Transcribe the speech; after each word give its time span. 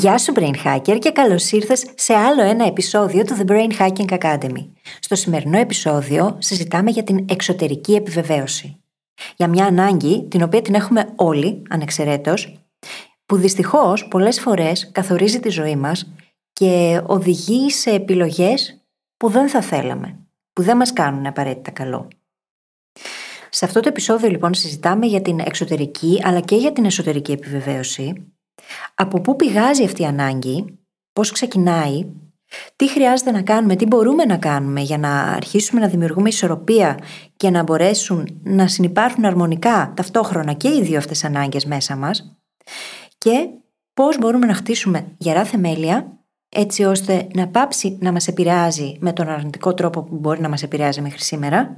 Γεια 0.00 0.18
σου 0.18 0.32
Brain 0.36 0.54
Hacker 0.64 0.98
και 0.98 1.10
καλώς 1.10 1.50
ήρθες 1.50 1.86
σε 1.94 2.14
άλλο 2.14 2.42
ένα 2.42 2.66
επεισόδιο 2.66 3.24
του 3.24 3.36
The 3.38 3.50
Brain 3.50 3.70
Hacking 3.78 4.18
Academy. 4.18 4.70
Στο 5.00 5.14
σημερινό 5.14 5.58
επεισόδιο 5.58 6.36
συζητάμε 6.38 6.90
για 6.90 7.02
την 7.04 7.24
εξωτερική 7.28 7.94
επιβεβαίωση. 7.94 8.80
Για 9.36 9.48
μια 9.48 9.64
ανάγκη 9.66 10.26
την 10.28 10.42
οποία 10.42 10.62
την 10.62 10.74
έχουμε 10.74 11.12
όλοι, 11.16 11.62
ανεξαιρέτως, 11.68 12.60
που 13.26 13.36
δυστυχώς 13.36 14.08
πολλές 14.08 14.40
φορές 14.40 14.90
καθορίζει 14.92 15.40
τη 15.40 15.48
ζωή 15.48 15.76
μας 15.76 16.12
και 16.52 17.02
οδηγεί 17.06 17.70
σε 17.70 17.90
επιλογές 17.90 18.84
που 19.16 19.28
δεν 19.28 19.48
θα 19.48 19.60
θέλαμε, 19.60 20.18
που 20.52 20.62
δεν 20.62 20.76
μας 20.76 20.92
κάνουν 20.92 21.26
απαραίτητα 21.26 21.70
καλό. 21.70 22.08
Σε 23.50 23.64
αυτό 23.64 23.80
το 23.80 23.88
επεισόδιο 23.88 24.28
λοιπόν 24.28 24.54
συζητάμε 24.54 25.06
για 25.06 25.22
την 25.22 25.38
εξωτερική 25.38 26.20
αλλά 26.24 26.40
και 26.40 26.56
για 26.56 26.72
την 26.72 26.84
εσωτερική 26.84 27.32
επιβεβαίωση 27.32 28.32
από 28.94 29.20
πού 29.20 29.36
πηγάζει 29.36 29.84
αυτή 29.84 30.02
η 30.02 30.06
ανάγκη, 30.06 30.78
πώς 31.12 31.32
ξεκινάει, 31.32 32.06
τι 32.76 32.88
χρειάζεται 32.88 33.30
να 33.30 33.42
κάνουμε, 33.42 33.76
τι 33.76 33.86
μπορούμε 33.86 34.24
να 34.24 34.36
κάνουμε 34.36 34.80
για 34.80 34.98
να 34.98 35.22
αρχίσουμε 35.22 35.80
να 35.80 35.88
δημιουργούμε 35.88 36.28
ισορροπία 36.28 36.98
και 37.36 37.50
να 37.50 37.62
μπορέσουν 37.62 38.40
να 38.42 38.68
συνεπάρχουν 38.68 39.24
αρμονικά 39.24 39.92
ταυτόχρονα 39.96 40.52
και 40.52 40.68
οι 40.68 40.82
δύο 40.82 40.98
αυτές 40.98 41.24
ανάγκες 41.24 41.64
μέσα 41.64 41.96
μας 41.96 42.36
και 43.18 43.48
πώς 43.94 44.18
μπορούμε 44.18 44.46
να 44.46 44.54
χτίσουμε 44.54 45.14
γερά 45.18 45.44
θεμέλια 45.44 46.18
έτσι 46.48 46.84
ώστε 46.84 47.26
να 47.34 47.48
πάψει 47.48 47.98
να 48.00 48.12
μας 48.12 48.28
επηρεάζει 48.28 48.96
με 49.00 49.12
τον 49.12 49.28
αρνητικό 49.28 49.74
τρόπο 49.74 50.02
που 50.02 50.16
μπορεί 50.16 50.40
να 50.40 50.48
μας 50.48 50.62
επηρεάζει 50.62 51.00
μέχρι 51.00 51.22
σήμερα 51.22 51.76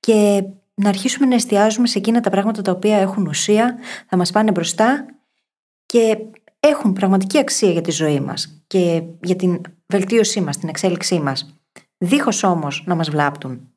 και 0.00 0.44
να 0.74 0.88
αρχίσουμε 0.88 1.26
να 1.26 1.34
εστιάζουμε 1.34 1.86
σε 1.86 1.98
εκείνα 1.98 2.20
τα 2.20 2.30
πράγματα 2.30 2.62
τα 2.62 2.72
οποία 2.72 2.96
έχουν 2.96 3.26
ουσία, 3.26 3.76
θα 4.08 4.16
μας 4.16 4.30
πάνε 4.30 4.50
μπροστά 4.50 5.06
και 5.96 6.18
έχουν 6.60 6.92
πραγματική 6.92 7.38
αξία 7.38 7.70
για 7.70 7.80
τη 7.80 7.90
ζωή 7.90 8.20
μας 8.20 8.62
και 8.66 9.02
για 9.22 9.36
την 9.36 9.60
βελτίωσή 9.86 10.40
μας, 10.40 10.58
την 10.58 10.68
εξέλιξή 10.68 11.20
μας, 11.20 11.54
δίχως 11.98 12.42
όμως 12.42 12.82
να 12.86 12.94
μας 12.94 13.10
βλάπτουν. 13.10 13.68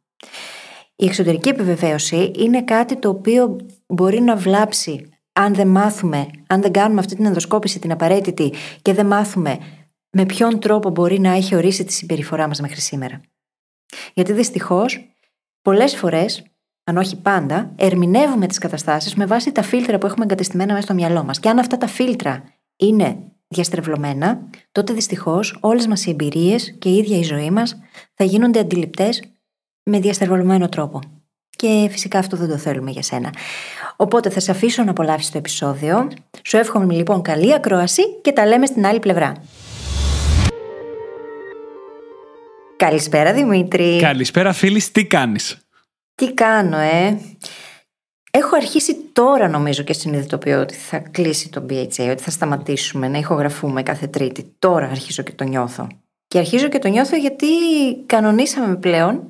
Η 0.95 1.05
εξωτερική 1.05 1.49
επιβεβαίωση 1.49 2.31
είναι 2.37 2.63
κάτι 2.63 2.95
το 2.95 3.09
οποίο 3.09 3.55
μπορεί 3.87 4.21
να 4.21 4.35
βλάψει 4.35 5.09
αν 5.33 5.53
δεν 5.53 5.67
μάθουμε, 5.67 6.27
αν 6.47 6.61
δεν 6.61 6.71
κάνουμε 6.71 6.99
αυτή 6.99 7.15
την 7.15 7.25
ενδοσκόπηση 7.25 7.79
την 7.79 7.91
απαραίτητη 7.91 8.53
και 8.81 8.93
δεν 8.93 9.05
μάθουμε 9.05 9.57
με 10.09 10.25
ποιον 10.25 10.59
τρόπο 10.59 10.89
μπορεί 10.89 11.19
να 11.19 11.31
έχει 11.31 11.55
ορίσει 11.55 11.83
τη 11.83 11.93
συμπεριφορά 11.93 12.47
μας 12.47 12.59
μέχρι 12.61 12.81
σήμερα. 12.81 13.21
Γιατί 14.13 14.33
δυστυχώς 14.33 15.15
πολλές 15.61 15.95
φορές 15.95 16.43
αν 16.89 16.97
όχι 16.97 17.15
πάντα, 17.15 17.71
ερμηνεύουμε 17.75 18.47
τις 18.47 18.57
καταστάσεις 18.57 19.15
με 19.15 19.25
βάση 19.25 19.51
τα 19.51 19.61
φίλτρα 19.61 19.97
που 19.97 20.05
έχουμε 20.05 20.25
εγκατεστημένα 20.25 20.73
μέσα 20.73 20.85
στο 20.85 20.93
μυαλό 20.93 21.23
μας. 21.23 21.39
Και 21.39 21.49
αν 21.49 21.59
αυτά 21.59 21.77
τα 21.77 21.87
φίλτρα 21.87 22.43
είναι 22.75 23.17
διαστρεβλωμένα, 23.47 24.39
τότε 24.71 24.93
δυστυχώς 24.93 25.57
όλες 25.59 25.87
μας 25.87 26.05
οι 26.05 26.09
εμπειρίες 26.09 26.75
και 26.79 26.89
η 26.89 26.97
ίδια 26.97 27.17
η 27.17 27.23
ζωή 27.23 27.49
μας 27.49 27.79
θα 28.13 28.23
γίνονται 28.23 28.59
αντιληπτές 28.59 29.23
με 29.83 29.99
διαστρεβλωμένο 29.99 30.69
τρόπο. 30.69 30.99
Και 31.49 31.87
φυσικά 31.91 32.19
αυτό 32.19 32.37
δεν 32.37 32.49
το 32.49 32.57
θέλουμε 32.57 32.91
για 32.91 33.01
σένα. 33.01 33.33
Οπότε 33.95 34.29
θα 34.29 34.39
σε 34.39 34.51
αφήσω 34.51 34.83
να 34.83 34.91
απολαύσεις 34.91 35.31
το 35.31 35.37
επεισόδιο. 35.37 36.07
Σου 36.43 36.57
εύχομαι 36.57 36.93
λοιπόν 36.93 37.21
καλή 37.21 37.53
ακρόαση 37.53 38.01
και 38.21 38.31
τα 38.31 38.45
λέμε 38.45 38.65
στην 38.65 38.85
άλλη 38.85 38.99
πλευρά. 38.99 39.33
Καλησπέρα 42.75 43.33
Δημήτρη. 43.33 43.99
Καλησπέρα 44.01 44.53
φίλης, 44.53 44.91
τι 44.91 45.05
κάνεις; 45.05 45.68
Τι 46.19 46.33
κάνω, 46.33 46.77
ε; 46.77 47.19
Έχω 48.31 48.55
αρχίσει 48.55 48.95
τώρα 49.13 49.47
νομίζω 49.47 49.83
και 49.83 49.93
συνειδητοποιώ 49.93 50.59
ότι 50.59 50.75
θα 50.75 50.97
κλείσει 50.97 51.49
το 51.49 51.65
BHA, 51.69 52.09
ότι 52.11 52.21
θα 52.21 52.31
σταματήσουμε 52.31 53.07
να 53.07 53.17
ηχογραφούμε 53.17 53.83
κάθε 53.83 54.07
Τρίτη. 54.07 54.55
Τώρα 54.59 54.85
αρχίζω 54.85 55.23
και 55.23 55.31
το 55.31 55.43
νιώθω. 55.43 55.87
Και 56.27 56.37
αρχίζω 56.37 56.67
και 56.67 56.79
το 56.79 56.87
νιώθω 56.87 57.15
γιατί 57.15 57.45
κανονίσαμε 58.05 58.75
πλέον 58.75 59.23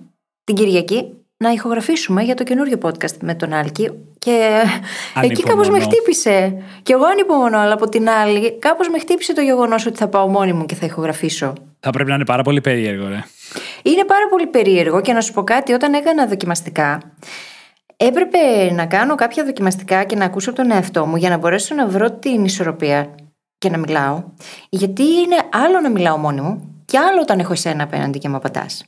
την 0.44 0.56
Κυριακή 0.56 1.14
να 1.38 1.50
ηχογραφήσουμε 1.50 2.22
για 2.22 2.36
το 2.36 2.44
καινούριο 2.44 2.78
podcast 2.82 3.18
με 3.22 3.36
τον 3.36 3.54
Άλκη. 3.54 3.92
Και 4.20 4.64
εκεί 5.24 5.44
κάπως 5.44 5.70
με 5.70 5.80
χτύπησε. 5.80 6.64
Και 6.84 6.94
εγώ 6.94 7.06
ανυπομονώ, 7.06 7.58
αλλά 7.58 7.74
από 7.74 7.90
την 7.90 8.10
άλλη, 8.10 8.60
κάπως 8.60 8.90
με 8.90 9.00
χτύπησε 9.00 9.34
το 9.34 9.42
γεγονός 9.42 9.86
ότι 9.86 9.98
θα 9.98 10.08
πάω 10.08 10.28
μόνη 10.28 10.54
μου 10.54 10.66
και 10.66 10.76
θα 10.76 10.86
ηχογραφήσω. 10.86 11.54
Θα 11.80 11.90
πρέπει 11.92 12.10
να 12.10 12.16
είναι 12.16 12.26
πάρα 12.26 12.44
πολύ 12.44 12.62
περίεργο, 12.62 13.08
ρε. 13.08 13.24
Είναι 13.84 14.06
πάρα 14.06 14.28
πολύ 14.30 14.48
περίεργο 14.48 15.02
και 15.02 15.14
να 15.14 15.22
σου 15.22 15.34
πω 15.34 15.44
κάτι, 15.44 15.74
όταν 15.74 15.94
έκανα 15.94 16.28
δοκιμαστικά, 16.28 17.00
έπρεπε 17.98 18.72
να 18.72 18.86
κάνω 18.86 19.16
κάποια 19.16 19.46
δοκιμαστικά 19.46 20.04
και 20.04 20.16
να 20.16 20.26
ακούσω 20.26 20.54
τον 20.54 20.72
εαυτό 20.72 21.06
μου 21.06 21.16
για 21.16 21.30
να 21.30 21.38
μπορέσω 21.38 21.76
να 21.76 21.88
βρω 21.88 22.12
την 22.12 22.46
ισορροπία 22.46 23.16
και 23.58 23.70
να 23.70 23.78
μιλάω. 23.78 24.24
Γιατί 24.70 25.04
είναι 25.04 25.36
άλλο 25.52 25.80
να 25.80 25.90
μιλάω 25.90 26.18
μόνη 26.18 26.42
μου 26.42 26.84
και 26.86 26.98
άλλο 26.98 27.22
όταν 27.22 27.40
έχω 27.40 27.54
εσένα 27.54 27.84
απέναντι 27.84 28.20
και 28.20 28.30
με 28.30 28.36
απαντάς. 28.36 28.86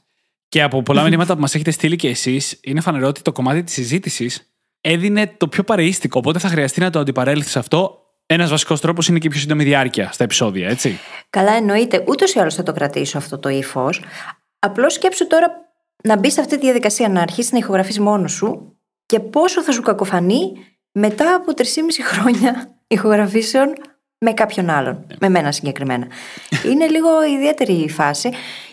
Και 0.50 0.64
από 0.64 0.84
πολλά 0.84 1.04
μηνύματα 1.04 1.34
που 1.34 1.42
μας 1.42 1.56
έχετε 1.56 1.72
στείλει 1.72 1.96
και 1.96 2.08
εσείς, 2.08 2.60
είναι 2.64 2.82
φανερό 2.82 3.08
ότι 3.08 3.22
το 3.22 3.32
κομμάτι 3.32 3.64
της 3.64 3.74
συζήτησης 3.74 4.54
έδινε 4.82 5.34
το 5.38 5.48
πιο 5.48 5.64
παρείστικο. 5.64 6.20
Οπότε 6.20 6.40
θα 6.40 6.48
χρειαστεί 6.48 6.80
να 6.80 6.90
το 6.90 7.00
αντιπαρέλθεις 7.00 7.56
αυτό. 7.56 7.96
Ένας 8.26 8.50
βασικός 8.50 8.82
τρόπος 8.82 9.08
είναι 9.08 9.20
και 9.20 9.28
η 9.28 9.30
πιο 9.30 9.40
σύντομη 9.40 9.64
διάρκεια 9.64 10.12
στα 10.12 10.24
επεισόδια, 10.24 10.70
έτσι. 10.70 11.00
Καλά, 11.30 11.54
εννοείται. 11.54 12.04
Ούτως 12.08 12.34
ή 12.34 12.40
άλλως 12.40 12.56
θα 12.56 12.64
το 12.64 12.74
κρατήσω 12.74 13.18
αυτό 13.18 13.40
το 13.40 13.50
ύφος. 13.50 14.02
Απλώς 14.66 14.94
σκέψου 14.94 15.28
τώρα 15.28 15.72
να 16.04 16.18
μπεις 16.18 16.34
σε 16.34 16.40
αυτή 16.40 16.56
τη 16.56 16.62
διαδικασία, 16.62 17.10
να 17.10 17.22
αρχίσεις 17.22 17.52
να 17.52 17.58
ηχογραφείς 17.58 18.00
μόνος 18.00 18.32
σου 18.32 18.78
και 19.06 19.20
πόσο 19.20 19.62
θα 19.64 19.72
σου 19.72 19.82
κακοφανεί 19.82 20.54
μετά 20.92 21.36
από 21.36 21.52
3,5 21.56 21.64
χρόνια 22.04 22.70
ηχογραφήσεων 22.88 23.74
με 24.18 24.34
κάποιον 24.34 24.70
άλλον. 24.70 25.06
Με 25.20 25.30
μένα 25.30 25.52
συγκεκριμένα. 25.52 26.08
Είναι 26.66 26.88
λίγο 26.88 27.24
ιδιαίτερη 27.24 27.74
η 27.74 27.90
φάση 27.90 28.30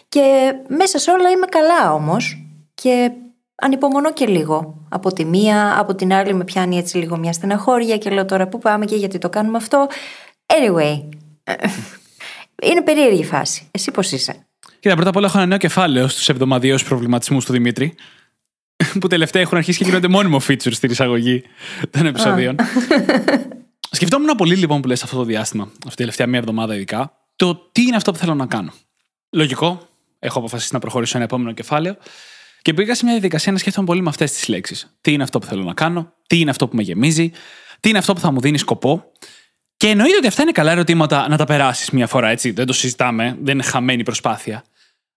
και 0.09 0.53
μέσα 0.69 0.99
σε 0.99 1.11
όλα 1.11 1.31
είμαι 1.31 1.47
καλά 1.47 1.93
όμως 1.93 2.47
και 2.75 3.11
ανυπομονώ 3.55 4.13
και 4.13 4.27
λίγο. 4.27 4.87
Από 4.89 5.13
τη 5.13 5.25
μία, 5.25 5.79
από 5.79 5.95
την 5.95 6.13
άλλη 6.13 6.35
με 6.35 6.45
πιάνει 6.45 6.79
έτσι 6.79 6.97
λίγο 6.97 7.17
μια 7.17 7.33
στεναχώρια 7.33 7.99
και 7.99 8.11
λέω 8.11 8.25
τώρα 8.25 8.49
πού 8.49 8.59
πάμε 8.59 8.85
και 8.85 8.97
γιατί 8.97 9.19
το 9.19 9.29
κάνουμε 9.29 9.57
αυτό. 9.57 9.87
Anyway, 10.47 11.09
είναι 12.69 12.83
περίεργη 12.85 13.21
η 13.21 13.25
φάση. 13.25 13.69
Εσύ 13.71 13.91
πώς 13.91 14.13
είσαι; 14.13 14.48
Κοίτα, 14.81 14.95
πρώτα 14.95 15.09
απ' 15.09 15.17
όλα 15.17 15.27
έχω 15.27 15.39
ένα 15.39 15.47
νέο 15.47 15.59
κεφάλαιο 15.59 16.09
στους 16.09 16.29
εβδομαδιαίους 16.29 16.85
προβληματισμούς 16.85 17.45
του 17.45 17.53
Δημήτρη. 17.53 17.95
Που 19.01 19.07
τελευταία 19.07 19.43
έχουν 19.43 19.57
αρχίσει 19.57 19.79
και 19.79 19.85
γίνονται 19.85 20.09
μόνιμο 20.09 20.41
feature 20.49 20.73
στην 20.73 20.91
εισαγωγή 20.91 21.43
των 21.91 22.07
επεισοδίων. 22.07 22.57
Σκεφτόμουν 23.91 24.37
πολύ 24.37 24.55
λοιπόν 24.55 24.81
που 24.81 24.89
λες 24.89 25.03
αυτό 25.03 25.17
το 25.17 25.25
διάστημα, 25.25 25.63
αυτή 25.65 25.89
τη 25.89 25.95
τελευταία 25.95 26.27
μία 26.27 26.39
εβδομάδα 26.39 26.75
ειδικά, 26.75 27.13
το 27.37 27.69
τι 27.73 27.83
είναι 27.83 27.97
αυτό 27.97 28.13
που 28.13 28.19
θέλω 28.19 28.35
να 28.35 28.47
κάνω. 28.47 28.73
Λογικό, 29.31 29.89
έχω 30.19 30.39
αποφασίσει 30.39 30.73
να 30.73 30.79
προχωρήσω 30.79 31.17
ένα 31.17 31.25
επόμενο 31.25 31.53
κεφάλαιο. 31.53 31.97
Και 32.63 32.75
πήγα 32.75 32.95
σε 32.95 33.05
μια 33.05 33.13
διαδικασία 33.13 33.53
να 33.53 33.59
σκέφτομαι 33.59 33.87
πολύ 33.87 34.03
με 34.03 34.09
αυτές 34.09 34.33
τις 34.33 34.49
λέξεις. 34.49 34.97
Τι 35.01 35.13
είναι 35.13 35.23
αυτό 35.23 35.39
που 35.39 35.47
θέλω 35.47 35.63
να 35.63 35.75
κάνω, 35.75 36.13
τι 36.27 36.39
είναι 36.41 36.51
αυτό 36.51 36.69
που 36.69 36.77
με 36.77 36.83
γεμίζει, 36.83 37.31
τι 37.81 37.89
είναι 37.89 37.99
αυτό 37.99 38.15
που 38.15 38.21
θα 38.21 38.33
μου 38.33 38.41
δίνει 38.41 38.59
σκοπό. 38.59 39.13
Και 39.79 39.89
εννοείται 39.89 40.17
ότι 40.17 40.27
αυτά 40.27 40.43
είναι 40.43 40.53
καλά 40.53 40.71
ερωτήματα 40.71 41.29
να 41.29 41.37
τα 41.37 41.45
περάσεις 41.45 41.91
μία 41.91 42.07
φορά, 42.07 42.29
έτσι. 42.29 42.51
Δεν 42.51 42.67
το 42.67 42.73
συζητάμε, 42.73 43.37
δεν 43.43 43.55
είναι 43.55 43.63
χαμένη 43.63 44.03
προσπάθεια. 44.03 44.65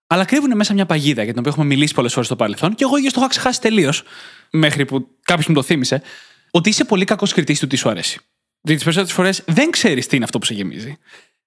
Αλλά 0.08 0.26
κρύβουν 0.26 0.56
μέσα 0.56 0.74
μια 0.74 0.86
παγίδα 0.86 1.24
για 1.24 1.32
την 1.32 1.40
οποία 1.40 1.52
έχουμε 1.52 1.66
μιλήσει 1.66 1.94
πολλές 1.94 2.12
φορές 2.12 2.28
στο 2.28 2.36
παρελθόν 2.36 2.76
και 2.76 2.84
εγώ 2.84 2.98
ίδιος 2.98 3.14
το 3.14 3.20
είχα 3.20 3.30
ξεχάσει 3.30 3.62
τελείως, 3.62 4.04
μέχρι 4.52 4.86
που 4.86 5.08
κάποιος 5.24 5.48
μου 5.48 5.54
το 5.54 5.64
θύμισε, 5.64 6.02
ότι 6.52 6.70
είσαι 6.70 6.84
πολύ 6.84 7.06
κακός 7.06 7.34
κριτής 7.34 7.60
του 7.60 7.68
τι 7.68 7.76
σου 7.76 7.90
αρέσει. 7.90 8.20
Δηλαδή, 8.62 8.84
τις 8.84 8.84
περισσότερες 8.84 9.14
φορές 9.14 9.44
δεν 9.56 9.70
ξέρεις 9.72 10.08
τι 10.08 10.16
είναι 10.16 10.26
αυτό 10.26 10.40
που 10.40 10.46
σε 10.46 10.54
γεμίζει. 10.54 10.98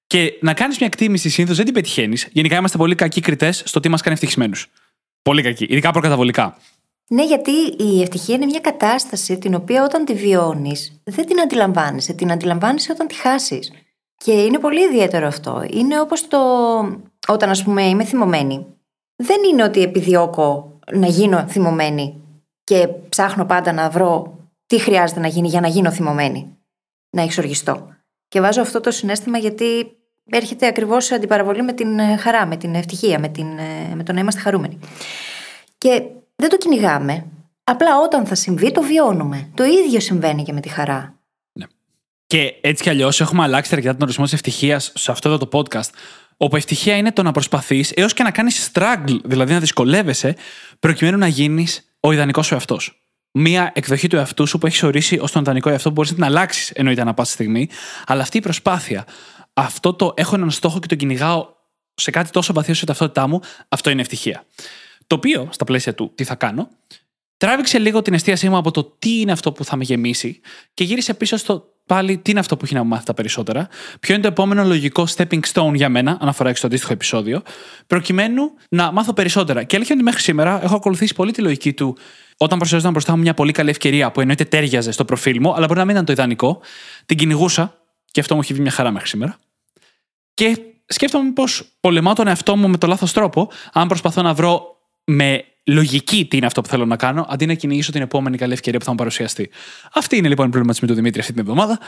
Και 0.06 0.32
να 0.40 0.54
κάνεις 0.54 0.78
μια 0.78 0.86
εκτίμηση 0.86 1.28
συνήθως 1.28 1.56
δεν 1.56 1.64
την 1.64 1.74
πετυχαίνεις. 1.74 2.28
Γενικά 2.32 2.56
είμαστε 2.56 2.78
πολύ 2.78 2.94
κακοί 2.94 3.20
κριτές 3.20 3.62
στο 3.64 3.80
τι 3.80 3.88
μας 3.88 4.00
κάνει 4.00 4.14
ευτυχισμένους. 4.14 4.66
Πολύ 5.22 5.42
κακοί, 5.42 5.66
ειδικά 5.68 5.90
προκαταβολικά. 5.90 6.58
Ναι, 7.08 7.24
γιατί 7.24 7.50
η 7.78 8.02
ευτυχία 8.02 8.34
είναι 8.34 8.46
μια 8.46 8.60
κατάσταση 8.60 9.38
την 9.38 9.54
οποία 9.54 9.84
όταν 9.84 10.04
τη 10.04 10.14
βιώνεις 10.14 11.00
δεν 11.04 11.26
την 11.26 11.40
αντιλαμβάνεσαι. 11.40 12.12
Την 12.12 12.32
αντιλαμβάνεσαι 12.32 12.92
όταν 12.92 13.06
τη 13.06 13.14
χάσεις. 13.14 13.72
Και 14.16 14.32
είναι 14.32 14.58
πολύ 14.58 14.84
ιδιαίτερο 14.84 15.26
αυτό. 15.26 15.66
Είναι 15.70 16.00
όπως 16.00 16.28
το. 16.28 16.38
Όταν, 17.28 17.50
ας 17.50 17.62
πούμε, 17.62 17.82
είμαι 17.82 18.04
θυμωμένη. 18.04 18.66
Δεν 19.16 19.36
είναι 19.50 19.62
ότι 19.62 19.82
επιδιώκω 19.82 20.78
να 20.92 21.06
γίνω 21.06 21.46
θυμωμένη 21.48 22.22
και 22.64 22.88
ψάχνω 23.08 23.44
πάντα 23.44 23.72
να 23.72 23.90
βρω 23.90 24.38
τι 24.66 24.78
χρειάζεται 24.78 25.20
να 25.20 25.26
γίνει 25.26 25.48
για 25.48 25.60
να 25.60 25.68
γίνω 25.68 25.90
θυμωμένη. 25.90 26.56
Να 27.10 27.22
εξοργιστώ. 27.22 27.88
Και 28.28 28.40
βάζω 28.40 28.60
αυτό 28.60 28.80
το 28.80 28.90
συνέστημα 28.90 29.38
γιατί 29.38 29.96
έρχεται 30.30 30.66
ακριβώς 30.66 31.04
σε 31.04 31.14
αντιπαραβολή 31.14 31.62
με 31.62 31.72
την 31.72 32.00
χαρά, 32.18 32.46
με 32.46 32.56
την 32.56 32.74
ευτυχία, 32.74 33.18
με, 33.18 33.28
την, 33.28 33.46
με 33.94 34.02
το 34.02 34.12
να 34.12 34.20
είμαστε 34.20 34.40
χαρούμενοι. 34.40 34.78
Και 35.78 36.02
δεν 36.36 36.48
το 36.48 36.56
κυνηγάμε. 36.56 37.26
Απλά 37.64 38.00
όταν 38.00 38.26
θα 38.26 38.34
συμβεί 38.34 38.72
το 38.72 38.82
βιώνουμε. 38.82 39.50
Το 39.54 39.64
ίδιο 39.64 40.00
συμβαίνει 40.00 40.42
και 40.42 40.52
με 40.52 40.60
τη 40.60 40.68
χαρά. 40.68 41.18
Και 42.26 42.54
έτσι 42.60 42.82
κι 42.82 42.88
αλλιώς 42.88 43.20
έχουμε 43.20 43.42
αλλάξει 43.42 43.74
αρκετά 43.74 43.92
τον 43.92 44.02
ορισμό 44.02 44.24
της 44.24 44.32
ευτυχίας 44.32 44.92
σε 44.94 45.10
αυτό 45.10 45.28
εδώ 45.28 45.46
το 45.46 45.48
podcast. 45.52 45.90
Όπου 46.36 46.56
ευτυχία 46.56 46.96
είναι 46.96 47.12
το 47.12 47.22
να 47.22 47.32
προσπαθείς 47.32 47.92
έως 47.96 48.12
και 48.12 48.22
να 48.22 48.30
κάνεις 48.30 48.70
struggle, 48.72 49.20
δηλαδή 49.24 49.52
να 49.52 49.60
δυσκολεύεσαι, 49.60 50.36
προκειμένου 50.78 51.18
να 51.18 51.26
γίνεις 51.26 51.96
ο 52.00 52.12
ιδανικός 52.12 52.46
σου 52.46 52.54
εαυτός. 52.54 53.02
Μία 53.30 53.72
εκδοχή 53.74 54.08
του 54.08 54.16
εαυτού 54.16 54.46
σου 54.46 54.58
που 54.58 54.66
έχεις 54.66 54.82
ορίσει 54.82 55.18
ως 55.18 55.32
τον 55.32 55.42
ιδανικό 55.42 55.68
εαυτό 55.68 55.88
που 55.88 55.94
μπορείς 55.94 56.10
να 56.10 56.16
την 56.16 56.24
αλλάξεις 56.24 56.70
εννοείται 56.70 57.00
ανά 57.00 57.14
πάση 57.14 57.32
στιγμή, 57.32 57.68
αλλά 58.06 58.22
αυτή 58.22 58.36
η 58.36 58.40
προσπάθεια, 58.40 59.06
αυτό 59.52 59.94
το 59.94 60.12
έχω 60.16 60.34
έναν 60.34 60.50
στόχο 60.50 60.78
και 60.78 60.86
τον 60.86 60.98
κυνηγάω 60.98 61.46
σε 61.94 62.10
κάτι 62.10 62.30
τόσο 62.30 62.52
βαθύ 62.52 62.70
όσο 62.70 62.80
η 62.84 62.86
ταυτότητά 62.86 63.26
μου, 63.26 63.40
αυτό 63.68 63.90
είναι 63.90 64.00
ευτυχία. 64.00 64.44
Το 65.06 65.14
οποίο, 65.14 65.48
στα 65.50 65.64
πλαίσια 65.64 65.94
του 65.94 66.12
τι 66.14 66.24
θα 66.24 66.34
κάνω, 66.34 66.68
τράβηξε 67.36 67.78
λίγο 67.78 68.02
την 68.02 68.14
εστίασή 68.14 68.48
μου 68.48 68.56
από 68.56 68.70
το 68.70 68.84
τι 68.98 69.20
είναι 69.20 69.32
αυτό 69.32 69.52
που 69.52 69.64
θα 69.64 69.76
με 69.76 69.84
γεμίσει 69.84 70.40
και 70.74 70.84
γύρισε 70.84 71.14
πίσω 71.14 71.36
στο 71.36 71.74
πάλι 71.86 72.18
τι 72.18 72.30
είναι 72.30 72.40
αυτό 72.40 72.56
που 72.56 72.64
έχει 72.64 72.74
να 72.74 72.82
μου 72.82 72.88
μάθει 72.88 73.04
τα 73.04 73.14
περισσότερα, 73.14 73.68
ποιο 74.00 74.14
είναι 74.14 74.22
το 74.22 74.28
επόμενο 74.28 74.64
λογικό 74.64 75.06
stepping 75.16 75.40
stone 75.52 75.74
για 75.74 75.88
μένα, 75.88 76.18
αναφορά 76.20 76.54
στο 76.54 76.66
αντίστοιχο 76.66 76.92
επεισόδιο, 76.92 77.42
προκειμένου 77.86 78.42
να 78.68 78.92
μάθω 78.92 79.12
περισσότερα. 79.12 79.62
Και 79.62 79.76
αλήθεια 79.76 79.94
είναι 79.94 80.04
ότι 80.04 80.12
μέχρι 80.12 80.32
σήμερα 80.32 80.62
έχω 80.64 80.74
ακολουθήσει 80.76 81.14
πολύ 81.14 81.32
τη 81.32 81.42
λογική 81.42 81.72
του 81.72 81.96
όταν 82.36 82.58
προσέζονταν 82.58 82.92
μπροστά 82.92 83.16
μου 83.16 83.22
μια 83.22 83.34
πολύ 83.34 83.52
καλή 83.52 83.70
ευκαιρία 83.70 84.10
που 84.10 84.20
εννοείται 84.20 84.44
τέριαζε 84.44 84.90
στο 84.90 85.04
προφίλ 85.04 85.38
μου, 85.40 85.54
αλλά 85.54 85.66
μπορεί 85.66 85.78
να 85.78 85.84
μην 85.84 85.94
ήταν 85.94 86.06
το 86.06 86.12
ιδανικό, 86.12 86.60
την 87.06 87.16
κυνηγούσα 87.16 87.78
και 88.10 88.20
αυτό 88.20 88.34
μου 88.34 88.40
έχει 88.40 88.52
βγει 88.52 88.62
μια 88.62 88.70
χαρά 88.70 88.90
μέχρι 88.90 89.08
σήμερα. 89.08 89.38
Και 90.34 90.58
σκέφτομαι 90.86 91.32
πως 91.32 91.76
πολεμάω 91.80 92.14
τον 92.14 92.26
εαυτό 92.26 92.56
μου 92.56 92.68
με 92.68 92.76
το 92.76 92.86
λάθος 92.86 93.12
τρόπο, 93.12 93.50
αν 93.72 93.88
προσπαθώ 93.88 94.22
να 94.22 94.34
βρω 94.34 94.73
με 95.04 95.44
λογική 95.66 96.26
τι 96.26 96.36
είναι 96.36 96.46
αυτό 96.46 96.60
που 96.60 96.68
θέλω 96.68 96.84
να 96.86 96.96
κάνω, 96.96 97.26
αντί 97.28 97.46
να 97.46 97.54
κυνηγήσω 97.54 97.92
την 97.92 98.02
επόμενη 98.02 98.36
καλή 98.36 98.52
ευκαιρία 98.52 98.78
που 98.78 98.84
θα 98.84 98.90
μου 98.90 98.96
παρουσιαστεί. 98.96 99.50
Αυτή 99.94 100.16
είναι 100.16 100.28
λοιπόν 100.28 100.46
η 100.46 100.48
προβληματισμή 100.48 100.88
του 100.88 100.94
Δημήτρη 100.94 101.20
αυτή 101.20 101.32
την 101.32 101.40
εβδομάδα. 101.40 101.78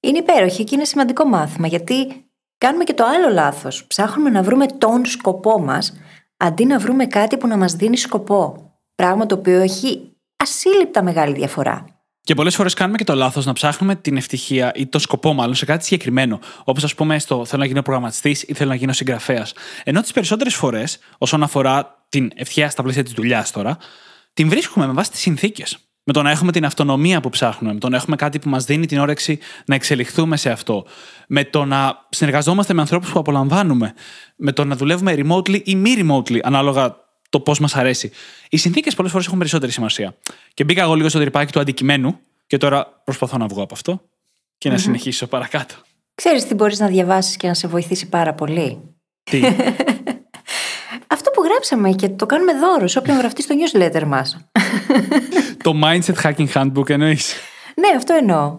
Είναι 0.00 0.18
υπέροχη 0.18 0.64
και 0.64 0.74
είναι 0.74 0.84
σημαντικό 0.84 1.24
μάθημα 1.24 1.66
γιατί 1.66 2.24
κάνουμε 2.58 2.84
και 2.84 2.94
το 2.94 3.04
άλλο 3.04 3.28
λάθος. 3.32 3.86
Ψάχνουμε 3.86 4.30
να 4.30 4.42
βρούμε 4.42 4.66
τον 4.66 5.04
σκοπό 5.04 5.60
μας 5.60 5.96
αντί 6.36 6.64
να 6.64 6.78
βρούμε 6.78 7.06
κάτι 7.06 7.36
που 7.36 7.46
να 7.46 7.56
μας 7.56 7.72
δίνει 7.74 7.96
σκοπό. 7.96 8.70
Πράγμα 8.94 9.26
το 9.26 9.34
οποίο 9.34 9.60
έχει 9.60 10.16
ασύλληπτα 10.36 11.02
μεγάλη 11.02 11.34
διαφορά. 11.34 11.99
Και 12.30 12.36
πολλές 12.36 12.54
φορές 12.54 12.74
κάνουμε 12.74 12.96
και 12.96 13.04
το 13.04 13.14
λάθος 13.14 13.44
να 13.46 13.52
ψάχνουμε 13.52 13.94
την 13.94 14.16
ευτυχία 14.16 14.72
ή 14.74 14.86
το 14.86 14.98
σκοπό, 14.98 15.32
μάλλον 15.32 15.54
σε 15.54 15.64
κάτι 15.64 15.84
συγκεκριμένο. 15.84 16.38
Όπως, 16.64 16.84
ας 16.84 16.94
πούμε, 16.94 17.18
στο 17.18 17.44
θέλω 17.44 17.60
να 17.60 17.66
γίνω 17.66 17.82
προγραμματιστής 17.82 18.42
ή 18.42 18.54
θέλω 18.54 18.68
να 18.68 18.74
γίνω 18.74 18.92
συγγραφέας. 18.92 19.52
Ενώ 19.84 20.00
τις 20.00 20.12
περισσότερες 20.12 20.54
φορές, 20.54 20.98
όσον 21.18 21.42
αφορά 21.42 22.04
την 22.08 22.30
ευτυχία 22.34 22.70
στα 22.70 22.82
πλαίσια 22.82 23.02
της 23.02 23.12
δουλειάς 23.12 23.50
τώρα, 23.50 23.76
την 24.32 24.48
βρίσκουμε 24.48 24.86
με 24.86 24.92
βάση 24.92 25.10
τις 25.10 25.20
συνθήκες. 25.20 25.78
Με 26.04 26.12
το 26.12 26.22
να 26.22 26.30
έχουμε 26.30 26.52
την 26.52 26.64
αυτονομία 26.64 27.20
που 27.20 27.28
ψάχνουμε, 27.28 27.72
με 27.72 27.80
το 27.80 27.88
να 27.88 27.96
έχουμε 27.96 28.16
κάτι 28.16 28.38
που 28.38 28.48
μας 28.48 28.64
δίνει 28.64 28.86
την 28.86 28.98
όρεξη 28.98 29.38
να 29.64 29.74
εξελιχθούμε 29.74 30.36
σε 30.36 30.50
αυτό, 30.50 30.86
με 31.28 31.44
το 31.44 31.64
να 31.64 32.06
συνεργαζόμαστε 32.08 32.74
με 32.74 32.80
ανθρώπους 32.80 33.10
που 33.10 33.18
απολαμβάνουμε, 33.18 33.94
με 34.36 34.52
το 34.52 34.64
να 34.64 34.76
δουλεύουμε 34.76 35.14
remotely 35.16 35.62
ή 35.64 35.74
μη 35.74 35.94
remotely, 35.98 36.38
ανάλογα 36.42 36.96
το 37.30 37.40
πώς 37.40 37.58
μας 37.58 37.76
αρέσει. 37.76 38.10
Οι 38.48 38.56
συνθήκες 38.56 38.94
πολλές 38.94 39.10
φορές 39.12 39.26
έχουν 39.26 39.38
περισσότερη 39.38 39.72
σημασία. 39.72 40.16
Και 40.54 40.64
μπήκα 40.64 40.82
εγώ 40.82 40.94
λίγο 40.94 41.08
στο 41.08 41.18
τρυπάκι 41.18 41.52
του 41.52 41.60
αντικειμένου 41.60 42.18
και 42.46 42.56
τώρα 42.56 43.00
προσπαθώ 43.04 43.36
να 43.36 43.46
βγω 43.46 43.62
από 43.62 43.74
αυτό 43.74 44.02
και 44.58 44.70
να 44.70 44.78
συνεχίσω 44.78 45.26
παρακάτω. 45.26 45.74
Ξέρεις 46.14 46.46
τι 46.46 46.54
μπορείς 46.54 46.78
να 46.78 46.86
διαβάσεις 46.86 47.36
και 47.36 47.46
να 47.46 47.54
σε 47.54 47.68
βοηθήσει 47.68 48.08
πάρα 48.08 48.34
πολύ; 48.34 48.80
Τι; 49.22 49.42
Αυτό 51.14 51.30
που 51.30 51.42
γράψαμε 51.42 51.90
και 51.90 52.08
το 52.08 52.26
κάνουμε 52.26 52.52
δώρος 52.58 52.90
σε 52.90 52.98
όποιον 52.98 53.18
γραφτεί 53.18 53.42
στο 53.42 53.54
newsletter 53.54 54.04
μας. 54.04 54.36
το 55.64 55.80
Mindset 55.84 56.22
Hacking 56.22 56.52
Handbook 56.52 56.90
εννοείς; 56.90 57.34
ναι, 57.74 57.96
αυτό 57.96 58.14
εννοώ. 58.14 58.58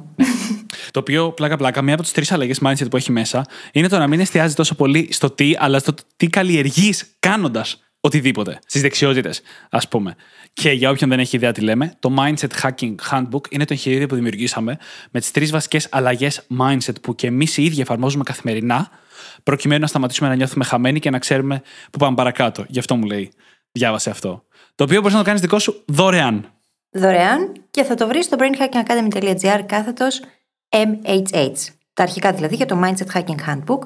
Το 0.91 0.99
οποίο, 0.99 1.31
πλάκα-πλάκα, 1.31 1.81
μία 1.81 1.93
από 1.93 2.03
τις 2.03 2.11
τρεις 2.11 2.31
αλλαγές 2.31 2.59
mindset 2.63 2.89
που 2.89 2.97
έχει 2.97 3.11
μέσα 3.11 3.45
είναι 3.71 3.87
το 3.87 3.97
να 3.97 4.07
μην 4.07 4.19
εστιάζει 4.19 4.55
τόσο 4.55 4.75
πολύ 4.75 5.07
στο 5.11 5.29
τι, 5.29 5.53
αλλά 5.57 5.79
στο 5.79 5.93
τι 6.17 6.27
καλλιεργείς 6.27 7.15
κάνοντας 7.19 7.79
οτιδήποτε. 8.01 8.59
Στις 8.65 8.81
δεξιότητες, 8.81 9.41
ας 9.69 9.87
πούμε. 9.87 10.15
Και 10.53 10.71
για 10.71 10.89
όποιον 10.89 11.09
δεν 11.09 11.19
έχει 11.19 11.35
ιδέα 11.35 11.51
τι 11.51 11.61
λέμε, 11.61 11.93
το 11.99 12.15
Mindset 12.19 12.61
Hacking 12.61 12.95
Handbook 13.11 13.49
είναι 13.49 13.65
το 13.65 13.73
εγχειρίδιο 13.73 14.07
που 14.07 14.15
δημιουργήσαμε 14.15 14.77
με 15.11 15.19
τις 15.19 15.31
τρεις 15.31 15.51
βασικές 15.51 15.87
αλλαγές 15.91 16.47
mindset 16.59 17.01
που 17.01 17.15
και 17.15 17.27
εμείς 17.27 17.57
οι 17.57 17.63
ίδιοι 17.63 17.81
εφαρμόζουμε 17.81 18.23
καθημερινά, 18.23 18.89
προκειμένου 19.43 19.81
να 19.81 19.87
σταματήσουμε 19.87 20.29
να 20.29 20.35
νιώθουμε 20.35 20.63
χαμένοι 20.63 20.99
και 20.99 21.09
να 21.09 21.19
ξέρουμε 21.19 21.61
πού 21.91 21.97
πάμε 21.97 22.15
παρακάτω. 22.15 22.65
Γι' 22.67 22.79
αυτό 22.79 22.95
μου 22.95 23.05
λέει, 23.05 23.31
διάβασε 23.71 24.09
αυτό. 24.09 24.43
Το 24.75 24.83
οποίο 24.83 24.99
μπορείς 24.99 25.13
να 25.13 25.19
το 25.19 25.25
κάνεις 25.25 25.41
δικό 25.41 25.59
σου 25.59 25.83
δωρεάν. 25.85 26.51
Δωρεάν 26.91 27.51
και 27.71 27.83
θα 27.83 27.95
το 27.95 28.07
βρεις 28.07 28.25
στο 28.25 28.37
brainhackingacademy.gr 28.39 29.61
κάθετος 29.65 30.21
MHH. 30.69 31.55
Τα 31.93 32.03
αρχικά 32.03 32.33
δηλαδή 32.33 32.55
για 32.55 32.65
το 32.65 32.81
Mindset 32.83 33.17
Hacking 33.17 33.47
Handbook. 33.47 33.81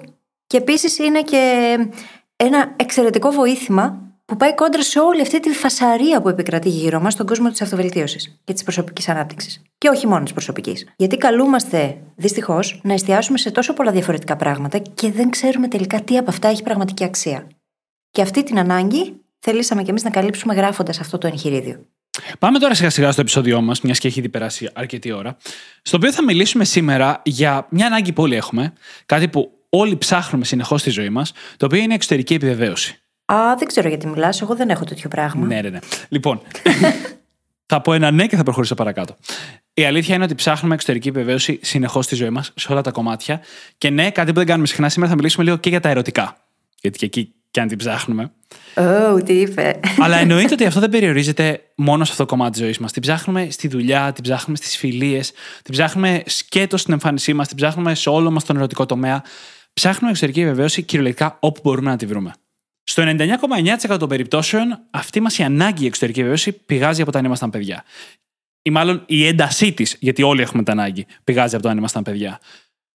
Και 0.48 0.58
επίσης 0.58 0.98
είναι 0.98 1.22
και 1.22 1.76
ένα 2.36 2.74
εξαιρετικό 2.76 3.30
βοήθημα 3.30 4.05
που 4.26 4.38
πάει 4.38 4.56
κόντρα 4.56 4.84
σε 4.84 5.00
όλη 5.00 5.22
αυτή 5.22 5.40
τη 5.40 5.50
φασαρία 5.50 6.22
που 6.22 6.30
επικρατεί 6.30 6.70
γύρω 6.70 7.00
μας 7.00 7.14
στον 7.14 7.26
κόσμο 7.26 7.50
της 7.50 7.62
αυτοβελτίωσης 7.62 8.40
και 8.44 8.54
της 8.54 8.64
προσωπικής 8.64 9.10
ανάπτυξης. 9.10 9.62
Και 9.78 9.88
όχι 9.88 10.08
μόνο 10.08 10.24
της 10.24 10.34
προσωπικής. 10.34 10.88
Γιατί 10.96 11.18
καλούμαστε, 11.18 11.98
δυστυχώς, 12.16 12.80
να 12.84 12.94
εστιάσουμε 12.94 13.38
σε 13.38 13.52
τόσο 13.52 13.74
πολλά 13.74 13.92
διαφορετικά 13.92 14.36
πράγματα 14.36 14.78
και 14.78 15.12
δεν 15.12 15.30
ξέρουμε 15.30 15.68
τελικά 15.68 16.02
τι 16.02 16.18
από 16.18 16.30
αυτά 16.30 16.48
έχει 16.48 16.64
πραγματική 16.64 17.04
αξία. 17.04 17.48
Και 18.12 18.22
αυτή 18.22 18.44
την 18.44 18.60
ανάγκη 18.60 19.22
θελήσαμε 19.40 19.84
κι 19.84 19.90
εμείς 19.90 20.04
να 20.04 20.10
καλύψουμε 20.10 20.54
γράφοντας 20.54 21.00
αυτό 21.00 21.18
το 21.18 21.28
εγχειρίδιο. 21.28 21.86
Πάμε 22.40 22.60
τώρα 22.60 22.74
σιγά 22.74 22.90
σιγά 22.90 23.12
στο 23.12 23.22
επεισόδιό 23.22 23.62
μας, 23.62 23.82
μιας 23.82 24.00
και 24.00 24.08
έχει 24.08 24.20
ήδη 24.20 24.30
περάσει 24.30 24.70
αρκετή 24.74 25.12
ώρα. 25.12 25.38
Στο 25.82 25.98
οποίο 25.98 26.12
θα 26.12 26.24
μιλήσουμε 26.24 26.64
σήμερα 26.64 27.22
για 27.26 27.68
μια 27.70 27.86
ανάγκη 27.86 28.14
που 28.14 28.24
όλοι 28.24 28.36
έχουμε, 28.36 28.74
κάτι 29.06 29.28
που 29.28 29.52
όλοι 29.70 29.98
ψάχνουμε 29.98 30.46
συνεχώς 30.46 30.82
στη 30.82 30.90
ζωή 30.90 31.10
μας, 31.10 31.32
το 31.58 31.66
οποίο 31.66 31.82
είναι 31.82 31.94
εξωτερική 31.94 32.34
επιβεβαίωση. 32.34 33.00
Α, 33.26 33.56
δεν 33.58 33.68
ξέρω 33.68 33.88
γιατί 33.88 34.08
μιλάς. 34.08 34.42
Εγώ 34.42 34.56
δεν 34.56 34.70
έχω 34.70 34.84
τέτοιο 34.84 35.10
πράγμα. 35.10 35.46
Ναι, 35.46 35.62
ναι, 35.62 35.70
ναι. 35.70 35.80
Λοιπόν, 36.10 36.42
θα 37.72 37.82
πω 37.82 37.94
ένα 37.94 38.12
ναι 38.12 38.28
και 38.28 38.36
θα 38.36 38.44
προχωρήσω 38.44 38.76
παρακάτω. 38.76 39.16
Η 39.74 39.86
αλήθεια 39.86 40.16
είναι 40.16 40.24
ότι 40.24 40.36
ψάχνουμε 40.36 40.74
εξωτερική 40.74 41.08
επιβεβαίωση 41.08 41.60
συνεχώς 41.62 42.06
στη 42.06 42.16
ζωή 42.16 42.30
μας, 42.30 42.52
σε 42.56 42.72
όλα 42.72 42.82
τα 42.82 42.92
κομμάτια. 42.92 43.42
Και 43.78 43.90
ναι, 43.90 44.12
κάτι 44.12 44.32
που 44.32 44.38
δεν 44.38 44.48
κάνουμε 44.48 44.68
συχνά 44.68 44.90
σήμερα 44.90 45.10
θα 45.10 45.16
μιλήσουμε 45.16 45.44
λίγο 45.44 45.58
και 45.58 45.70
για 45.70 45.80
τα 45.80 45.90
ερωτικά. 45.90 46.38
Γιατί 46.82 46.98
και 46.98 47.06
εκεί 47.06 47.34
και 47.52 47.62
αν 47.62 47.68
την 47.68 47.78
ψάχνουμε. 47.78 48.32
Oh, 48.76 49.26
τι 49.26 49.34
είπε. 49.34 49.80
Αλλά 50.00 50.18
εννοείται 50.24 50.54
ότι 50.54 50.66
αυτό 50.66 50.80
δεν 50.80 50.90
περιορίζεται 50.90 51.62
μόνο 51.76 52.04
σε 52.04 52.12
αυτό 52.12 52.24
το 52.26 52.30
κομμάτι 52.30 52.52
της 52.52 52.62
ζωής 52.62 52.78
μας. 52.78 52.92
Την 52.92 53.02
ψάχνουμε 53.02 53.48
στη 53.50 53.68
δουλειά, 53.68 54.12
την 54.12 54.24
ψάχνουμε 54.24 54.58
στις 54.58 54.78
φιλίες, 54.78 55.32
την 55.64 55.74
ψάχνουμε 55.74 56.24
σκέτος 56.26 56.82
στην 56.82 56.94
εμφάνισή 56.94 57.34
μας, 57.34 57.48
την 57.48 57.58
ψάχνουμε 57.58 57.96
σε 57.96 58.10
όλο 58.10 58.32
μας 58.32 58.46
τον 58.46 58.56
ερωτικό 58.58 58.86
τομέα. 58.86 59.24
Ψάχνουμε 59.74 60.10
εξωτερική 60.10 60.46
βεβαίωση 60.46 60.82
κυριολεκτικά 60.82 61.38
όπου 61.40 61.60
μπορούμε 61.64 61.90
να 61.90 61.98
τη 61.98 62.06
βρούμε. 62.06 62.34
Στο 62.88 63.04
99,9% 63.06 64.00
των 64.00 64.10
περιπτώσεων, 64.10 64.80
αυτή 64.92 65.20
μας 65.20 65.38
η 65.38 65.44
ανάγκη 65.44 65.84
η 65.84 65.88
εξωτερική 65.88 66.22
βεβαίωση 66.22 66.52
πηγάζει 66.52 67.02
από 67.02 67.12
τα 67.12 67.20
αν 67.20 67.26
ήμασταν 67.26 67.50
παιδιά. 67.50 67.84
Ή 68.62 68.70
μάλλον 68.70 69.04
η 69.06 69.26
έντασή 69.26 69.74
της, 69.74 69.98
γιατί 70.00 70.24
όλοι 70.24 70.42
έχουμε 70.42 70.64
την 70.64 70.72
ανάγκη, 70.72 71.06
πηγάζει 71.24 71.56
από 71.56 71.64
το 71.64 71.70
αν 71.70 71.78
ήμασταν 71.78 72.04
παιδιά. 72.04 72.40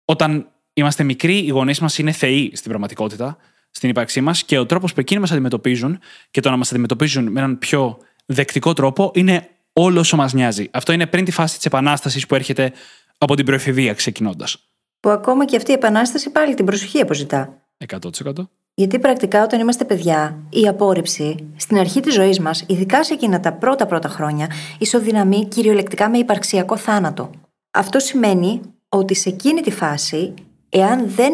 Όταν 0.06 0.48
είμαστε 0.74 1.04
μικροί, 1.04 1.38
οι 1.38 1.50
γονείς 1.50 1.80
μας 1.80 1.98
είναι 1.98 2.12
θεοί 2.12 2.52
στην 2.54 2.70
πραγματικότητα, 2.70 3.38
στην 3.72 3.90
ύπαρξή 3.90 4.22
μας 4.22 4.44
και 4.44 4.58
ο 4.58 4.66
τρόπος 4.66 4.94
που 4.94 5.00
εκείνοι 5.00 5.20
μας 5.20 5.32
αντιμετωπίζουν 5.32 6.00
και 6.32 6.42
το 6.42 6.50
να 6.50 6.58
μας 6.58 6.72
αντιμετωπίζουν 6.72 7.32
με 7.32 7.40
έναν 7.40 7.58
πιο 7.58 7.98
δεκτικό 8.26 8.74
τρόπο 8.74 9.12
είναι 9.16 9.50
όλος 9.74 10.00
όσο 10.00 10.16
μας 10.16 10.34
νοιάζει. 10.34 10.70
Αυτό 10.72 10.92
είναι 10.92 11.08
πριν 11.08 11.26
τη 11.26 11.32
φάση 11.32 11.56
της 11.56 11.66
επανάστασης 11.66 12.26
που 12.26 12.36
έρχεται 12.36 12.74
από 13.18 13.36
την 13.36 13.46
προεφηβεία 13.46 13.94
ξεκινώντας. 13.94 14.70
Που 15.00 15.10
ακόμα 15.10 15.46
και 15.46 15.56
αυτή 15.56 15.72
η 15.72 15.74
επανάσταση 15.74 16.30
πάλι 16.30 16.54
την 16.54 16.66
προσοχή 16.66 17.02
αποζητά. 17.02 17.62
100%. 17.78 18.50
Γιατί 18.80 19.00
πρακτικά 19.00 19.44
όταν 19.44 19.60
είμαστε 19.60 19.86
παιδιά, 19.86 20.38
η 20.50 20.68
απόρριψη 20.68 21.52
στην 21.56 21.78
αρχή 21.78 22.00
της 22.00 22.14
ζωής 22.14 22.40
μας, 22.40 22.64
ειδικά 22.68 23.04
σε 23.04 23.14
εκείνα 23.14 23.40
τα 23.40 23.54
πρώτα 23.54 23.86
πρώτα 23.86 24.10
χρόνια, 24.10 24.48
ισοδυναμεί 24.80 25.48
κυριολεκτικά 25.48 26.10
με 26.10 26.18
υπαρξιακό 26.18 26.78
θάνατο. 26.78 27.30
Αυτό 27.72 28.00
σημαίνει 28.00 28.62
ότι 28.90 29.16
σε 29.16 29.30
εκείνη 29.30 29.62
τη 29.62 29.72
φάση, 29.72 30.34
εάν 30.70 31.10
δεν 31.10 31.34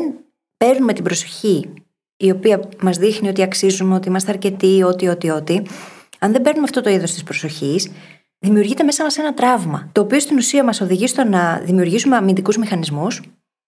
παίρνουμε 0.58 0.94
την 0.94 1.04
προσοχή 1.04 1.74
η 2.18 2.32
οποία 2.32 2.60
μας 2.82 2.98
δείχνει 2.98 3.28
ότι 3.28 3.42
αξίζουμε, 3.42 3.96
ότι 3.96 4.08
είμαστε 4.08 4.32
αρκετοί, 4.32 4.84
ότι, 4.84 5.08
ότι, 5.08 5.30
ότι, 5.30 5.66
αν 6.20 6.32
δεν 6.32 6.42
παίρνουμε 6.42 6.64
αυτό 6.64 6.82
το 6.82 6.90
είδος 6.90 7.12
της 7.12 7.24
προσοχής, 7.24 7.92
δημιουργείται 8.40 8.84
μέσα 8.84 9.04
μας 9.04 9.18
ένα 9.18 9.34
τραύμα, 9.34 9.90
το 9.92 10.02
οποίο 10.02 10.20
στην 10.20 10.38
ουσία 10.38 10.64
μας 10.64 10.82
οδηγεί 10.82 11.08
στο 11.08 11.24
να 11.24 11.62
δημιουργήσουμε 11.64 12.16
αμυντικούς 12.16 12.58
μηχανισμούς 12.58 13.22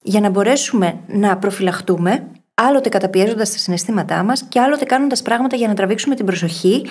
για 0.03 0.19
να 0.19 0.29
μπορέσουμε 0.29 0.99
να 1.07 1.37
προφυλαχτούμε, 1.37 2.27
άλλοτε 2.61 2.89
καταπιέζοντας 2.89 3.51
τα 3.51 3.57
συναισθήματά 3.57 4.23
μας 4.23 4.43
και 4.49 4.59
άλλοτε 4.59 4.85
κάνοντας 4.85 5.21
πράγματα 5.21 5.55
για 5.55 5.67
να 5.67 5.73
τραβήξουμε 5.73 6.15
την 6.15 6.25
προσοχή, 6.25 6.85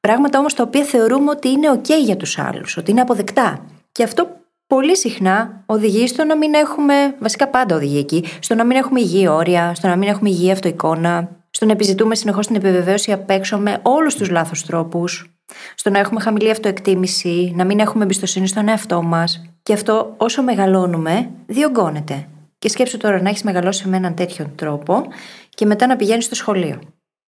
πράγματα 0.00 0.38
όμως 0.38 0.54
τα 0.54 0.62
οποία 0.62 0.84
θεωρούμε 0.84 1.30
ότι 1.30 1.48
είναι 1.48 1.70
OK 1.72 1.88
για 2.04 2.16
τους 2.16 2.38
άλλους, 2.38 2.76
ότι 2.76 2.90
είναι 2.90 3.00
αποδεκτά. 3.00 3.64
Και 3.92 4.02
αυτό 4.02 4.28
πολύ 4.66 4.96
συχνά 4.96 5.62
οδηγεί 5.66 6.06
στο 6.06 6.24
να 6.24 6.36
μην 6.36 6.54
έχουμε, 6.54 7.14
βασικά 7.18 7.48
πάντα 7.48 7.76
οδηγεί 7.76 7.98
εκεί, 7.98 8.24
στο 8.40 8.54
να 8.54 8.64
μην 8.64 8.76
έχουμε 8.76 9.00
υγιή 9.00 9.26
όρια, 9.30 9.74
στο 9.74 9.88
να 9.88 9.96
μην 9.96 10.08
έχουμε 10.08 10.28
υγιή 10.28 10.50
αυτοεικόνα, 10.50 11.28
στο 11.50 11.66
να 11.66 11.72
επιζητούμε 11.72 12.14
συνεχώς 12.14 12.46
την 12.46 12.56
επιβεβαίωση 12.56 13.12
απ' 13.12 13.30
έξω 13.30 13.58
με 13.58 13.78
όλους 13.82 14.14
τους 14.14 14.30
λάθος 14.30 14.66
τρόπους. 14.66 15.34
στο 15.74 15.90
να 15.90 15.98
έχουμε 15.98 16.20
χαμηλή 16.20 16.50
αυτοεκτίμηση, 16.50 17.52
να 17.56 17.64
μην 17.64 17.78
έχουμε 17.78 18.04
εμπιστοσύνη 18.04 18.46
στον 18.46 18.68
εαυτό 18.68 19.02
μας. 19.02 19.42
Και 19.62 19.72
αυτό 19.72 20.14
όσο 20.16 20.42
μεγαλώνουμε, 20.42 21.30
διωγγώνεται. 21.46 22.26
Και 22.60 22.68
σκέψου 22.68 22.96
τώρα 22.96 23.22
να 23.22 23.28
έχεις 23.28 23.42
μεγαλώσει 23.42 23.88
με 23.88 23.96
έναν 23.96 24.14
τέτοιο 24.14 24.52
τρόπο 24.54 25.02
και 25.48 25.66
μετά 25.66 25.86
να 25.86 25.96
πηγαίνεις 25.96 26.24
στο 26.24 26.34
σχολείο. 26.34 26.80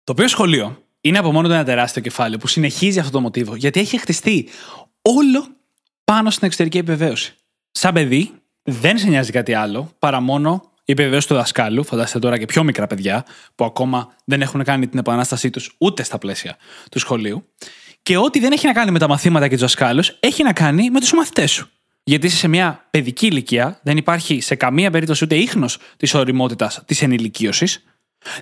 Το 0.05 0.13
οποίο 0.13 0.29
σχολείο 0.29 0.83
είναι 1.01 1.19
από 1.19 1.33
μόνο 1.33 1.49
του 1.49 1.55
ένα 1.55 1.65
τεράστιο 1.65 2.03
κεφάλαιο 2.03 2.39
που 2.39 2.47
συνεχίζει 2.47 2.99
αυτό 2.99 3.11
το 3.11 3.21
μοτίβο, 3.21 3.55
γιατί 3.55 3.81
έχει 3.81 3.99
χτιστεί 3.99 4.49
όλο 5.03 5.47
πάνω 6.05 6.31
στην 6.31 6.47
εξωτερική 6.47 6.79
επιβεβαίωση. 6.79 7.35
Σαν 7.71 7.93
παιδί, 7.93 8.31
δεν 8.63 8.99
σε 8.99 9.09
νοιάζει 9.09 9.33
κάτι 9.33 9.55
άλλο 9.55 9.93
παρά 9.99 10.21
μόνο 10.21 10.71
η 10.85 10.93
επιβεβαίωση 10.93 11.29
του 11.29 11.35
δασκάλου. 11.35 11.85
Φαντάστε 11.85 12.19
τώρα 12.19 12.39
και 12.39 12.47
πιο 12.47 12.65
μικρά 12.65 12.87
παιδιά 12.87 13.25
που 13.55 13.65
ακόμα 13.65 14.15
δεν 14.25 14.43
έχουν 14.43 14.65
κάνει 14.65 14.89
την 14.89 14.99
επανάστασή 14.99 15.51
τους 15.51 15.75
ούτε 15.79 16.03
στα 16.03 16.19
πλαίσια 16.19 16.57
του 16.91 16.99
σχολείου. 16.99 17.47
Και 18.03 18.17
ό,τι 18.17 18.39
δεν 18.39 18.53
έχει 18.53 18.67
να 18.67 18.73
κάνει 18.73 18.91
με 18.91 18.99
τα 18.99 19.09
μαθήματα 19.09 19.45
και 19.45 19.53
τους 19.53 19.63
δασκάλους, 19.63 20.17
έχει 20.21 20.43
να 20.43 20.53
κάνει 20.53 20.91
με 20.91 21.01
τους 21.01 21.13
μαθητές 21.13 21.51
σου. 21.51 21.71
Γιατί 22.11 22.27
είσαι 22.27 22.37
σε 22.37 22.49
μια 22.49 22.87
παιδική 22.91 23.27
ηλικία, 23.27 23.81
δεν 23.83 23.97
υπάρχει 23.97 24.41
σε 24.41 24.55
καμία 24.55 24.91
περίπτωση 24.91 25.25
ούτε 25.25 25.37
ίχνος 25.37 25.79
της 25.97 26.15
οριμότητας 26.15 26.83
της 26.87 27.03
ενηλικίωσης. 27.03 27.85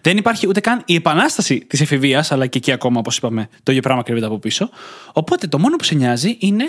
Δεν 0.00 0.16
υπάρχει 0.16 0.48
ούτε 0.48 0.60
καν 0.60 0.82
η 0.86 0.94
επανάσταση 0.94 1.64
της 1.66 1.80
εφηβείας, 1.80 2.32
αλλά 2.32 2.46
και 2.46 2.58
εκεί 2.58 2.72
ακόμα, 2.72 2.98
όπως 2.98 3.16
είπαμε, 3.16 3.48
το 3.62 3.70
ίδιο 3.70 3.82
πράγμα 3.82 4.02
κρύβεται 4.02 4.26
από 4.26 4.38
πίσω. 4.38 4.70
Οπότε 5.12 5.46
το 5.46 5.58
μόνο 5.58 5.76
που 5.76 5.84
σε 5.84 5.94
νοιάζει 5.94 6.36
είναι 6.40 6.64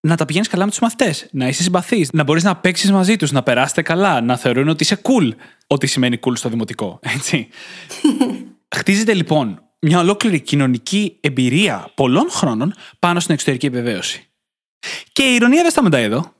να 0.00 0.16
τα 0.16 0.24
πηγαίνεις 0.24 0.48
καλά 0.48 0.64
με 0.64 0.70
τους 0.70 0.78
μαθητές, 0.80 1.28
να 1.30 1.48
είσαι 1.48 1.62
συμπαθής, 1.62 2.12
να 2.12 2.22
μπορείς 2.22 2.42
να 2.42 2.56
παίξεις 2.56 2.92
μαζί 2.92 3.16
τους, 3.16 3.32
να 3.32 3.42
περάσετε 3.42 3.82
καλά, 3.82 4.20
να 4.20 4.36
θεωρούν 4.36 4.68
ότι 4.68 4.82
είσαι 4.82 5.00
cool. 5.02 5.30
Ό,τι 5.66 5.86
σημαίνει 5.86 6.18
cool 6.26 6.36
στο 6.36 6.48
δημοτικό, 6.48 6.98
έτσι. 7.02 7.48
Χτίζεται 8.76 9.14
λοιπόν 9.14 9.62
μια 9.80 9.98
ολόκληρη 9.98 10.40
κοινωνική 10.40 11.16
εμπειρία 11.20 11.90
πολλών 11.94 12.30
χρόνων 12.30 12.74
πάνω 12.98 13.20
στην 13.20 13.34
εξωτερική 13.34 13.66
επιβεβαίωση. 13.66 14.26
Και 15.12 15.22
η 15.22 15.34
ηρωνία 15.34 15.62
δεν 15.62 15.70
σταματάει 15.70 16.02
εδώ. 16.02 16.32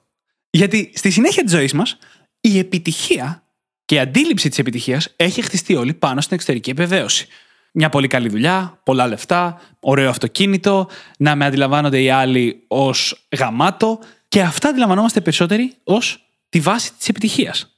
Γιατί 0.50 0.92
στη 0.94 1.10
συνέχεια 1.10 1.42
της 1.42 1.52
ζωής 1.52 1.72
μας, 1.72 1.98
η 2.40 2.58
επιτυχία 2.58 3.42
και 3.84 3.94
η 3.94 3.98
αντίληψη 3.98 4.48
της 4.48 4.58
επιτυχίας 4.58 5.08
έχει 5.16 5.42
χτιστεί 5.42 5.74
όλη 5.74 5.94
πάνω 5.94 6.20
στην 6.20 6.34
εξωτερική 6.34 6.70
επιβεβαίωση. 6.70 7.26
Μια 7.72 7.88
πολύ 7.88 8.06
καλή 8.06 8.28
δουλειά, 8.28 8.80
πολλά 8.84 9.06
λεφτά, 9.06 9.60
ωραίο 9.80 10.10
αυτοκίνητο, 10.10 10.88
να 11.18 11.36
με 11.36 11.44
αντιλαμβάνονται 11.44 12.02
οι 12.02 12.10
άλλοι 12.10 12.64
ως 12.68 13.26
γαμάτο. 13.38 13.98
Και 14.28 14.42
αυτά 14.42 14.68
αντιλαμβανόμαστε 14.68 15.20
περισσότεροι 15.20 15.74
ως 15.84 16.26
τη 16.48 16.60
βάση 16.60 16.92
της 16.98 17.08
επιτυχίας. 17.08 17.71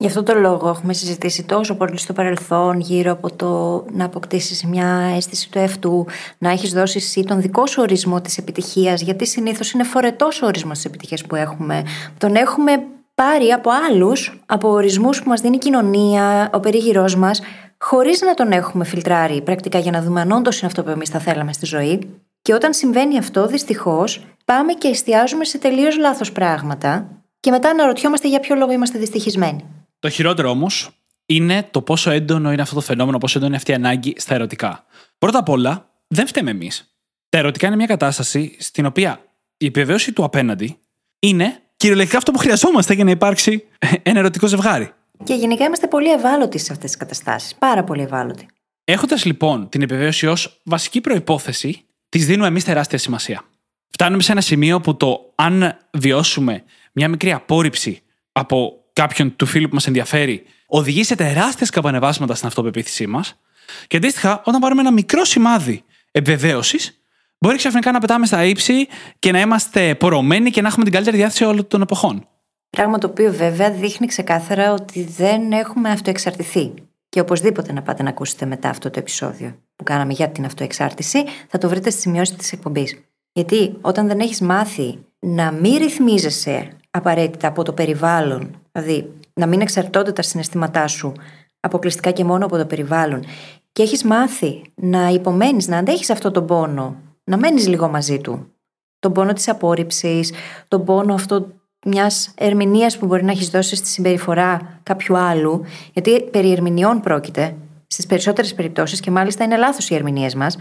Γι' 0.00 0.06
αυτό 0.06 0.22
το 0.22 0.34
λόγο 0.34 0.68
έχουμε 0.68 0.92
συζητήσει 0.92 1.44
τόσο 1.44 1.74
πολύ 1.74 1.98
στο 1.98 2.12
παρελθόν 2.12 2.80
γύρω 2.80 3.12
από 3.12 3.36
το 3.36 3.84
να 3.92 4.04
αποκτήσεις 4.04 4.64
μια 4.64 5.12
αίσθηση 5.16 5.50
του 5.50 5.58
εαυτού, 5.58 6.06
να 6.38 6.50
έχεις 6.50 6.72
δώσει 6.72 6.98
εσύ 6.98 7.24
τον 7.24 7.40
δικό 7.40 7.66
σου 7.66 7.82
ορισμό 7.82 8.20
της 8.20 8.38
επιτυχίας, 8.38 9.00
γιατί 9.00 9.26
συνήθως 9.26 9.70
είναι 9.72 9.82
φορετός 9.84 10.42
ο 10.42 10.46
ορισμός 10.46 10.76
της 10.76 10.84
επιτυχίας 10.84 11.24
που 11.24 11.34
έχουμε. 11.34 11.82
Τον 12.18 12.34
έχουμε 12.34 12.82
πάρει 13.14 13.50
από 13.52 13.70
άλλους, 13.90 14.40
από 14.46 14.68
ορισμούς 14.68 15.22
που 15.22 15.28
μας 15.28 15.40
δίνει 15.40 15.56
η 15.56 15.58
κοινωνία, 15.58 16.50
ο 16.52 16.60
περίγυρός 16.60 17.16
μας, 17.16 17.40
χωρίς 17.78 18.20
να 18.20 18.34
τον 18.34 18.52
έχουμε 18.52 18.84
φιλτράρει 18.84 19.40
πρακτικά 19.42 19.78
για 19.78 19.92
να 19.92 20.02
δούμε 20.02 20.20
αν 20.20 20.32
όντως 20.32 20.58
είναι 20.58 20.66
αυτό 20.66 20.82
που 20.82 20.90
εμείς 20.90 21.08
θα 21.08 21.18
θέλαμε 21.18 21.52
στη 21.52 21.66
ζωή. 21.66 22.20
Και 22.42 22.54
όταν 22.54 22.72
συμβαίνει 22.74 23.18
αυτό, 23.18 23.46
δυστυχώς, 23.46 24.26
πάμε 24.44 24.72
και 24.72 24.88
εστιάζουμε 24.88 25.44
σε 25.44 25.58
τελείως 25.58 25.98
λάθος 25.98 26.32
πράγματα 26.32 27.08
και 27.40 27.50
μετά 27.50 27.68
αναρωτιόμαστε 27.68 28.28
για 28.28 28.40
ποιο 28.40 28.56
λόγο 28.56 28.72
είμαστε 28.72 28.98
δυστυχισμένοι. 28.98 29.64
Το 29.98 30.08
χειρότερο 30.08 30.50
όμως 30.50 30.90
είναι 31.26 31.68
το 31.70 31.82
πόσο 31.82 32.10
έντονο 32.10 32.52
είναι 32.52 32.62
αυτό 32.62 32.74
το 32.74 32.80
φαινόμενο, 32.80 33.18
πόσο 33.18 33.38
έντονο 33.38 33.46
είναι 33.46 33.56
αυτή 33.56 33.70
η 33.70 33.74
ανάγκη 33.74 34.14
στα 34.16 34.34
ερωτικά. 34.34 34.84
Πρώτα 35.18 35.38
απ' 35.38 35.48
όλα, 35.48 35.90
δεν 36.06 36.26
φταίμε 36.26 36.50
εμείς. 36.50 36.94
Τα 37.28 37.38
ερωτικά 37.38 37.66
είναι 37.66 37.76
μια 37.76 37.86
κατάσταση 37.86 38.56
στην 38.58 38.86
οποία 38.86 39.20
η 39.56 39.66
επιβεβαίωση 39.66 40.12
του 40.12 40.24
απέναντι 40.24 40.78
είναι 41.18 41.62
κυριολεκτικά 41.76 42.18
αυτό 42.18 42.32
που 42.32 42.38
χρειαζόμαστε 42.38 42.94
για 42.94 43.04
να 43.04 43.10
υπάρξει 43.10 43.64
ένα 44.02 44.18
ερωτικό 44.18 44.46
ζευγάρι. 44.46 44.92
Και 45.24 45.34
γενικά 45.34 45.64
είμαστε 45.64 45.86
πολύ 45.86 46.10
ευάλωτοι 46.10 46.58
σε 46.58 46.72
αυτές 46.72 46.90
τις 46.90 46.98
καταστάσεις. 46.98 47.54
Πάρα 47.54 47.84
πολύ 47.84 48.02
ευάλωτοι. 48.02 48.48
Έχοντας 48.84 49.24
λοιπόν 49.24 49.68
την 49.68 49.82
επιβεβαίωση 49.82 50.26
ως 50.26 50.60
βασική 50.64 51.00
προπόθεση, 51.00 51.84
της 52.08 52.26
δίνουμε 52.26 52.46
εμείς 52.46 52.64
τεράστια 52.64 52.98
σημασία. 52.98 53.42
Φτάνουμε 53.88 54.22
σε 54.22 54.32
ένα 54.32 54.40
σημείο 54.40 54.80
που 54.80 54.96
το 54.96 55.32
αν 55.34 55.78
βιώσουμε 55.92 56.64
μια 56.92 57.08
μικρή 57.08 57.32
απόρριψη 57.32 58.02
από 58.32 58.77
κάποιον 59.02 59.36
του 59.36 59.46
φίλου 59.46 59.68
που 59.68 59.74
μας 59.74 59.86
ενδιαφέρει, 59.86 60.42
οδηγεί 60.66 61.04
σε 61.04 61.14
τεράστια 61.14 61.66
καπανεβάσματα 61.72 62.34
στην 62.34 62.46
αυτοπεποίθησή 62.46 63.06
μας. 63.06 63.38
Και 63.86 63.96
αντίστοιχα, 63.96 64.42
όταν 64.44 64.60
πάρουμε 64.60 64.80
ένα 64.80 64.92
μικρό 64.92 65.24
σημάδι 65.24 65.84
επιβεβαίωσης, 66.10 67.02
μπορεί 67.38 67.56
ξαφνικά 67.56 67.92
να 67.92 67.98
πετάμε 67.98 68.26
στα 68.26 68.44
ύψη 68.44 68.86
και 69.18 69.32
να 69.32 69.40
είμαστε 69.40 69.94
πορωμένοι 69.94 70.50
και 70.50 70.60
να 70.62 70.68
έχουμε 70.68 70.84
την 70.84 70.92
καλύτερη 70.92 71.16
διάθεση 71.16 71.44
όλων 71.44 71.66
των 71.66 71.80
εποχών. 71.82 72.28
Πράγμα 72.70 72.98
το 72.98 73.06
οποίο 73.06 73.32
βέβαια 73.32 73.70
δείχνει 73.70 74.06
ξεκάθαρα 74.06 74.72
ότι 74.72 75.04
δεν 75.04 75.52
έχουμε 75.52 75.90
αυτοεξαρτηθεί. 75.90 76.74
Και 77.08 77.20
οπωσδήποτε 77.20 77.72
να 77.72 77.82
πάτε 77.82 78.02
να 78.02 78.08
ακούσετε 78.08 78.46
μετά 78.46 78.68
αυτό 78.68 78.90
το 78.90 78.98
επεισόδιο 78.98 79.58
που 79.76 79.84
κάναμε 79.84 80.12
για 80.12 80.28
την 80.28 80.44
αυτοεξάρτηση, 80.44 81.24
θα 81.48 81.58
το 81.58 81.68
βρείτε 81.68 81.90
στις 81.90 82.02
σημειώσεις 82.02 82.36
της 82.36 82.52
εκπομπής. 82.52 83.00
Γιατί 83.32 83.76
όταν 83.80 84.06
δεν 84.06 84.20
έχεις 84.20 84.40
μάθει 84.40 84.98
να 85.18 85.52
μην 85.52 85.76
ρυθμίζεσαι 85.76 86.68
απαραίτητα 86.90 87.48
από 87.48 87.62
το 87.62 87.72
περιβάλλον, 87.72 88.67
δηλαδή 88.80 89.12
να 89.34 89.46
μην 89.46 89.60
εξαρτώνται 89.60 90.12
τα 90.12 90.22
συναισθήματά 90.22 90.86
σου 90.86 91.12
αποκλειστικά 91.60 92.10
και 92.10 92.24
μόνο 92.24 92.44
από 92.44 92.56
το 92.56 92.66
περιβάλλον 92.66 93.24
και 93.72 93.82
έχεις 93.82 94.04
μάθει 94.04 94.62
να 94.74 95.08
υπομένεις, 95.08 95.68
να 95.68 95.78
αντέχεις 95.78 96.10
αυτό 96.10 96.30
τον 96.30 96.46
πόνο, 96.46 96.96
να 97.24 97.36
μένεις 97.36 97.68
λίγο 97.68 97.88
μαζί 97.88 98.18
του. 98.20 98.52
Τον 98.98 99.12
πόνο 99.12 99.32
της 99.32 99.48
απόρριψης, 99.48 100.32
τον 100.68 100.84
πόνο 100.84 101.14
αυτό 101.14 101.52
μιας 101.86 102.32
ερμηνείας 102.34 102.98
που 102.98 103.06
μπορεί 103.06 103.24
να 103.24 103.30
έχεις 103.30 103.48
δώσει 103.48 103.76
στη 103.76 103.88
συμπεριφορά 103.88 104.80
κάποιου 104.82 105.16
άλλου, 105.16 105.64
γιατί 105.92 106.22
περί 106.22 106.52
ερμηνεών 106.52 107.00
πρόκειται 107.00 107.54
στις 107.86 108.06
περισσότερες 108.06 108.54
περιπτώσεις 108.54 109.00
και 109.00 109.10
μάλιστα 109.10 109.44
είναι 109.44 109.56
λάθος 109.56 109.90
οι 109.90 109.94
ερμηνείες 109.94 110.34
μας. 110.34 110.58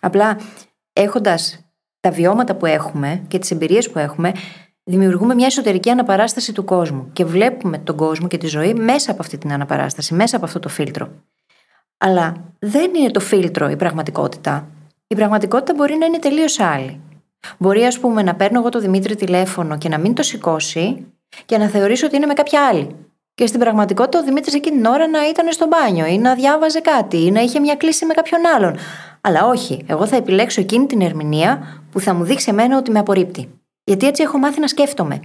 Απλά 0.00 0.38
έχοντας 0.92 1.64
τα 2.00 2.10
βιώματα 2.10 2.54
που 2.54 2.66
έχουμε 2.66 3.24
και 3.28 3.38
τις 3.38 3.50
εμπειρίες 3.50 3.90
που 3.90 3.98
έχουμε, 3.98 4.32
δημιουργούμε 4.88 5.34
μια 5.34 5.46
εσωτερική 5.46 5.90
αναπαράσταση 5.90 6.52
του 6.52 6.64
κόσμου 6.64 7.08
και 7.12 7.24
βλέπουμε 7.24 7.78
τον 7.78 7.96
κόσμο 7.96 8.28
και 8.28 8.38
τη 8.38 8.46
ζωή 8.46 8.74
μέσα 8.74 9.10
από 9.10 9.22
αυτή 9.22 9.38
την 9.38 9.52
αναπαράσταση, 9.52 10.14
μέσα 10.14 10.36
από 10.36 10.44
αυτό 10.44 10.58
το 10.58 10.68
φίλτρο. 10.68 11.08
Αλλά 11.98 12.34
δεν 12.58 12.94
είναι 12.94 13.10
το 13.10 13.20
φίλτρο 13.20 13.68
η 13.68 13.76
πραγματικότητα. 13.76 14.68
Η 15.06 15.14
πραγματικότητα 15.14 15.74
μπορεί 15.76 15.96
να 15.96 16.06
είναι 16.06 16.18
τελείως 16.18 16.60
άλλη. 16.60 17.00
Μπορεί, 17.58 17.84
ας 17.84 17.98
πούμε, 17.98 18.22
να 18.22 18.34
παίρνω 18.34 18.58
εγώ 18.58 18.68
το 18.68 18.80
Δημήτρη 18.80 19.14
τηλέφωνο 19.14 19.78
και 19.78 19.88
να 19.88 19.98
μην 19.98 20.14
το 20.14 20.22
σηκώσει 20.22 21.06
και 21.44 21.58
να 21.58 21.66
θεωρήσω 21.66 22.06
ότι 22.06 22.16
είναι 22.16 22.26
με 22.26 22.34
κάποια 22.34 22.66
άλλη. 22.66 22.88
Και 23.34 23.46
στην 23.46 23.60
πραγματικότητα 23.60 24.18
ο 24.18 24.22
Δημήτρης 24.22 24.54
εκείνη 24.54 24.76
την 24.76 24.84
ώρα 24.84 25.08
να 25.08 25.28
ήταν 25.28 25.52
στο 25.52 25.66
μπάνιο 25.66 26.06
ή 26.06 26.18
να 26.18 26.34
διάβαζε 26.34 26.80
κάτι 26.80 27.24
ή 27.24 27.30
να 27.30 27.40
είχε 27.40 27.60
μια 27.60 27.74
κλίση 27.74 28.06
με 28.06 28.14
κάποιον 28.14 28.40
άλλον. 28.56 28.76
Αλλά 29.20 29.46
όχι, 29.46 29.84
εγώ 29.86 30.06
θα 30.06 30.16
επιλέξω 30.16 30.60
εκείνη 30.60 30.86
την 30.86 31.00
ερμηνεία 31.00 31.82
που 31.92 32.00
θα 32.00 32.14
μου 32.14 32.24
δείξει 32.24 32.50
εμένα 32.50 32.76
ότι 32.78 32.90
με 32.90 32.98
απορρίπτει. 32.98 33.57
Γιατί 33.88 34.06
έτσι 34.06 34.22
έχω 34.22 34.38
μάθει 34.38 34.60
να 34.60 34.68
σκέφτομαι. 34.68 35.20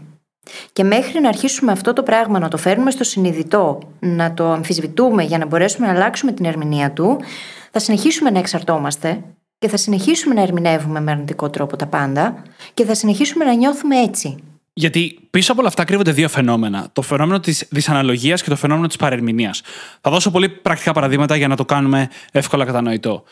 Και 0.74 0.84
μέχρι 0.84 1.22
να 1.22 1.28
αρχίσουμε 1.28 1.72
αυτό 1.72 1.94
το 1.94 2.04
πράγμα 2.04 2.40
να 2.40 2.48
το 2.48 2.58
φέρνουμε 2.58 2.92
στο 2.92 3.04
συνειδητό, 3.04 3.80
να 4.00 4.34
το 4.34 4.52
αμφισβητούμε 4.52 5.24
για 5.24 5.38
να 5.38 5.46
μπορέσουμε 5.46 5.88
να 5.88 5.94
αλλάξουμε 5.94 6.32
την 6.32 6.46
ερμηνεία 6.46 6.92
του, 6.92 7.20
θα 7.72 7.80
συνεχίσουμε 7.80 8.30
να 8.30 8.40
εξαρτώμαστε 8.40 9.24
και 9.58 9.68
θα 9.68 9.78
συνεχίσουμε 9.78 10.34
να 10.34 10.42
ερμηνεύουμε 10.42 11.02
με 11.02 11.12
αρνητικό 11.12 11.50
τρόπο 11.50 11.76
τα 11.76 11.86
πάντα 11.86 12.44
και 12.74 12.86
θα 12.86 12.96
συνεχίσουμε 12.96 13.46
να 13.46 13.54
νιώθουμε 13.54 14.00
έτσι. 14.00 14.38
Γιατί 14.74 15.20
πίσω 15.30 15.52
από 15.52 15.60
όλα 15.60 15.70
αυτά 15.70 15.84
κρύβονται 15.84 16.12
δύο 16.12 16.30
φαινόμενα. 16.30 16.90
Το 16.94 17.02
φαινόμενο 17.02 17.40
της 17.40 17.68
δυσαναλογίας 17.70 18.44
και 18.44 18.50
το 18.50 18.56
φαινόμενο 18.56 18.88
της 18.88 18.96
παρερμηνίας. 18.96 19.62
Θα 20.02 20.12
δώσω 20.12 20.32
πολύ 20.32 20.50
πρακτικά 20.50 20.92
παραδείγματα 20.92 21.36
για 21.36 21.48
να 21.48 21.56
το 21.56 21.66
κάνουμε 21.66 22.10
εύκολα 22.32 22.66
κατανοητό. 22.66 23.24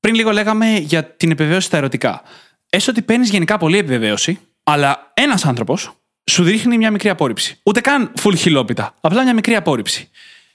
Πριν 0.00 0.14
λίγο 0.14 0.30
λέγαμε 0.30 0.76
για 0.76 1.04
την 1.04 1.30
επιβεβαίωση 1.30 1.66
στα 1.66 1.76
ερωτικά. 1.76 2.22
Έστω 2.70 2.90
ότι 2.90 3.02
παίρνεις 3.02 3.30
γενικά 3.30 3.58
πολύ 3.58 3.78
επιβεβαίωση, 3.78 4.38
αλλά 4.70 5.12
ένας 5.14 5.44
άνθρωπος 5.44 5.92
σου 6.30 6.42
δείχνει 6.42 6.76
μια 6.78 6.90
μικρή 6.90 7.08
απόρριψη. 7.08 7.58
Ούτε 7.62 7.80
καν 7.80 8.12
full 8.22 8.36
χιλόπιτα. 8.36 8.94
Απλά 9.00 9.22
μια 9.22 9.34
μικρή 9.34 9.54
απόρριψη. 9.54 10.10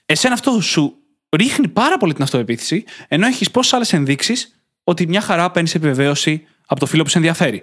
Εσένα 0.06 0.34
αυτό 0.34 0.62
σου 0.62 0.96
ρίχνει 1.30 1.68
πάρα 1.68 1.98
πολύ 1.98 2.14
την 2.14 2.24
αυτοεπίθεση, 2.24 2.84
ενώ 3.08 3.28
έχεις 3.28 3.52
πόσες 3.52 3.74
άλλες 3.74 3.94
ενδείξεις 3.94 4.56
ότι 4.84 5.08
μια 5.08 5.22
χαρά 5.22 5.52
παίρνεις 5.52 5.76
επιβεβαίωση 5.76 6.48
από 6.66 6.80
το 6.80 6.86
φίλο 6.86 7.04
που 7.04 7.10
σε 7.10 7.18
ενδιαφέρει. 7.18 7.62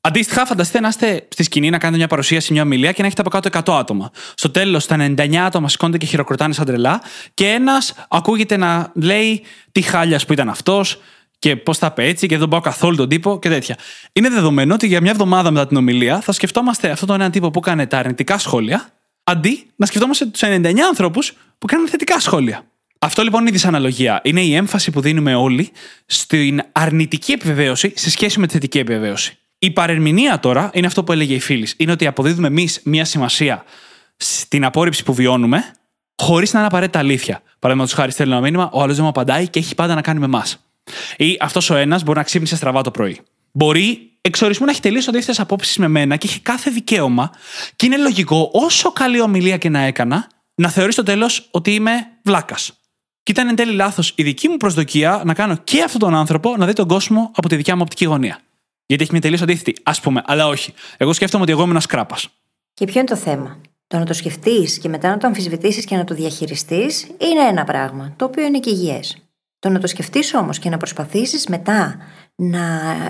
Αντίστοιχα, 0.00 0.46
φανταστείτε 0.46 0.80
να 0.80 0.88
είστε 0.88 1.26
στη 1.28 1.42
σκηνή 1.42 1.70
να 1.70 1.78
κάνετε 1.78 1.98
μια 1.98 2.08
παρουσίαση, 2.08 2.52
μια 2.52 2.62
ομιλία 2.62 2.92
και 2.92 3.00
να 3.00 3.06
έχετε 3.06 3.20
από 3.20 3.30
κάτω 3.30 3.72
100 3.72 3.78
άτομα. 3.78 4.10
Στο 4.34 4.50
τέλος, 4.50 4.86
τα 4.86 4.96
99 4.96 5.34
άτομα 5.36 5.68
σηκώνονται 5.68 5.98
και 5.98 6.06
χειροκροτάνε 6.06 6.52
σαν 6.52 6.66
τρελά 6.66 7.02
και 7.34 7.46
ένας 7.46 7.94
ακούγεται 8.08 8.56
να 8.56 8.92
λέει 8.94 9.44
τι 9.72 9.82
χάλιας 9.82 10.26
που 10.26 10.32
ήταν 10.32 10.48
αυτός, 10.48 11.00
και 11.38 11.56
πώς 11.56 11.78
θα 11.78 11.90
πει 11.90 12.02
έτσι 12.02 12.26
και 12.26 12.38
δεν 12.38 12.48
πάω 12.48 12.60
καθόλου 12.60 12.96
τον 12.96 13.08
τύπο 13.08 13.38
και 13.38 13.48
τέτοια. 13.48 13.76
Είναι 14.12 14.28
δεδομένο 14.28 14.74
ότι 14.74 14.86
για 14.86 15.00
μια 15.00 15.10
εβδομάδα 15.10 15.50
μετά 15.50 15.66
την 15.66 15.76
ομιλία 15.76 16.20
θα 16.20 16.32
σκεφτόμαστε 16.32 16.90
αυτόν 16.90 17.08
τον 17.08 17.16
έναν 17.20 17.30
τύπο 17.30 17.50
που 17.50 17.58
έκανε 17.58 17.86
τα 17.86 17.98
αρνητικά 17.98 18.38
σχόλια, 18.38 18.88
αντί 19.24 19.66
να 19.76 19.86
σκεφτόμαστε 19.86 20.26
τους 20.26 20.40
99 20.44 20.78
ανθρώπου 20.88 21.20
που 21.58 21.66
κάνουν 21.66 21.88
θετικά 21.88 22.20
σχόλια. 22.20 22.62
Αυτό 22.98 23.22
λοιπόν 23.22 23.40
είναι 23.40 23.48
η 23.48 23.52
δυσαναλογία. 23.52 24.20
Είναι 24.24 24.40
η 24.40 24.54
έμφαση 24.54 24.90
που 24.90 25.00
δίνουμε 25.00 25.34
όλοι 25.34 25.70
στην 26.06 26.62
αρνητική 26.72 27.32
επιβεβαίωση 27.32 27.92
σε 27.96 28.10
σχέση 28.10 28.40
με 28.40 28.46
τη 28.46 28.52
θετική 28.52 28.78
επιβεβαίωση. 28.78 29.38
Η 29.58 29.70
παρερμηνία 29.70 30.40
τώρα 30.40 30.70
είναι 30.72 30.86
αυτό 30.86 31.04
που 31.04 31.12
έλεγε 31.12 31.34
η 31.34 31.40
φίλης. 31.40 31.74
Είναι 31.76 31.92
ότι 31.92 32.06
αποδίδουμε 32.06 32.46
εμείς 32.46 32.80
μία 32.84 33.04
σημασία 33.04 33.64
στην 34.16 34.64
απόρριψη 34.64 35.02
που 35.02 35.14
βιώνουμε, 35.14 35.64
χωρίς 36.16 36.52
να 36.52 36.58
είναι 36.58 36.68
απαραίτητα 36.68 36.98
αλήθεια. 36.98 37.42
Παραδείγματος 37.58 37.98
χάρη, 37.98 38.12
στέλνει 38.12 38.32
ένα 38.32 38.40
μήνυμα, 38.40 38.70
ο 38.72 38.82
άλλος 38.82 38.94
δεν 38.94 39.04
μου 39.04 39.10
απαντάει 39.10 39.48
και 39.48 39.58
έχει 39.58 39.74
πάντα 39.74 39.94
να 39.94 40.00
κάνει 40.00 40.18
με 40.18 40.24
εμάς. 40.24 40.67
Ή 41.16 41.36
αυτός 41.40 41.70
ο 41.70 41.76
ένας 41.76 42.02
μπορεί 42.02 42.18
να 42.18 42.24
ξύπνησε 42.24 42.56
στραβά 42.56 42.82
το 42.82 42.90
πρωί. 42.90 43.20
Μπορεί 43.52 44.08
εξορισμού 44.20 44.64
να 44.64 44.70
έχει 44.70 44.80
τελείως 44.80 45.08
αντίθετες 45.08 45.40
απόψεις 45.40 45.76
με 45.76 45.88
μένα 45.88 46.16
και 46.16 46.26
έχει 46.26 46.40
κάθε 46.40 46.70
δικαίωμα 46.70 47.30
και 47.76 47.86
είναι 47.86 47.96
λογικό, 47.96 48.50
όσο 48.52 48.92
καλή 48.92 49.20
ομιλία 49.20 49.56
και 49.56 49.68
να 49.68 49.80
έκανα, 49.80 50.28
να 50.54 50.68
θεωρείς 50.68 50.94
στο 50.94 51.02
τέλος 51.02 51.48
ότι 51.50 51.74
είμαι 51.74 51.92
βλάκας. 52.22 52.72
Και 53.22 53.32
ήταν 53.32 53.48
εν 53.48 53.54
τέλει 53.54 53.72
λάθος 53.72 54.12
η 54.14 54.22
δική 54.22 54.48
μου 54.48 54.56
προσδοκία 54.56 55.22
να 55.24 55.34
κάνω 55.34 55.56
και 55.56 55.82
αυτόν 55.82 56.00
τον 56.00 56.14
άνθρωπο 56.14 56.56
να 56.56 56.66
δει 56.66 56.72
τον 56.72 56.88
κόσμο 56.88 57.30
από 57.34 57.48
τη 57.48 57.56
δικιά 57.56 57.74
μου 57.76 57.82
οπτική 57.84 58.04
γωνία. 58.04 58.40
Γιατί 58.86 59.02
έχει 59.02 59.12
μια 59.12 59.20
τελείως 59.20 59.42
αντίθετη, 59.42 59.74
ας 59.82 60.00
πούμε, 60.00 60.22
αλλά 60.26 60.46
όχι. 60.46 60.72
Εγώ 60.96 61.12
σκέφτομαι 61.12 61.42
ότι 61.42 61.52
εγώ 61.52 61.62
είμαι 61.62 61.70
ένας 61.70 61.86
κράπα. 61.86 62.16
Και 62.74 62.84
ποιο 62.84 63.00
είναι 63.00 63.08
το 63.08 63.16
θέμα; 63.16 63.60
Το 63.86 63.98
να 63.98 64.04
το 64.04 64.12
σκεφτείς 64.12 64.78
και 64.78 64.88
μετά 64.88 65.08
να 65.08 65.18
το 65.18 65.26
αμφισβητήσεις 65.26 65.84
και 65.84 65.96
να 65.96 66.04
το 66.04 66.14
διαχειριστείς 66.14 67.02
είναι 67.02 67.48
ένα 67.48 67.64
πράγμα, 67.64 68.12
το 68.16 68.24
οποίο 68.24 68.44
είναι 68.44 68.58
και 68.58 68.70
υγιές. 68.70 69.27
Το 69.58 69.68
να 69.68 69.78
το 69.78 69.86
σκεφτείς 69.86 70.34
όμως 70.34 70.58
και 70.58 70.70
να 70.70 70.76
προσπαθήσεις 70.76 71.46
μετά 71.46 71.96
να 72.34 72.58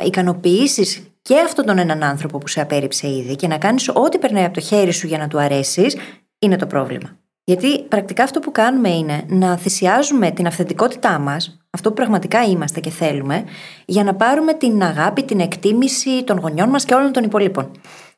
ικανοποιήσεις 0.04 1.02
και 1.22 1.38
αυτόν 1.38 1.64
τον 1.66 1.78
έναν 1.78 2.02
άνθρωπο 2.02 2.38
που 2.38 2.48
σε 2.48 2.60
απέρριψε 2.60 3.08
ήδη 3.08 3.36
και 3.36 3.46
να 3.46 3.58
κάνεις 3.58 3.88
ό,τι 3.88 4.18
περνάει 4.18 4.44
από 4.44 4.54
το 4.54 4.60
χέρι 4.60 4.92
σου 4.92 5.06
για 5.06 5.18
να 5.18 5.28
του 5.28 5.40
αρέσεις, 5.40 5.96
είναι 6.38 6.56
το 6.56 6.66
πρόβλημα. 6.66 7.16
Γιατί 7.44 7.82
πρακτικά 7.82 8.22
αυτό 8.22 8.40
που 8.40 8.52
κάνουμε 8.52 8.88
είναι 8.88 9.24
να 9.28 9.56
θυσιάζουμε 9.56 10.30
την 10.30 10.46
αυθεντικότητά 10.46 11.18
μας, 11.18 11.60
αυτό 11.70 11.88
που 11.88 11.94
πραγματικά 11.94 12.44
είμαστε 12.44 12.80
και 12.80 12.90
θέλουμε, 12.90 13.44
για 13.84 14.04
να 14.04 14.14
πάρουμε 14.14 14.54
την 14.54 14.82
αγάπη, 14.82 15.22
την 15.22 15.40
εκτίμηση 15.40 16.24
των 16.24 16.38
γονιών 16.38 16.68
μας 16.68 16.84
και 16.84 16.94
όλων 16.94 17.12
των 17.12 17.24
υπολείπων. 17.24 17.70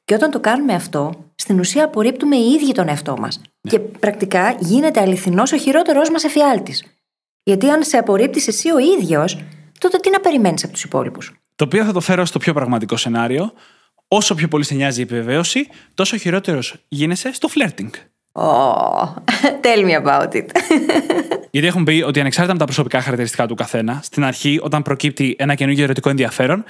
Και 0.04 0.14
όταν 0.14 0.30
το 0.30 0.40
κάνουμε 0.40 0.74
αυτό, 0.74 1.12
στην 1.34 1.58
ουσία 1.58 1.84
απορρίπτουμε 1.84 2.36
οι 2.36 2.50
ίδιοι 2.50 2.72
τον 2.72 2.88
εαυτό 2.88 3.16
μας. 3.18 3.40
Και 3.60 3.78
πρακτικά 3.78 4.56
γίνεται 4.58 5.00
αληθινός 5.00 5.52
ο 5.52 5.56
χειρότερός 5.56 6.10
μας 6.10 6.24
εφιάλτης. 6.24 6.84
Γιατί 7.42 7.70
αν 7.70 7.82
σε 7.82 7.96
απορρίπτεις 7.96 8.48
εσύ 8.48 8.70
ο 8.70 8.78
ίδιος, 8.78 9.38
τότε 9.78 9.98
τι 9.98 10.10
να 10.10 10.20
περιμένεις 10.20 10.64
από 10.64 10.72
τους 10.72 10.82
υπόλοιπους; 10.82 11.32
Το 11.56 11.64
οποίο 11.64 11.84
θα 11.84 11.92
το 11.92 12.00
φέρω 12.00 12.24
στο 12.24 12.38
πιο 12.38 12.52
πραγματικό 12.52 12.96
σενάριο. 12.96 13.52
Όσο 14.08 14.34
πιο 14.34 14.48
πολύ 14.48 14.64
σε 14.64 14.74
νοιάζει 14.74 15.00
η 15.00 15.02
επιβεβαίωση, 15.02 15.68
τόσο 15.94 16.16
χειρότερος 16.16 16.74
γίνεσαι 16.88 17.32
στο 17.32 17.48
flirting. 17.54 17.90
Oh, 18.32 19.04
tell 19.62 19.84
me 19.88 20.04
about 20.04 20.32
it. 20.32 20.46
Γιατί 21.50 21.66
έχουν 21.66 21.84
πει 21.84 22.04
ότι 22.06 22.20
ανεξάρτητα 22.20 22.52
με 22.52 22.58
τα 22.58 22.64
προσωπικά 22.64 23.00
χαρακτηριστικά 23.00 23.46
του 23.46 23.54
καθένα, 23.54 24.00
στην 24.02 24.24
αρχή, 24.24 24.58
όταν 24.62 24.82
προκύπτει 24.82 25.36
ένα 25.38 25.54
καινούργιο 25.54 25.84
ερωτικό 25.84 26.08
ενδιαφέρον, 26.08 26.64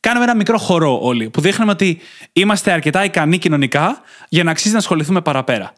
κάνουμε 0.00 0.24
ένα 0.24 0.34
μικρό 0.34 0.58
χορό 0.58 0.98
όλοι, 1.02 1.30
που 1.30 1.40
δείχνουμε 1.40 1.72
ότι 1.72 2.00
είμαστε 2.32 2.72
αρκετά 2.72 3.04
ικανοί 3.04 3.38
κοινωνικά 3.38 4.00
για 4.28 4.44
να 4.44 4.50
αξίζει 4.50 4.72
να 4.72 4.78
ασχοληθούμε 4.78 5.20
παραπέρα. 5.20 5.72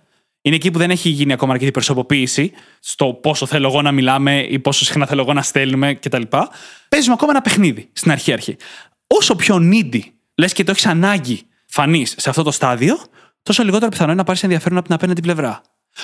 Είναι 0.46 0.54
εκεί 0.54 0.70
που 0.70 0.78
δεν 0.78 0.90
έχει 0.90 1.08
γίνει 1.08 1.32
ακόμα 1.32 1.52
αρκετή 1.52 1.70
προσωποποίηση 1.70 2.52
στο 2.80 3.14
πόσο 3.14 3.46
θέλω 3.46 3.68
εγώ 3.68 3.82
να 3.82 3.92
μιλάμε 3.92 4.40
ή 4.40 4.58
πόσο 4.58 4.84
συχνά 4.84 5.06
θέλω 5.06 5.20
εγώ 5.20 5.32
να 5.32 5.42
στέλνουμε 5.42 5.94
κτλ. 5.94 6.22
Παίζουμε 6.88 7.14
ακόμα 7.14 7.30
ένα 7.30 7.40
παιχνίδι 7.40 7.88
στην 7.92 8.10
αρχή 8.10 8.32
αρχή. 8.32 8.56
Όσο 9.06 9.36
πιο 9.36 9.56
needy 9.60 10.00
λες 10.34 10.52
και 10.52 10.64
το 10.64 10.70
έχεις 10.70 10.86
ανάγκη 10.86 11.40
φανείς 11.66 12.14
σε 12.16 12.30
αυτό 12.30 12.42
το 12.42 12.50
στάδιο, 12.50 12.98
τόσο 13.42 13.62
λιγότερο 13.62 13.90
πιθανό 13.90 14.10
είναι 14.10 14.18
να 14.20 14.24
πάρεις 14.26 14.42
ενδιαφέρον 14.42 14.78
από 14.78 14.86
την 14.86 14.94
απέναντι 14.94 15.20
πλευρά. 15.20 15.60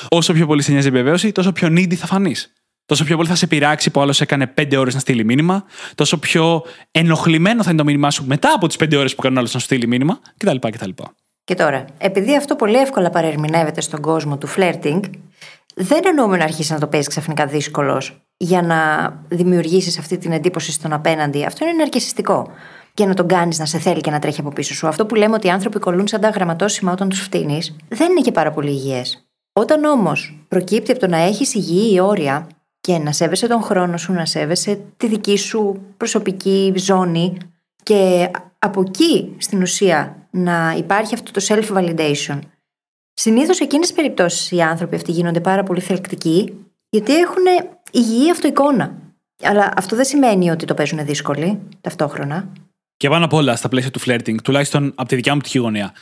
Όσο 0.08 0.32
πιο 0.32 0.46
πολύ 0.46 0.62
σε 0.62 0.70
νοιάζει 0.72 0.86
η 0.86 0.90
επιβεβαίωση, 0.90 1.32
τόσο 1.32 1.52
πιο 1.52 1.68
needy 1.68 1.94
θα 1.94 2.06
φανείς. 2.06 2.52
Τόσο 2.86 3.04
πιο 3.04 3.16
πολύ 3.16 3.28
θα 3.28 3.34
σε 3.34 3.46
πειράξει 3.46 3.90
που 3.90 4.00
άλλος 4.00 4.20
έκανε 4.20 4.46
5 4.46 4.76
ώρες 4.76 4.94
να 4.94 5.00
στείλει 5.00 5.24
μήνυμα, 5.24 5.64
τόσο 5.94 6.18
πιο 6.18 6.62
ενοχλημένο 6.90 7.62
θα 7.62 7.70
είναι 7.70 7.78
το 7.78 7.84
μήνυμά 7.84 8.10
σου 8.10 8.26
μετά 8.26 8.52
από 8.54 8.66
τις 8.66 8.76
5 8.76 8.96
ώρες 8.96 9.14
που 9.14 9.22
κάνει 9.22 9.38
άλλος 9.38 9.52
να 9.52 9.58
σου 9.58 9.64
στείλει 9.66 9.86
μήνυμα 9.86 10.20
κτλ. 10.36 10.56
κτλ. 10.56 10.90
Και 11.44 11.54
τώρα, 11.54 11.84
επειδή 11.98 12.36
αυτό 12.36 12.56
πολύ 12.56 12.76
εύκολα 12.76 13.10
παρερμηνεύεται 13.10 13.80
στον 13.80 14.00
κόσμο 14.00 14.38
του 14.38 14.48
flirting, 14.56 15.00
δεν 15.74 16.00
εννοούμε 16.04 16.36
να 16.36 16.44
αρχίσει 16.44 16.72
να 16.72 16.78
το 16.78 16.86
παίζει 16.86 17.08
ξαφνικά 17.08 17.46
δύσκολος 17.46 18.22
για 18.36 18.62
να 18.62 19.10
δημιουργήσεις 19.28 19.98
αυτή 19.98 20.18
την 20.18 20.32
εντύπωση 20.32 20.72
στον 20.72 20.92
απέναντι. 20.92 21.44
Αυτό 21.44 21.64
είναι 21.64 21.74
ναρκιστικό. 21.74 22.50
Και 22.94 23.06
να 23.06 23.14
τον 23.14 23.26
κάνεις 23.26 23.58
να 23.58 23.64
σε 23.64 23.78
θέλει 23.78 24.00
και 24.00 24.10
να 24.10 24.18
τρέχει 24.18 24.40
από 24.40 24.50
πίσω 24.50 24.74
σου. 24.74 24.86
Αυτό 24.86 25.06
που 25.06 25.14
λέμε 25.14 25.34
ότι 25.34 25.46
οι 25.46 25.50
άνθρωποι 25.50 25.78
κολλούν 25.78 26.06
σαν 26.06 26.20
τα 26.20 26.28
γραμματόσημα 26.28 26.92
όταν 26.92 27.08
τους 27.08 27.20
φτύνεις, 27.20 27.76
δεν 27.88 28.10
είναι 28.10 28.20
και 28.20 28.32
πάρα 28.32 28.50
πολύ 28.50 28.70
υγιές. 28.70 29.26
Όταν 29.52 29.84
όμως 29.84 30.44
προκύπτει 30.48 30.90
από 30.90 31.00
το 31.00 31.06
να 31.06 31.16
έχεις 31.16 31.54
υγιή 31.54 32.00
όρια 32.00 32.46
και 32.80 32.98
να 32.98 33.12
σέβεσαι 33.12 33.46
τον 33.46 33.62
χρόνο 33.62 33.96
σου, 33.96 34.12
να 34.12 34.26
σέβεσαι 34.26 34.80
τη 34.96 35.06
δική 35.06 35.36
σου 35.36 35.80
προσωπική 35.96 36.72
ζώνη 36.76 37.36
και 37.82 38.30
από 38.64 38.80
εκεί 38.80 39.34
στην 39.38 39.62
ουσία 39.62 40.26
να 40.30 40.74
υπάρχει 40.78 41.14
αυτό 41.14 41.30
το 41.30 41.46
self-validation. 41.48 42.38
Συνήθως 43.14 43.60
εκείνες 43.60 43.86
τις 43.86 43.96
περιπτώσεις 43.96 44.50
οι 44.50 44.60
άνθρωποι 44.60 44.96
αυτοί 44.96 45.12
γίνονται 45.12 45.40
πάρα 45.40 45.62
πολύ 45.62 45.80
θελκτικοί, 45.80 46.66
γιατί 46.88 47.16
έχουν 47.16 47.42
υγιή 47.90 48.30
αυτοεικόνα. 48.30 48.98
Αλλά 49.42 49.72
αυτό 49.76 49.96
δεν 49.96 50.04
σημαίνει 50.04 50.50
ότι 50.50 50.64
το 50.64 50.74
παίζουν 50.74 51.04
δύσκολοι 51.04 51.60
ταυτόχρονα. 51.80 52.48
Και 52.96 53.08
πάνω 53.08 53.24
απ' 53.24 53.32
όλα 53.32 53.56
στα 53.56 53.68
πλαίσια 53.68 53.90
του 53.90 54.00
flirting, 54.00 54.34
τουλάχιστον 54.44 54.92
από 54.94 55.08
τη 55.08 55.14
δικιά 55.14 55.34
μου 55.34 55.40
τυχή 55.40 55.58
γωνία. 55.58 55.92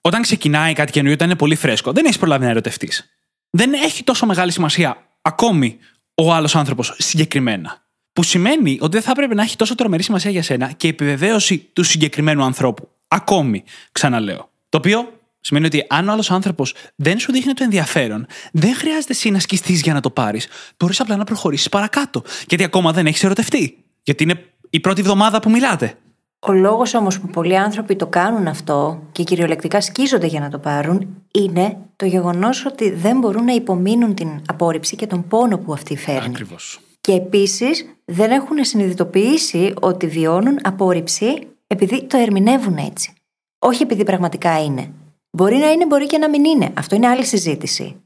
Όταν 0.00 0.22
ξεκινάει 0.22 0.72
κάτι 0.72 0.92
καινούριο, 0.92 1.14
όταν 1.14 1.28
είναι 1.28 1.38
πολύ 1.38 1.54
φρέσκο, 1.54 1.92
δεν 1.92 2.04
έχεις 2.04 2.18
προλάβει 2.18 2.44
να 2.44 2.50
ερωτευτείς. 2.50 3.10
Δεν 3.50 3.72
έχει 3.72 4.04
τόσο 4.04 4.26
μεγάλη 4.26 4.52
σημασία 4.52 4.96
ακόμη 5.22 5.78
ο 6.14 6.32
άλλος 6.32 6.56
άνθρωπος 6.56 6.94
συγκεκριμένα. 6.98 7.83
Που 8.14 8.22
σημαίνει 8.22 8.78
ότι 8.80 8.92
δεν 8.92 9.02
θα 9.02 9.10
έπρεπε 9.10 9.34
να 9.34 9.42
έχει 9.42 9.56
τόσο 9.56 9.74
τρομερή 9.74 10.02
σημασία 10.02 10.30
για 10.30 10.42
σένα 10.42 10.72
και 10.72 10.86
η 10.86 10.90
επιβεβαίωση 10.90 11.58
του 11.72 11.82
συγκεκριμένου 11.82 12.44
ανθρώπου. 12.44 12.88
Ακόμη, 13.08 13.64
ξαναλέω. 13.92 14.50
Το 14.68 14.78
οποίο 14.78 15.12
σημαίνει 15.40 15.66
ότι 15.66 15.86
αν 15.88 16.08
ο 16.08 16.12
άλλος 16.12 16.30
άνθρωπος 16.30 16.74
δεν 16.94 17.18
σου 17.18 17.32
δείχνει 17.32 17.52
το 17.52 17.64
ενδιαφέρον, 17.64 18.26
δεν 18.52 18.74
χρειάζεται 18.74 19.12
εσύ 19.12 19.30
να 19.30 19.38
σκιστεί 19.38 19.72
για 19.72 19.92
να 19.92 20.00
το 20.00 20.10
πάρεις. 20.10 20.48
Μπορείς 20.76 21.00
απλά 21.00 21.16
να 21.16 21.24
προχωρήσεις 21.24 21.68
παρακάτω. 21.68 22.22
Γιατί 22.48 22.64
ακόμα 22.64 22.92
δεν 22.92 23.06
έχεις 23.06 23.24
ερωτευτεί. 23.24 23.84
Γιατί 24.02 24.22
είναι 24.22 24.44
η 24.70 24.80
πρώτη 24.80 25.00
εβδομάδα 25.00 25.40
που 25.40 25.50
μιλάτε. 25.50 25.94
Ο 26.38 26.52
λόγος 26.52 26.94
όμως 26.94 27.20
που 27.20 27.26
πολλοί 27.26 27.58
άνθρωποι 27.58 27.96
το 27.96 28.06
κάνουν 28.06 28.46
αυτό 28.46 29.02
και 29.12 29.22
κυριολεκτικά 29.22 29.80
σκίζονται 29.80 30.26
για 30.26 30.40
να 30.40 30.48
το 30.48 30.58
πάρουν 30.58 31.08
είναι 31.32 31.76
το 31.96 32.06
γεγονός 32.06 32.66
ότι 32.66 32.90
δεν 32.90 33.18
μπορούν 33.18 33.44
να 33.44 33.52
υπομείνουν 33.52 34.14
την 34.14 34.28
απόρριψη 34.46 34.96
και 34.96 35.06
τον 35.06 35.28
πόνο 35.28 35.58
που 35.58 35.72
αυτή 35.72 35.96
φέρνει. 35.96 36.26
Ακριβώς. 36.26 36.80
Και 37.04 37.12
επίσης 37.12 37.96
δεν 38.04 38.30
έχουν 38.30 38.64
συνειδητοποιήσει 38.64 39.74
ότι 39.80 40.06
βιώνουν 40.06 40.58
απόρριψη 40.62 41.48
επειδή 41.66 42.02
το 42.02 42.16
ερμηνεύουν 42.16 42.76
έτσι. 42.76 43.12
Όχι 43.58 43.82
επειδή 43.82 44.04
πραγματικά 44.04 44.62
είναι. 44.62 44.90
Μπορεί 45.30 45.56
να 45.56 45.70
είναι, 45.70 45.86
μπορεί 45.86 46.06
και 46.06 46.18
να 46.18 46.28
μην 46.28 46.44
είναι. 46.44 46.70
Αυτό 46.74 46.96
είναι 46.96 47.06
άλλη 47.08 47.24
συζήτηση. 47.24 47.96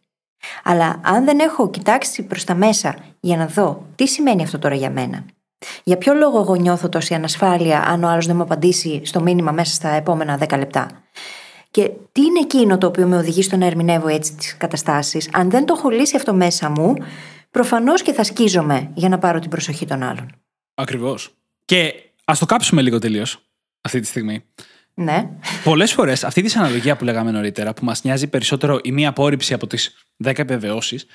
Αλλά 0.64 1.00
αν 1.04 1.24
δεν 1.24 1.38
έχω 1.38 1.70
κοιτάξει 1.70 2.22
προς 2.22 2.44
τα 2.44 2.54
μέσα 2.54 2.96
για 3.20 3.36
να 3.36 3.46
δω 3.46 3.86
τι 3.94 4.06
σημαίνει 4.06 4.42
αυτό 4.42 4.58
τώρα 4.58 4.74
για 4.74 4.90
μένα, 4.90 5.24
για 5.84 5.98
ποιο 5.98 6.14
λόγο 6.14 6.40
εγώ 6.40 6.54
νιώθω 6.54 6.88
τόση 6.88 7.14
ανασφάλεια 7.14 7.82
αν 7.86 8.04
ο 8.04 8.08
άλλος 8.08 8.26
δεν 8.26 8.36
μου 8.36 8.42
απαντήσει 8.42 9.00
στο 9.04 9.20
μήνυμα 9.20 9.52
μέσα 9.52 9.74
στα 9.74 9.88
επόμενα 9.88 10.38
10 10.48 10.58
λεπτά; 10.58 10.88
Και 11.70 11.90
τι 12.12 12.20
είναι 12.20 12.40
εκείνο 12.42 12.78
το 12.78 12.86
οποίο 12.86 13.06
με 13.06 13.16
οδηγεί 13.16 13.42
στο 13.42 13.56
να 13.56 13.66
ερμηνεύω 13.66 14.08
έτσι 14.08 14.34
τις 14.34 14.56
καταστάσεις, 14.56 15.28
αν 15.32 15.50
δεν 15.50 15.64
το 15.64 15.74
έχω 15.76 15.88
λύσει 15.88 16.16
αυτό 16.16 16.34
μέσα 16.34 16.70
μου, 16.70 16.94
προφανώς 17.50 18.02
και 18.02 18.12
θα 18.12 18.24
σκίζομαι 18.24 18.90
για 18.94 19.08
να 19.08 19.18
πάρω 19.18 19.38
την 19.38 19.50
προσοχή 19.50 19.86
των 19.86 20.02
άλλων. 20.02 20.30
Ακριβώς. 20.74 21.30
Και 21.64 21.94
ας 22.24 22.38
το 22.38 22.46
κάψουμε 22.46 22.82
λίγο 22.82 22.98
τελείως 22.98 23.38
αυτή 23.80 24.00
τη 24.00 24.06
στιγμή. 24.06 24.44
Ναι. 24.94 25.28
Πολλές 25.64 25.92
φορές 25.92 26.24
αυτή 26.24 26.42
της 26.42 26.56
αναλογία 26.56 26.96
που 26.96 27.04
λέγαμε 27.04 27.30
νωρίτερα, 27.30 27.74
που 27.74 27.84
μας 27.84 28.02
νοιάζει 28.04 28.26
περισσότερο 28.26 28.78
η 28.82 28.92
μία 28.92 29.08
απόρριψη 29.08 29.54
από 29.54 29.66
τις 29.66 30.06
10 30.24 30.30
επιβεβαιώσεις, 30.38 31.06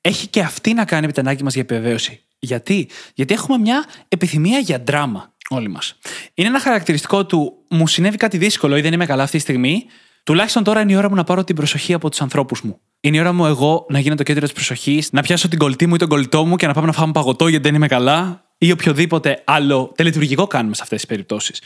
έχει 0.00 0.26
και 0.26 0.40
αυτή 0.40 0.74
να 0.74 0.84
κάνει 0.84 1.06
με 1.06 1.12
την 1.12 1.22
ανάγκη 1.22 1.42
μας 1.42 1.52
για 1.52 1.62
επιβεβαίωση. 1.62 2.20
Γιατί; 2.38 2.88
Γιατί 3.14 3.34
έχουμε 3.34 3.58
μια 3.58 3.84
επιθυμία 4.08 4.58
για 4.58 4.82
δράμα 4.86 5.34
όλοι 5.48 5.68
μας. 5.68 5.98
Είναι 6.34 6.48
ένα 6.48 6.60
χαρακτηριστικό 6.60 7.26
του 7.26 7.64
μου 7.70 7.86
συνέβη 7.86 8.16
κάτι 8.16 8.38
δύσκολο 8.38 8.76
ή 8.76 8.80
δεν 8.80 8.92
είμαι 8.92 9.06
καλά 9.06 9.22
αυτή 9.22 9.36
τη 9.36 9.42
στιγμή. 9.42 9.86
Τουλάχιστον 10.22 10.64
τώρα 10.64 10.80
είναι 10.80 10.92
η 10.92 10.96
ώρα 10.96 11.08
μου 11.08 11.14
να 11.14 11.24
πάρω 11.24 11.44
την 11.44 11.56
προσοχή 11.56 11.92
από 11.92 12.10
τους 12.10 12.20
ανθρώπους 12.20 12.62
μου. 12.62 12.80
Είναι 13.06 13.16
η 13.16 13.20
ώρα 13.20 13.32
μου 13.32 13.46
εγώ 13.46 13.86
να 13.88 13.98
γίνω 13.98 14.14
το 14.14 14.22
κέντρο 14.22 14.42
της 14.42 14.52
προσοχής, 14.52 15.12
να 15.12 15.22
πιάσω 15.22 15.48
την 15.48 15.58
κολλητή 15.58 15.86
μου 15.86 15.94
ή 15.94 15.98
τον 15.98 16.08
κολλητό 16.08 16.44
μου 16.44 16.56
και 16.56 16.66
να 16.66 16.72
πάμε 16.72 16.86
να 16.86 16.92
φάμε 16.92 17.12
παγωτό 17.12 17.48
γιατί 17.48 17.64
δεν 17.64 17.74
είμαι 17.74 17.86
καλά 17.86 18.44
ή 18.58 18.72
οποιοδήποτε 18.72 19.42
άλλο 19.44 19.92
τελετουργικό 19.96 20.46
κάνουμε 20.46 20.74
σε 20.74 20.82
αυτές 20.82 20.98
τις 20.98 21.08
περιπτώσεις. 21.08 21.62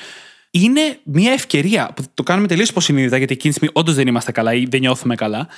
Είναι 0.50 0.98
μια 1.05 1.33
ευκαιρία 1.33 1.92
που 1.96 2.05
το 2.14 2.22
κάνουμε 2.22 2.46
τελείως 2.46 2.68
υποσυνείδητα, 2.68 3.16
γιατί 3.16 3.33
εκείνη 3.33 3.53
τη 3.53 3.59
στιγμή 3.59 3.74
όντως 3.79 3.94
δεν 3.94 4.07
είμαστε 4.07 4.33
καλά 4.33 4.55
ή 4.55 4.64
δεν 4.64 4.81
νιώθουμε 4.81 5.14
καλά, 5.14 5.48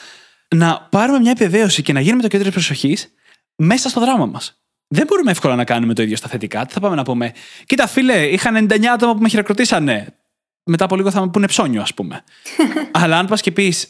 να 0.55 0.89
πάρουμε 0.91 1.19
μια 1.19 1.31
επιβεβαίωση 1.31 1.83
και 1.83 1.93
να 1.93 2.01
γίνουμε 2.01 2.23
το 2.23 2.29
κέντρο 2.29 2.47
της 2.47 2.55
προσοχής 2.55 3.13
μέσα 3.57 3.89
στο 3.89 4.01
δράμα 4.01 4.27
μας. 4.27 4.63
Δεν 4.89 5.07
μπορούμε 5.07 5.31
εύκολα 5.31 5.55
να 5.55 5.65
κάνουμε 5.65 5.95
το 5.95 6.03
ίδιο 6.03 6.17
στα 6.17 6.29
θετικά. 6.29 6.67
Τι 6.67 6.73
θα 6.73 6.81
πάμε 6.81 6.97
να 6.97 7.03
πούμε; 7.03 7.33
Κοίτα, 7.67 7.87
φίλε, 7.87 8.27
είχαν 8.27 8.69
99 8.71 8.85
άτομα 8.85 9.15
που 9.15 9.23
με 9.23 9.29
χειροκροτήσανε. 9.29 10.17
Μετά 10.65 10.85
από 10.85 10.97
λίγο 10.97 11.11
θα 11.11 11.21
με 11.21 11.31
πούνε 11.31 11.47
ψώνιο, 11.47 11.83
ας 11.83 11.95
πούμε. 11.95 12.25
Αλλά 13.03 13.19
αν 13.19 13.27
πας 13.27 13.41
και 13.41 13.53
πεις, 13.53 13.89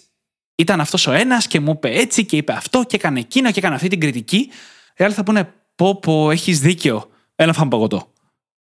ήταν 0.62 0.80
αυτός 0.80 1.06
ο 1.06 1.12
ένας 1.12 1.46
και 1.46 1.60
μου 1.60 1.72
είπε 1.76 1.90
έτσι 1.90 2.24
και 2.24 2.36
είπε 2.36 2.52
αυτό 2.52 2.84
και 2.86 2.96
έκανε 2.96 3.18
εκείνο 3.18 3.50
και 3.50 3.58
έκανε 3.58 3.74
αυτή 3.74 3.88
την 3.88 4.00
κριτική, 4.00 4.50
Οι 4.96 5.04
άλλοι 5.04 5.14
θα 5.14 5.22
πούνε, 5.22 5.52
πω, 5.74 5.98
πω, 5.98 6.30
έχεις 6.30 6.60
δίκιο. 6.60 7.10
Έλα, 7.36 7.52
φάμε 7.52 7.70
παγωτό. 7.70 8.12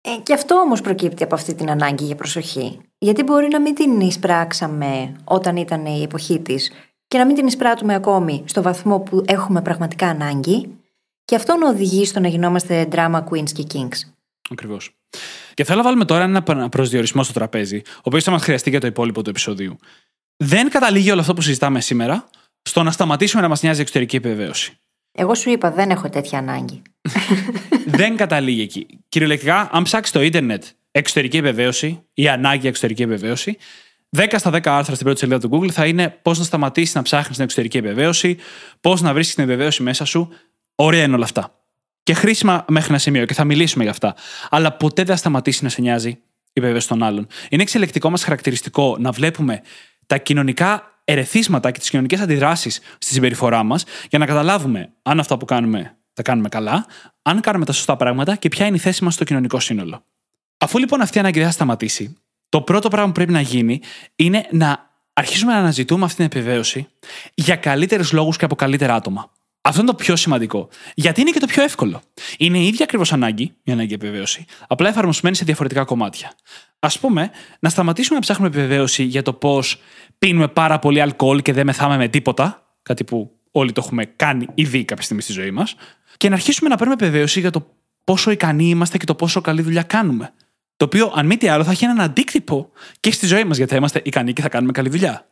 Ε, 0.02 0.20
και 0.24 0.34
αυτό 0.34 0.56
όμως 0.56 0.82
προκύπτει 0.82 1.24
από 1.24 1.36
αυτή 1.36 1.56
την 1.56 1.70
ανάγκη 1.70 2.04
για 2.04 2.16
προσοχή. 2.16 2.80
Γιατί 2.98 3.24
μπορεί 3.24 3.48
να 3.48 3.62
μην 3.62 3.76
την 3.76 4.00
εισπράξαμε 4.00 5.16
όταν 5.24 5.56
ήταν 5.56 5.86
η 5.86 6.02
εποχή 6.02 6.40
της 6.40 6.72
και 7.08 7.18
να 7.18 7.26
μην 7.26 7.36
την 7.36 7.48
εισπράττουμε 7.48 7.94
ακόμη 7.94 8.44
στο 8.46 8.62
βαθμό 8.62 9.00
που 9.00 9.24
έχουμε 9.28 9.62
πραγματικά 9.62 10.08
ανάγκη, 10.08 10.78
και 11.28 11.36
αυτό 11.36 11.58
να 11.58 11.70
οδηγεί 11.70 12.06
στο 12.06 12.20
να 12.20 12.28
γινόμαστε 12.28 12.88
drama 12.92 13.24
queens 13.30 13.52
και 13.52 13.64
kings. 13.74 14.10
Ακριβώς. 14.50 14.96
Και 15.54 15.64
θέλω 15.64 15.78
να 15.78 15.84
βάλουμε 15.84 16.06
τώρα 16.06 16.24
ένα 16.24 16.70
προσδιορισμό 16.70 17.24
στο 17.24 17.34
τραπέζι, 17.34 17.82
ο 17.86 18.02
οποίος 18.02 18.24
θα 18.24 18.32
μας 18.32 18.44
χρειαστεί 18.44 18.70
για 18.70 18.80
το 18.80 18.88
υπόλοιπο 18.88 19.22
του 19.22 19.30
επεισοδίου. 19.30 19.78
Δεν 20.38 20.69
καταλήγει 20.69 21.12
όλο 21.12 21.21
αυτό 21.21 21.34
που 21.34 21.41
συζητάμε 21.41 21.82
σήμερα 21.82 22.30
στο 22.62 22.84
να 22.84 22.91
σταματήσουμε 22.91 23.41
να 23.41 23.47
μας 23.47 23.62
νοιάζει 23.62 23.80
η 23.80 23.82
εξωτερική 23.82 24.15
επιβεβαίωση. 24.15 24.78
Εγώ 25.12 25.36
σου 25.36 25.50
είπα, 25.50 25.71
δεν 25.71 25.89
έχω 25.89 26.10
τέτοια 26.10 26.39
ανάγκη. 26.39 26.82
δεν 28.00 28.15
καταλήγει 28.15 28.62
εκεί. 28.62 28.88
Κυριολεκτικά, 29.10 29.69
αν 29.71 29.84
ψάξεις 29.84 30.13
το 30.13 30.21
ίντερνετ 30.21 30.63
εξωτερική 30.91 31.38
επιβεβαίωση 31.38 32.04
ή 32.13 32.28
ανάγκη 32.28 32.67
εξωτερική 32.67 33.02
επιβεβαίωση, 33.02 33.58
10 34.17 34.34
στα 34.38 34.52
10 34.52 34.60
άρθρα 34.65 34.93
στην 34.93 35.06
πρώτη 35.06 35.19
σελίδα 35.19 35.39
του 35.39 35.50
Google 35.52 35.69
θα 35.71 35.86
είναι 35.86 36.10
πώς 36.21 36.38
να 36.38 36.43
σταματήσεις 36.43 36.95
να 36.95 37.02
ψάχνεις 37.02 37.36
την 37.36 37.43
εξωτερική 37.43 37.78
επιβεβαίωση, 37.78 38.38
πώς 38.82 39.02
να 39.02 39.13
βρίσκεις 39.13 39.36
την 39.36 39.43
επιβεβαίωση 39.43 39.84
μέσα 39.84 40.06
σου. 40.06 40.30
Ωραία 40.76 41.04
είναι 41.04 41.15
όλα 41.15 41.23
αυτά. 41.23 41.56
Και 42.04 42.13
χρήσιμα 42.13 42.65
μέχρι 42.67 42.89
ένα 42.89 42.97
σημείο 42.97 43.26
και 43.26 43.34
θα 43.34 43.43
μιλήσουμε 43.43 43.84
για 43.84 43.91
αυτά. 43.91 44.15
Αλλά 44.50 44.71
ποτέ 44.71 45.04
δεν 45.04 45.12
θα 45.12 45.19
σταματήσει 45.19 45.63
να 45.63 45.69
σε 45.69 45.82
νοιάζει 45.82 46.10
η 46.10 46.19
επιβεβαίωση 46.54 46.88
των 46.88 47.04
άλλων. 47.04 47.28
Είναι 47.50 47.62
εξελεκτικό 47.62 48.10
μας 48.10 48.23
χαρακτηριστικό 48.23 48.95
να 49.00 49.12
βλέπουμε 49.12 49.62
τα 50.08 50.17
κοινωνικά 50.17 51.02
ερεθίσματα 51.04 51.72
και 51.72 51.80
τις 51.80 51.89
κοινωνικές 51.89 52.20
αντιδράσεις 52.20 52.80
στη 52.98 53.13
συμπεριφορά 53.13 53.63
μας 53.63 53.84
για 54.10 54.20
να 54.20 54.26
καταλάβουμε 54.26 54.93
αν 55.02 55.20
αυτά 55.20 55.38
που 55.38 55.46
κάνουμε 55.46 55.98
τα 56.13 56.24
κάνουμε 56.24 56.50
καλά, 56.50 56.86
αν 57.22 57.41
κάνουμε 57.41 57.65
τα 57.65 57.72
σωστά 57.72 57.96
πράγματα 57.96 58.36
και 58.36 58.50
ποια 58.50 58.65
είναι 58.65 58.76
η 58.76 58.80
θέση 58.80 59.04
μας 59.04 59.13
στο 59.13 59.24
κοινωνικό 59.24 59.60
σύνολο. 59.60 60.04
Αφού 60.58 60.78
λοιπόν 60.78 61.02
αυτή 61.02 61.17
η 61.17 61.20
ανάγκη 61.20 61.38
δεν 61.38 61.48
θα 61.48 61.54
σταματήσει, 61.54 62.17
το 62.50 62.62
πρώτο 62.62 62.89
πράγμα 62.89 63.08
που 63.08 63.13
πρέπει 63.13 63.32
να 63.32 63.41
γίνει 63.41 63.82
είναι 64.15 64.48
να 64.52 64.89
αρχίσουμε 65.13 65.52
να 65.52 65.58
αναζητούμε 65.58 66.04
αυτή 66.06 66.15
την 66.15 66.26
επιβεβαίωση 66.26 66.88
για 67.34 67.56
καλύτερους 67.56 68.12
λόγους 68.12 68.38
και 68.38 68.46
από 68.46 68.56
καλύτερα 68.56 68.96
άτομα. 68.96 69.32
Αυτό 69.67 69.82
είναι 69.82 69.89
το 69.89 69.95
πιο 69.95 70.15
σημαντικό. 70.15 70.69
Γιατί 70.95 71.21
είναι 71.21 71.32
και 71.32 71.39
το 71.39 71.45
πιο 71.45 71.63
εύκολο. 71.63 72.01
Είναι 72.38 72.58
η 72.58 72.67
ίδια 72.67 72.84
ακριβώς 72.84 73.13
ανάγκη, 73.13 73.53
η 73.63 73.71
ανάγκη 73.71 73.93
επιβεβαίωση, 73.93 74.45
απλά 74.67 74.89
εφαρμοσμένη 74.89 75.36
σε 75.36 75.45
διαφορετικά 75.45 75.84
κομμάτια. 75.84 76.34
Α 76.80 76.88
πούμε, 76.88 77.32
να 77.60 77.69
σταματήσουμε 77.69 78.15
να 78.15 78.21
ψάχνουμε 78.21 78.47
επιβεβαίωση 78.47 79.03
για 79.03 79.21
το 79.21 79.34
πώς 79.34 79.80
πίνουμε 80.17 80.47
πάρα 80.47 80.80
πολύ 80.80 81.01
αλκοόλ 81.01 81.41
και 81.41 81.53
δεν 81.53 81.65
μεθάμε 81.65 81.97
με 81.97 82.08
τίποτα, 82.08 82.75
κάτι 82.84 83.03
που 83.03 83.32
όλοι 83.51 83.71
το 83.71 83.82
έχουμε 83.86 84.06
κάνει 84.06 84.47
ήδη 84.53 84.86
κάποια 84.86 85.03
στιγμή 85.03 85.21
στη 85.21 85.32
ζωή 85.32 85.51
μας, 85.51 85.75
και 86.17 86.30
να 86.30 86.36
αρχίσουμε 86.36 86.69
να 86.69 86.75
παίρνουμε 86.75 86.99
επιβεβαίωση 87.01 87.39
για 87.39 87.51
το 87.51 87.67
πόσο 88.03 88.32
ικανοί 88.32 88.69
είμαστε 88.69 88.97
και 88.97 89.06
το 89.06 89.15
πόσο 89.15 89.41
καλή 89.41 89.62
δουλειά 89.62 89.84
κάνουμε. 89.84 90.34
Το 90.77 90.86
οποίο, 90.86 91.12
αν 91.15 91.25
μη 91.25 91.38
τι 91.38 91.47
άλλο, 91.47 91.63
θα 91.63 91.71
έχει 91.71 91.84
έναν 91.84 92.01
αντίκτυπο 92.01 92.71
και 92.99 93.12
στη 93.12 93.25
ζωή 93.25 93.43
μας, 93.43 93.58
γιατί 93.58 93.71
θα 93.71 93.77
είμαστε 93.77 94.01
ικανοί 94.06 94.34
και 94.34 94.41
θα 94.41 94.49
κάνουμε 94.49 94.71
καλή 94.71 94.89
δουλειά. 94.89 95.27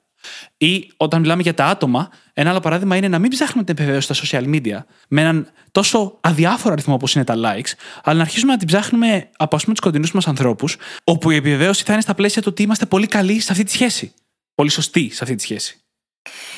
Ή 0.58 0.92
όταν 0.98 1.22
μιλάμε 1.22 1.42
για 1.42 1.54
τα 1.54 1.66
άτομα, 1.66 2.10
ένα 2.34 2.50
άλλο 2.50 2.60
παράδειγμα 2.60 2.96
είναι 2.96 3.08
να 3.08 3.20
μην 3.20 3.30
ψάχνουμε 3.30 3.64
την 3.64 3.76
επιβεβαίωση 3.78 4.14
στα 4.14 4.40
social 4.40 4.44
media 4.44 4.78
με 5.08 5.22
έναν 5.22 5.52
τόσο 5.72 6.18
αδιάφορο 6.22 6.74
αριθμό 6.74 6.94
όπως 6.94 7.16
είναι 7.16 7.24
τα 7.24 7.36
likes, 7.36 7.74
αλλά 8.04 8.18
να 8.18 8.24
αρχίσουμε 8.24 8.52
να 8.52 8.58
την 8.58 8.68
ψάχνουμε 8.68 9.30
από 9.38 9.56
ας 9.56 9.62
πούμε 9.64 9.76
τους 9.76 9.84
κοντινούς 9.84 10.12
μας 10.12 10.28
ανθρώπους, 10.28 10.78
όπου 11.04 11.32
η 11.32 11.36
επιβεβαίωση 11.36 11.84
θα 11.84 11.94
είναι 11.94 12.02
στα 12.02 12.14
πλαίσια 12.14 12.42
του 12.42 12.48
ότι 12.52 12.64
είμαστε 12.64 12.86
πολύ 12.86 13.08
καλοί 13.08 13.40
σε 13.40 13.52
αυτή 13.52 13.64
τη 13.64 13.72
σχέση. 13.72 14.14
Πολύ 14.56 14.70
σωστοί 14.70 15.10
σε 15.10 15.24
αυτή 15.24 15.36
τη 15.36 15.42
σχέση. 15.42 15.80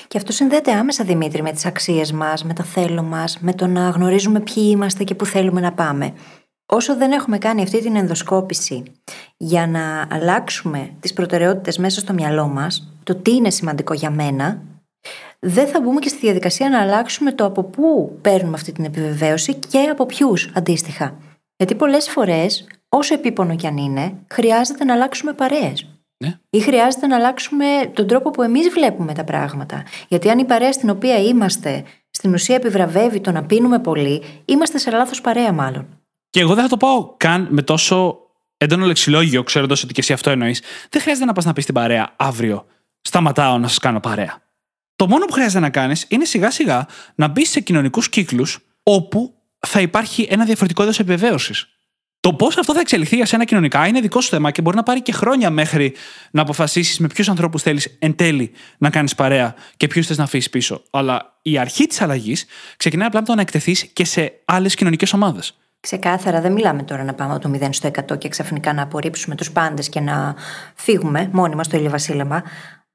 Και 0.08 0.18
αυτό 0.18 0.32
συνδέεται 0.32 0.72
άμεσα, 0.72 1.04
Δημήτρη, 1.04 1.42
με 1.42 1.52
τις 1.52 1.66
αξίες 1.66 2.12
μας, 2.12 2.44
με 2.44 2.54
το 2.54 2.64
θέλω 2.64 3.04
μας, 3.04 3.38
με 3.40 3.54
το 3.54 3.68
να 3.68 3.90
γνωρίζουμε 3.90 4.40
ποιοι 4.40 4.68
είμαστε 4.72 5.04
και 5.04 5.16
πού 5.16 5.26
θέλουμε 5.26 5.62
να 5.62 5.74
πάμε. 5.74 6.14
Όσο 6.66 6.98
δεν 6.98 7.12
έχουμε 7.12 7.38
κάνει 7.38 7.62
αυτή 7.62 7.82
την 7.82 7.96
ενδοσκόπηση 7.96 8.84
για 9.38 9.68
να 9.68 10.08
αλλάξουμε 10.12 10.92
τις 11.00 11.14
προτεραιότητες 11.14 11.78
μέσα 11.78 12.00
στο 12.00 12.14
μυαλό 12.14 12.48
μας, 12.48 12.92
το 13.08 13.16
τι 13.16 13.32
είναι 13.32 13.50
σημαντικό 13.50 13.94
για 13.94 14.10
μένα, 14.10 14.62
δεν 15.40 15.68
θα 15.68 15.82
μπούμε 15.82 16.00
και 16.00 16.10
στη 16.10 16.18
διαδικασία 16.18 16.70
να 16.70 16.82
αλλάξουμε 16.82 17.32
το 17.32 17.46
από 17.46 17.64
πού 17.64 18.18
παίρνουμε 18.22 18.56
αυτή 18.56 18.72
την 18.72 18.86
επιβεβαίωση 18.86 19.54
και 19.54 19.80
από 19.80 20.06
ποιους 20.06 20.52
αντίστοιχα. 20.54 21.18
Γιατί 21.58 21.76
πολλές 21.76 22.10
φορές, 22.10 22.68
όσο 22.90 23.14
επίπονο 23.14 23.56
κι 23.56 23.68
αν 23.68 23.78
είναι, 23.78 24.14
χρειάζεται 24.28 24.84
να 24.84 24.94
αλλάξουμε 24.94 25.34
παρέες. 25.34 25.88
Ναι. 26.18 26.40
Ή 26.50 26.60
χρειάζεται 26.60 27.08
να 27.08 27.16
αλλάξουμε 27.16 27.66
τον 27.94 28.08
τρόπο 28.08 28.32
που 28.32 28.42
εμείς 28.42 28.70
βλέπουμε 28.70 29.14
τα 29.14 29.24
πράγματα. 29.24 29.84
Γιατί 30.08 30.30
αν 30.30 30.40
η 30.40 30.46
παρέα 30.46 30.72
στην 30.72 30.90
οποία 30.90 31.18
είμαστε 31.18 31.84
στην 32.10 32.34
ουσία 32.34 32.56
επιβραβεύει 32.56 33.20
το 33.20 33.32
να 33.32 33.44
πίνουμε 33.44 33.80
πολύ, 33.80 34.24
είμαστε 34.46 34.78
σε 34.78 34.92
λάθος 34.92 35.22
παρέα 35.22 35.52
μάλλον. 35.52 35.88
Και 36.30 36.40
εγώ 36.40 36.54
δεν 36.54 36.64
θα 36.64 36.70
το 36.70 36.78
πω 36.78 37.14
καν 37.18 37.48
με 37.50 37.62
τόσο 37.62 38.20
έντονο 38.58 38.86
λεξιλόγιο, 38.86 39.44
ξέροντας 39.44 39.84
ότι 39.84 39.94
και 39.94 40.02
εσύ 40.02 40.14
αυτό 40.14 40.30
εννοείς. 40.30 40.62
Δεν 40.90 41.02
χρειάζεται 41.02 41.26
να 41.26 41.34
πας 41.34 41.46
να 41.46 41.54
πεις 41.54 41.64
στην 41.64 41.76
παρέα 41.76 42.14
αύριο. 42.16 42.66
Σταματάω 43.08 43.58
να 43.58 43.68
σας 43.68 43.78
κάνω 43.78 44.00
παρέα. 44.00 44.42
Το 44.96 45.08
μόνο 45.08 45.26
που 45.26 45.34
χρειάζεται 45.34 45.60
να 45.60 45.70
κάνεις 45.70 46.06
είναι 46.08 46.26
σιγά 46.26 46.52
σιγά 46.52 46.88
να 47.16 47.28
μπει 47.28 47.46
σε 47.46 47.60
κοινωνικούς 47.60 48.10
κύκλους 48.10 48.60
όπου 48.84 49.34
θα 49.68 49.82
υπάρχει 49.82 50.28
ένα 50.30 50.46
διαφορετικό 50.46 50.84
είδος 50.84 51.00
επιβεβαίωσης. 51.00 51.68
Το 52.20 52.34
πώς 52.34 52.58
αυτό 52.58 52.74
θα 52.74 52.80
εξελιχθεί 52.80 53.16
για 53.16 53.26
σένα 53.26 53.46
κοινωνικά 53.46 53.88
είναι 53.88 54.00
δικό 54.00 54.22
σου 54.22 54.30
θέμα 54.30 54.52
και 54.52 54.62
μπορεί 54.62 54.76
να 54.76 54.84
πάρει 54.84 55.02
και 55.02 55.12
χρόνια 55.12 55.50
μέχρι 55.50 55.96
να 56.32 56.42
αποφασίσεις 56.42 57.00
με 57.00 57.08
ποιους 57.08 57.30
ανθρώπους 57.30 57.62
θέλεις 57.62 57.98
εν 58.00 58.16
τέλει 58.16 58.52
να 58.78 58.90
κάνεις 58.90 59.16
παρέα 59.16 59.56
και 59.78 59.88
ποιους 59.88 60.08
θες 60.08 60.18
να 60.18 60.24
αφήσεις 60.24 60.50
πίσω. 60.50 60.84
Αλλά 60.90 61.40
η 61.42 61.58
αρχή 61.58 61.86
της 61.86 62.02
αλλαγής 62.02 62.46
ξεκινάει 62.78 63.08
απλά 63.08 63.20
με 63.20 63.26
το 63.26 63.36
να 63.36 63.42
εκτεθείς 63.42 63.86
και 63.86 64.06
σε 64.06 64.34
άλλες 64.46 64.76
κοινωνικές 64.76 65.14
ομάδες. 65.14 65.58
Ξεκάθαρα, 65.80 66.42
δεν 66.42 66.52
μιλάμε 66.52 66.84
τώρα 66.84 67.04
να 67.04 67.14
πάμε 67.14 67.34
από 67.34 67.42
το 67.42 67.60
0 67.62 67.70
στο 67.72 67.88
100 67.88 68.18
και 68.18 68.30
ξαφνικά 68.30 68.74
να 68.74 68.82
απορρίψουμε 68.82 69.36
τους 69.36 69.52
πάντες 69.52 69.90
και 69.90 70.00
να 70.00 70.36
φύγουμε 70.76 71.30
μόνοι 71.32 71.56
μας 71.56 71.66
στο 71.66 71.78
ηλιοβασίλεμα. 71.78 72.44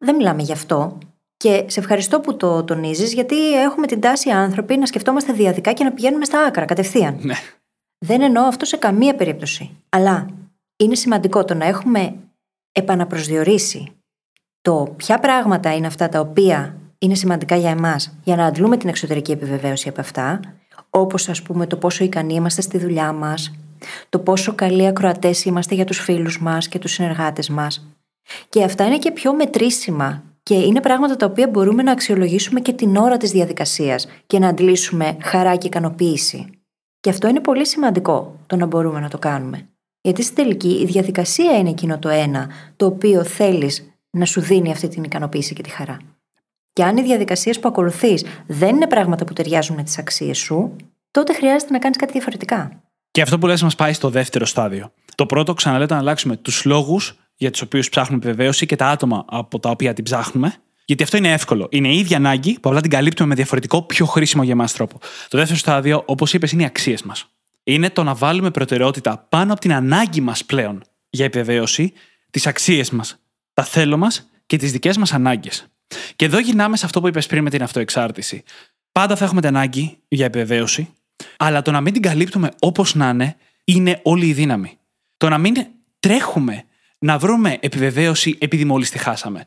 Δεν 0.02 0.14
μιλάμε 0.14 0.42
γι' 0.42 0.52
αυτό. 0.52 0.98
Και 1.36 1.64
σε 1.66 1.80
ευχαριστώ 1.80 2.20
που 2.20 2.36
το 2.36 2.64
τονίζεις, 2.64 3.12
γιατί 3.12 3.60
έχουμε 3.60 3.86
την 3.86 4.00
τάση 4.00 4.28
οι 4.28 4.32
άνθρωποι 4.32 4.76
να 4.76 4.86
σκεφτόμαστε 4.86 5.32
διαδικά 5.32 5.72
και 5.72 5.84
να 5.84 5.92
πηγαίνουμε 5.92 6.24
στα 6.24 6.44
άκρα 6.44 6.64
κατευθείαν. 6.64 7.18
Ναι. 7.20 7.34
Δεν 7.98 8.20
εννοώ 8.20 8.44
αυτό 8.44 8.64
σε 8.64 8.76
καμία 8.76 9.14
περίπτωση. 9.14 9.70
Αλλά 9.88 10.26
είναι 10.76 10.94
σημαντικό 10.94 11.44
το 11.44 11.54
να 11.54 11.66
έχουμε 11.66 12.14
επαναπροσδιορίσει 12.72 13.92
το 14.62 14.94
ποια 14.96 15.18
πράγματα 15.18 15.74
είναι 15.74 15.86
αυτά 15.86 16.08
τα 16.08 16.20
οποία 16.20 16.76
είναι 16.98 17.14
σημαντικά 17.14 17.56
για 17.56 17.70
εμάς, 17.70 18.16
για 18.24 18.36
να 18.36 18.44
αντλούμε 18.44 18.76
την 18.76 18.88
εξωτερική 18.88 19.32
επιβεβαίωση 19.32 19.88
από 19.88 20.00
αυτά 20.00 20.40
όπως 20.90 21.28
ας 21.28 21.42
πούμε 21.42 21.66
το 21.66 21.76
πόσο 21.76 22.04
ικανοί 22.04 22.34
είμαστε 22.34 22.62
στη 22.62 22.78
δουλειά 22.78 23.12
μας, 23.12 23.54
το 24.08 24.18
πόσο 24.18 24.54
καλοί 24.54 24.86
ακροατές 24.86 25.44
είμαστε 25.44 25.74
για 25.74 25.84
τους 25.84 25.98
φίλους 25.98 26.40
μας 26.40 26.68
και 26.68 26.78
τους 26.78 26.92
συνεργάτες 26.92 27.48
μας. 27.48 27.86
Και 28.48 28.64
αυτά 28.64 28.86
είναι 28.86 28.98
και 28.98 29.10
πιο 29.10 29.34
μετρήσιμα 29.34 30.22
και 30.42 30.54
είναι 30.54 30.80
πράγματα 30.80 31.16
τα 31.16 31.26
οποία 31.26 31.48
μπορούμε 31.48 31.82
να 31.82 31.92
αξιολογήσουμε 31.92 32.60
και 32.60 32.72
την 32.72 32.96
ώρα 32.96 33.16
της 33.16 33.30
διαδικασίας 33.30 34.08
και 34.26 34.38
να 34.38 34.48
αντλήσουμε 34.48 35.16
χαρά 35.22 35.56
και 35.56 35.66
ικανοποίηση. 35.66 36.50
Και 37.00 37.10
αυτό 37.10 37.28
είναι 37.28 37.40
πολύ 37.40 37.66
σημαντικό 37.66 38.40
το 38.46 38.56
να 38.56 38.66
μπορούμε 38.66 39.00
να 39.00 39.08
το 39.08 39.18
κάνουμε. 39.18 39.68
Γιατί 40.00 40.22
στην 40.22 40.34
τελική 40.34 40.80
η 40.80 40.84
διαδικασία 40.84 41.58
είναι 41.58 41.70
εκείνο 41.70 41.98
το 41.98 42.08
ένα 42.08 42.48
το 42.76 42.86
οποίο 42.86 43.24
θέλεις 43.24 43.92
να 44.10 44.24
σου 44.24 44.40
δίνει 44.40 44.70
αυτή 44.70 44.88
την 44.88 45.04
ικανοποίηση 45.04 45.54
και 45.54 45.62
τη 45.62 45.70
χαρά. 45.70 45.96
Και 46.72 46.84
αν 46.84 46.96
οι 46.96 47.02
διαδικασίες 47.02 47.60
που 47.60 47.68
ακολουθείς 47.68 48.24
δεν 48.46 48.74
είναι 48.74 48.86
πράγματα 48.86 49.24
που 49.24 49.32
ταιριάζουν 49.32 49.76
με 49.76 49.82
τις 49.82 49.98
αξίες 49.98 50.38
σου, 50.38 50.76
τότε 51.10 51.32
χρειάζεται 51.32 51.72
να 51.72 51.78
κάνεις 51.78 51.96
κάτι 51.96 52.12
διαφορετικά. 52.12 52.82
Και 53.10 53.22
αυτό 53.22 53.38
που 53.38 53.46
λες 53.46 53.62
μας 53.62 53.74
πάει 53.74 53.92
στο 53.92 54.10
δεύτερο 54.10 54.44
στάδιο. 54.44 54.92
Το 55.14 55.26
πρώτο, 55.26 55.54
ξαναλέω, 55.54 55.86
να 55.90 55.98
αλλάξουμε 55.98 56.36
τους 56.36 56.64
λόγους 56.64 57.21
για 57.42 57.50
τους 57.50 57.60
οποίους 57.60 57.88
ψάχνουμε 57.88 58.22
επιβεβαίωση 58.24 58.66
και 58.66 58.76
τα 58.76 58.88
άτομα 58.88 59.24
από 59.28 59.58
τα 59.58 59.70
οποία 59.70 59.92
την 59.92 60.04
ψάχνουμε. 60.04 60.54
Γιατί 60.84 61.02
αυτό 61.02 61.16
είναι 61.16 61.32
εύκολο. 61.32 61.68
Είναι 61.70 61.88
η 61.88 61.98
ίδια 61.98 62.16
ανάγκη 62.16 62.58
που 62.60 62.68
απλά 62.68 62.80
την 62.80 62.90
καλύπτουμε 62.90 63.28
με 63.28 63.34
διαφορετικό, 63.34 63.82
πιο 63.82 64.06
χρήσιμο 64.06 64.42
για 64.42 64.52
εμάς 64.52 64.72
τρόπο. 64.72 64.98
Το 65.28 65.38
δεύτερο 65.38 65.58
στάδιο, 65.58 66.02
όπως 66.06 66.32
είπες, 66.32 66.52
είναι 66.52 66.62
οι 66.62 66.64
αξίες 66.64 67.02
μας. 67.02 67.28
Είναι 67.64 67.90
το 67.90 68.02
να 68.02 68.14
βάλουμε 68.14 68.50
προτεραιότητα 68.50 69.26
πάνω 69.28 69.52
από 69.52 69.60
την 69.60 69.72
ανάγκη 69.72 70.20
μας 70.20 70.44
πλέον 70.44 70.82
για 71.10 71.24
επιβεβαίωση, 71.24 71.92
τις 72.30 72.46
αξίες 72.46 72.90
μας, 72.90 73.18
τα 73.54 73.62
θέλω 73.62 73.96
μας 73.96 74.30
και 74.46 74.56
τις 74.56 74.72
δικές 74.72 74.96
μας 74.96 75.12
ανάγκες. 75.12 75.66
Και 76.16 76.24
εδώ 76.24 76.38
γυρνάμε 76.38 76.76
σε 76.76 76.84
αυτό 76.84 77.00
που 77.00 77.08
είπες 77.08 77.26
πριν 77.26 77.42
με 77.42 77.50
την 77.50 77.62
αυτοεξάρτηση. 77.62 78.42
Πάντα 78.92 79.16
θα 79.16 79.24
έχουμε 79.24 79.40
την 79.40 79.56
ανάγκη 79.56 79.98
για 80.08 80.26
επιβεβαίωση, 80.26 80.88
αλλά 81.36 81.62
το 81.62 81.70
να 81.70 81.80
μην 81.80 81.92
την 81.92 82.02
καλύπτουμε 82.02 82.50
όπως 82.58 82.94
να 82.94 83.08
είναι, 83.08 83.36
είναι 83.64 84.00
όλη 84.02 84.26
η 84.26 84.32
δύναμη. 84.32 84.78
Το 85.16 85.28
να 85.28 85.38
μην 85.38 85.54
τρέχουμε 86.00 86.64
να 87.02 87.18
βρούμε 87.18 87.58
επιβεβαίωση 87.60 88.36
επειδή 88.40 88.64
μόλις 88.64 88.90
τη 88.90 88.98
χάσαμε. 88.98 89.44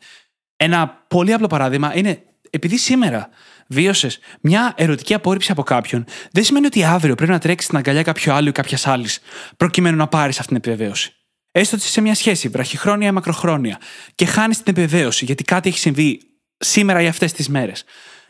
Ένα 0.57 1.03
πολύ 1.07 1.33
απλό 1.33 1.47
παράδειγμα 1.47 1.95
είναι 1.95 2.23
επειδή 2.49 2.77
σήμερα 2.77 3.29
βίωσες 3.67 4.19
μια 4.41 4.73
ερωτική 4.77 5.13
απόρριψη 5.13 5.51
από 5.51 5.63
κάποιον, 5.63 6.05
δεν 6.31 6.43
σημαίνει 6.43 6.65
ότι 6.65 6.83
αύριο 6.83 7.15
πρέπει 7.15 7.31
να 7.31 7.39
τρέξεις 7.39 7.65
στην 7.65 7.77
αγκαλιά 7.77 8.03
κάποιου 8.03 8.33
άλλου 8.33 8.47
ή 8.47 8.51
κάποιας 8.51 8.87
άλλης 8.87 9.19
προκειμένου 9.57 9.97
να 9.97 10.07
πάρεις 10.07 10.35
αυτή 10.39 10.47
την 10.47 10.57
επιβεβαίωση. 10.57 11.13
Έστω 11.51 11.75
ότι 11.75 11.85
είσαι 11.85 11.93
σε 11.93 12.01
μια 12.01 12.15
σχέση, 12.15 12.47
βραχυχρόνια 12.47 13.07
ή 13.07 13.11
μακροχρόνια, 13.11 13.79
και 14.15 14.25
χάνεις 14.25 14.63
την 14.63 14.73
επιβεβαίωση 14.77 15.25
γιατί 15.25 15.43
κάτι 15.43 15.69
έχει 15.69 15.79
συμβεί 15.79 16.19
σήμερα 16.57 17.01
ή 17.01 17.07
αυτές 17.07 17.33
τις 17.33 17.49
μέρες. 17.49 17.83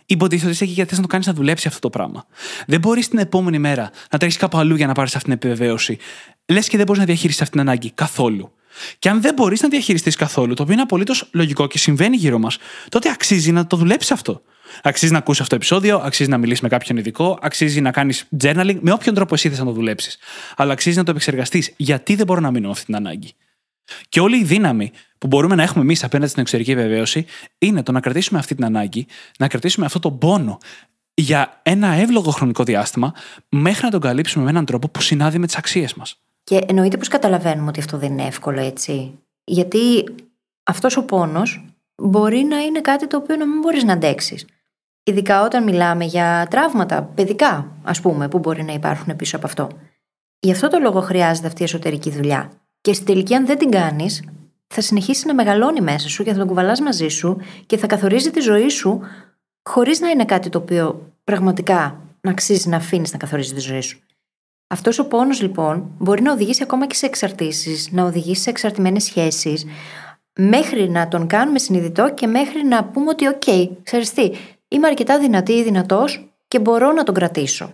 Υποτίθεται 0.06 0.46
ότι 0.46 0.56
είσαι 0.56 0.64
εκεί 0.64 0.74
γιατί 0.74 0.90
θες 0.90 0.98
να 0.98 1.04
το 1.04 1.12
κάνεις 1.12 1.28
να 1.28 1.34
δουλέψει 1.34 1.68
αυτό 1.68 1.80
το 1.80 1.90
πράγμα. 1.90 2.26
Δεν 2.68 2.80
μπορείς 2.80 3.08
την 3.08 3.20
επόμενη 3.20 3.60
μέρα 3.60 3.92
να 4.12 4.18
τρέχει 4.18 4.38
κάπου 4.38 4.58
αλλού 4.58 4.76
για 4.76 4.88
να 4.88 4.94
πάρεις 4.94 5.16
αυτή 5.16 5.30
την 5.30 5.38
επιβεβαίωση. 5.38 5.98
Λες 6.46 6.68
και 6.68 6.78
δεν 6.78 6.86
μπορείς 6.86 7.02
να 7.02 7.08
διαχειριστεί 7.08 7.42
αυτή 7.44 7.58
την 7.58 7.68
ανάγκη 7.68 7.92
καθόλου. 7.92 8.54
Και 9.00 9.10
αν 9.10 9.22
δεν 9.22 9.34
μπορείς 9.34 9.62
να 9.62 9.70
διαχειριστείς 9.70 10.16
καθόλου, 10.16 10.54
το 10.54 10.62
οποίο 10.62 10.74
είναι 10.74 10.82
απολύτως 10.84 11.30
λογικό 11.32 11.68
και 11.68 11.78
συμβαίνει 11.78 12.16
γύρω 12.16 12.38
μας, 12.38 12.58
τότε 12.90 13.10
αξίζει 13.10 13.52
να 13.52 13.68
το 13.68 13.78
δουλέψεις 13.78 14.12
αυτό. 14.12 14.42
Αξίζει 14.84 15.12
να 15.12 15.18
ακούσεις 15.18 15.42
αυτό 15.42 15.50
το 15.50 15.56
επεισόδιο, 15.56 15.98
αξίζει 15.98 16.30
να 16.30 16.38
μιλήσεις 16.38 16.62
με 16.62 16.68
κάποιον 16.68 16.98
ειδικό, 16.98 17.40
αξίζει 17.42 17.82
να 17.82 17.92
κάνεις 17.92 18.28
journaling, 18.42 18.78
με 18.80 18.92
όποιον 18.92 19.16
τρόπο 19.16 19.34
εσύ 19.34 19.50
θες 19.50 19.60
να 19.60 19.66
το 19.66 19.72
δουλέψεις. 19.72 20.18
Αλλά 20.56 20.74
αξίζει 20.74 20.98
να 20.98 21.04
το 21.04 21.12
επεξεργαστείς. 21.12 21.74
Γιατί 21.78 22.16
δεν 22.16 22.26
μπορώ 22.26 22.40
να 22.40 22.52
μείνω 22.52 22.66
με 22.66 22.72
αυτή 22.72 22.86
την 22.86 22.96
ανάγκη. 22.96 23.34
Και 24.10 24.20
όλη 24.20 24.38
η 24.38 24.44
δύναμη 24.44 24.92
που 25.18 25.28
μπορούμε 25.28 25.56
να 25.56 25.64
έχουμε 25.64 25.84
εμείς 25.84 26.04
απέναντι 26.04 26.30
στην 26.30 26.42
εξωτερική 26.42 26.72
επιβεβαίωση 26.72 27.26
είναι 27.58 27.84
το 27.84 27.92
να 27.92 28.00
κρατήσουμε 28.00 28.40
αυτή 28.40 28.56
την 28.56 28.66
ανάγκη, 28.66 29.08
να 29.38 29.48
κρατήσουμε 29.48 29.86
αυτό 29.86 30.00
το 30.00 30.12
πόνο 30.12 30.58
για 31.14 31.60
ένα 31.64 31.88
εύλογο 31.88 32.32
χρονικό 32.32 32.64
διάστημα 32.64 33.14
μέχρι 33.50 33.84
να 33.84 33.92
τον 33.92 34.00
καλύψουμε 34.00 34.44
με 34.44 34.50
έναν 34.50 34.66
τρόπο 34.66 34.90
που 34.90 35.02
συνάδει 35.02 35.38
με 35.38 35.46
τις 35.46 35.56
αξίες 35.56 35.94
μας. 35.94 36.25
Και 36.46 36.66
εννοείται 36.68 36.98
πως 36.98 37.08
καταλαβαίνουμε 37.08 37.68
ότι 37.68 37.80
αυτό 37.80 37.98
δεν 37.98 38.12
είναι 38.12 38.26
εύκολο, 38.26 38.62
έτσι. 38.62 39.20
Γιατί 39.44 40.04
αυτός 40.64 40.98
ο 40.98 41.06
πόνος 41.06 41.66
μπορεί 41.96 42.44
να 42.44 42.58
είναι 42.58 42.82
κάτι 42.82 43.08
το 43.08 43.18
οποίο 43.18 43.36
να 43.36 43.48
μην 43.48 43.60
μπορείς 43.60 43.84
να 43.84 43.94
αντέξεις. 43.94 44.46
Ειδικά 45.04 45.44
όταν 45.44 45.64
μιλάμε 45.64 46.06
για 46.06 46.48
τραύματα 46.50 47.04
παιδικά, 47.04 47.72
ας 47.84 48.02
πούμε, 48.02 48.28
που 48.28 48.40
μπορεί 48.40 48.64
να 48.64 48.74
υπάρχουν 48.74 49.16
πίσω 49.16 49.36
από 49.36 49.46
αυτό. 49.46 49.70
Γι' 50.40 50.52
αυτό 50.52 50.68
το 50.68 50.80
λόγο 50.80 51.02
χρειάζεται 51.02 51.48
αυτή 51.48 51.62
η 51.62 51.66
εσωτερική 51.66 52.10
δουλειά. 52.10 52.52
Και 52.82 52.94
στην 52.94 53.06
τελική, 53.06 53.36
αν 53.36 53.46
δεν 53.46 53.58
την 53.58 53.72
κάνεις, 53.72 54.24
θα 54.68 54.82
συνεχίσει 54.82 55.28
να 55.28 55.34
μεγαλώνει 55.34 55.82
μέσα 55.82 56.10
σου 56.10 56.24
και 56.24 56.32
θα 56.32 56.38
τον 56.38 56.48
κουβαλάς 56.48 56.80
μαζί 56.80 57.08
σου 57.08 57.38
και 57.66 57.78
θα 57.78 57.88
καθορίζει 57.88 58.32
τη 58.32 58.40
ζωή 58.40 58.70
σου 58.70 59.02
χωρίς 59.70 60.00
να 60.00 60.10
είναι 60.10 60.26
κάτι 60.26 60.50
το 60.50 60.58
οποίο 60.58 61.14
πραγματικά 61.24 62.00
να 62.22 62.32
αξίζει 62.32 62.70
να 62.70 62.78
αφήνεις 62.78 63.12
να 63.12 63.18
καθορίζει 63.18 63.54
τη 63.54 63.60
ζωή 63.60 63.82
σου. 63.82 64.00
Αυτός 64.68 65.00
ο 65.00 65.08
πόνος 65.08 65.42
λοιπόν 65.42 65.96
μπορεί 65.98 66.22
να 66.22 66.32
οδηγήσει 66.32 66.64
ακόμα 66.64 66.88
και 66.88 66.96
σε 66.96 67.06
εξαρτήσεις, 67.06 67.92
να 67.92 68.04
οδηγήσει 68.04 68.42
σε 68.42 68.50
εξαρτημένες 68.50 69.04
σχέσεις, 69.04 69.66
μέχρι 70.40 70.90
να 70.90 71.08
τον 71.08 71.28
κάνουμε 71.28 71.60
συνειδητό 71.60 72.14
και 72.14 72.28
μέχρι 72.28 72.64
να 72.64 72.84
πούμε 72.84 73.10
ότι, 73.10 73.28
OK, 73.28 73.42
okay, 73.46 73.70
ξέρεις 73.84 74.14
τι, 74.14 74.32
είμαι 74.68 74.88
αρκετά 74.88 75.20
δυνατή 75.20 75.54
ή 75.54 75.64
δυνατός 75.64 76.30
και 76.48 76.60
μπορώ 76.60 76.92
να 76.92 77.04
τον 77.04 77.14
κρατήσω. 77.14 77.74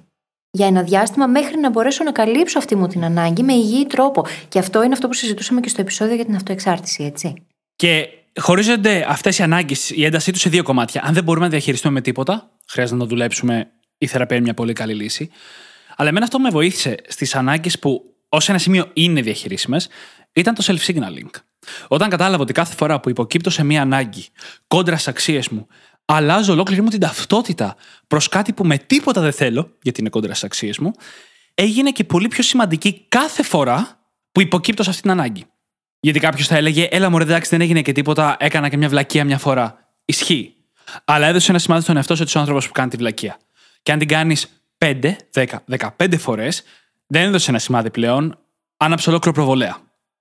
Για 0.51 0.67
ένα 0.67 0.83
διάστημα 0.83 1.27
μέχρι 1.27 1.57
να 1.57 1.69
μπορέσω 1.69 2.03
να 2.03 2.11
καλύψω 2.11 2.57
αυτή 2.57 2.75
μου 2.75 2.87
την 2.87 3.03
ανάγκη 3.03 3.43
με 3.43 3.53
υγιή 3.53 3.85
τρόπο. 3.85 4.25
Και 4.49 4.59
αυτό 4.59 4.83
είναι 4.83 4.93
αυτό 4.93 5.07
που 5.07 5.13
συζητούσαμε 5.13 5.59
και 5.59 5.69
στο 5.69 5.81
επεισόδιο 5.81 6.15
για 6.15 6.25
την 6.25 6.35
αυτοεξάρτηση, 6.35 7.03
έτσι. 7.03 7.33
Και 7.75 8.07
χωρίζονται 8.39 9.05
αυτές 9.09 9.39
οι 9.39 9.43
ανάγκες, 9.43 9.89
η 9.89 10.05
έντασή 10.05 10.31
τους 10.31 10.41
σε 10.41 10.49
δύο 10.49 10.63
κομμάτια. 10.63 11.01
Αν 11.05 11.13
δεν 11.13 11.23
μπορούμε 11.23 11.45
να 11.45 11.51
διαχειριστούμε 11.51 11.93
με 11.93 12.01
τίποτα, 12.01 12.51
χρειάζεται 12.67 12.97
να 12.97 13.03
το 13.03 13.09
δουλέψουμε, 13.09 13.71
η 13.97 14.07
θεραπεία 14.07 14.35
είναι 14.35 14.45
μια 14.45 14.53
πολύ 14.53 14.73
καλή 14.73 14.93
λύση. 14.93 15.29
Αλλά 16.01 16.09
εμένα 16.09 16.25
αυτό 16.25 16.39
με 16.39 16.49
βοήθησε 16.49 16.95
στις 17.07 17.35
ανάγκες 17.35 17.79
που 17.79 18.15
ως 18.29 18.49
ένα 18.49 18.57
σημείο 18.57 18.89
είναι 18.93 19.21
διαχειρίσιμες, 19.21 19.87
ήταν 20.33 20.53
το 20.55 20.63
self-signaling. 20.67 21.29
Όταν 21.87 22.09
κατάλαβα 22.09 22.43
ότι 22.43 22.53
κάθε 22.53 22.75
φορά 22.75 22.99
που 22.99 23.09
υποκύπτω 23.09 23.49
σε 23.49 23.63
μία 23.63 23.81
ανάγκη 23.81 24.25
κόντρα 24.67 24.95
στις 24.95 25.07
αξίες 25.07 25.49
μου, 25.49 25.67
αλλάζω 26.05 26.53
ολόκληρη 26.53 26.81
μου 26.81 26.89
την 26.89 26.99
ταυτότητα 26.99 27.75
προς 28.07 28.29
κάτι 28.29 28.53
που 28.53 28.65
με 28.65 28.77
τίποτα 28.77 29.21
δεν 29.21 29.31
θέλω, 29.31 29.77
γιατί 29.81 29.99
είναι 29.99 30.09
κόντρα 30.09 30.29
στις 30.29 30.43
αξίες 30.43 30.77
μου, 30.77 30.91
έγινε 31.53 31.91
και 31.91 32.03
πολύ 32.03 32.27
πιο 32.27 32.43
σημαντική 32.43 33.05
κάθε 33.07 33.43
φορά 33.43 33.99
που 34.31 34.41
υποκύπτω 34.41 34.83
σε 34.83 34.89
αυτή 34.89 35.01
την 35.01 35.11
ανάγκη. 35.11 35.45
Γιατί 35.99 36.19
κάποιος 36.19 36.47
θα 36.47 36.55
έλεγε, 36.55 36.87
Έλα, 36.91 37.09
μου 37.09 37.17
εντάξει, 37.17 37.49
δεν 37.49 37.61
έγινε 37.61 37.81
και 37.81 37.91
τίποτα, 37.91 38.35
έκανα 38.39 38.69
και 38.69 38.77
μια 38.77 38.89
βλακεία 38.89 39.25
μια 39.25 39.37
φορά. 39.37 39.93
Ισχύει. 40.05 40.55
Αλλά 41.05 41.27
έδωσε 41.27 41.51
ένα 41.51 41.59
σημάδι 41.59 41.83
στον 41.83 41.95
εαυτό 41.95 42.15
σου 42.15 42.21
ότι 42.21 42.29
είσαι 42.29 42.37
ο 42.37 42.41
άνθρωπος 42.41 42.67
που 42.67 42.73
κάνει 42.73 42.89
τη 42.89 42.97
βλακεία. 42.97 43.37
Και 43.83 43.91
αν 43.91 43.99
την 43.99 44.07
κάνεις 44.07 44.60
5, 44.85 45.15
10, 45.33 45.45
15 45.97 46.17
φορές, 46.17 46.63
δεν 47.07 47.21
έδωσε 47.21 47.49
ένα 47.49 47.59
σημάδι 47.59 47.91
πλέον, 47.91 48.37
άναψε 48.77 49.09
ολόκληρο 49.09 49.35
προβολέα. 49.35 49.77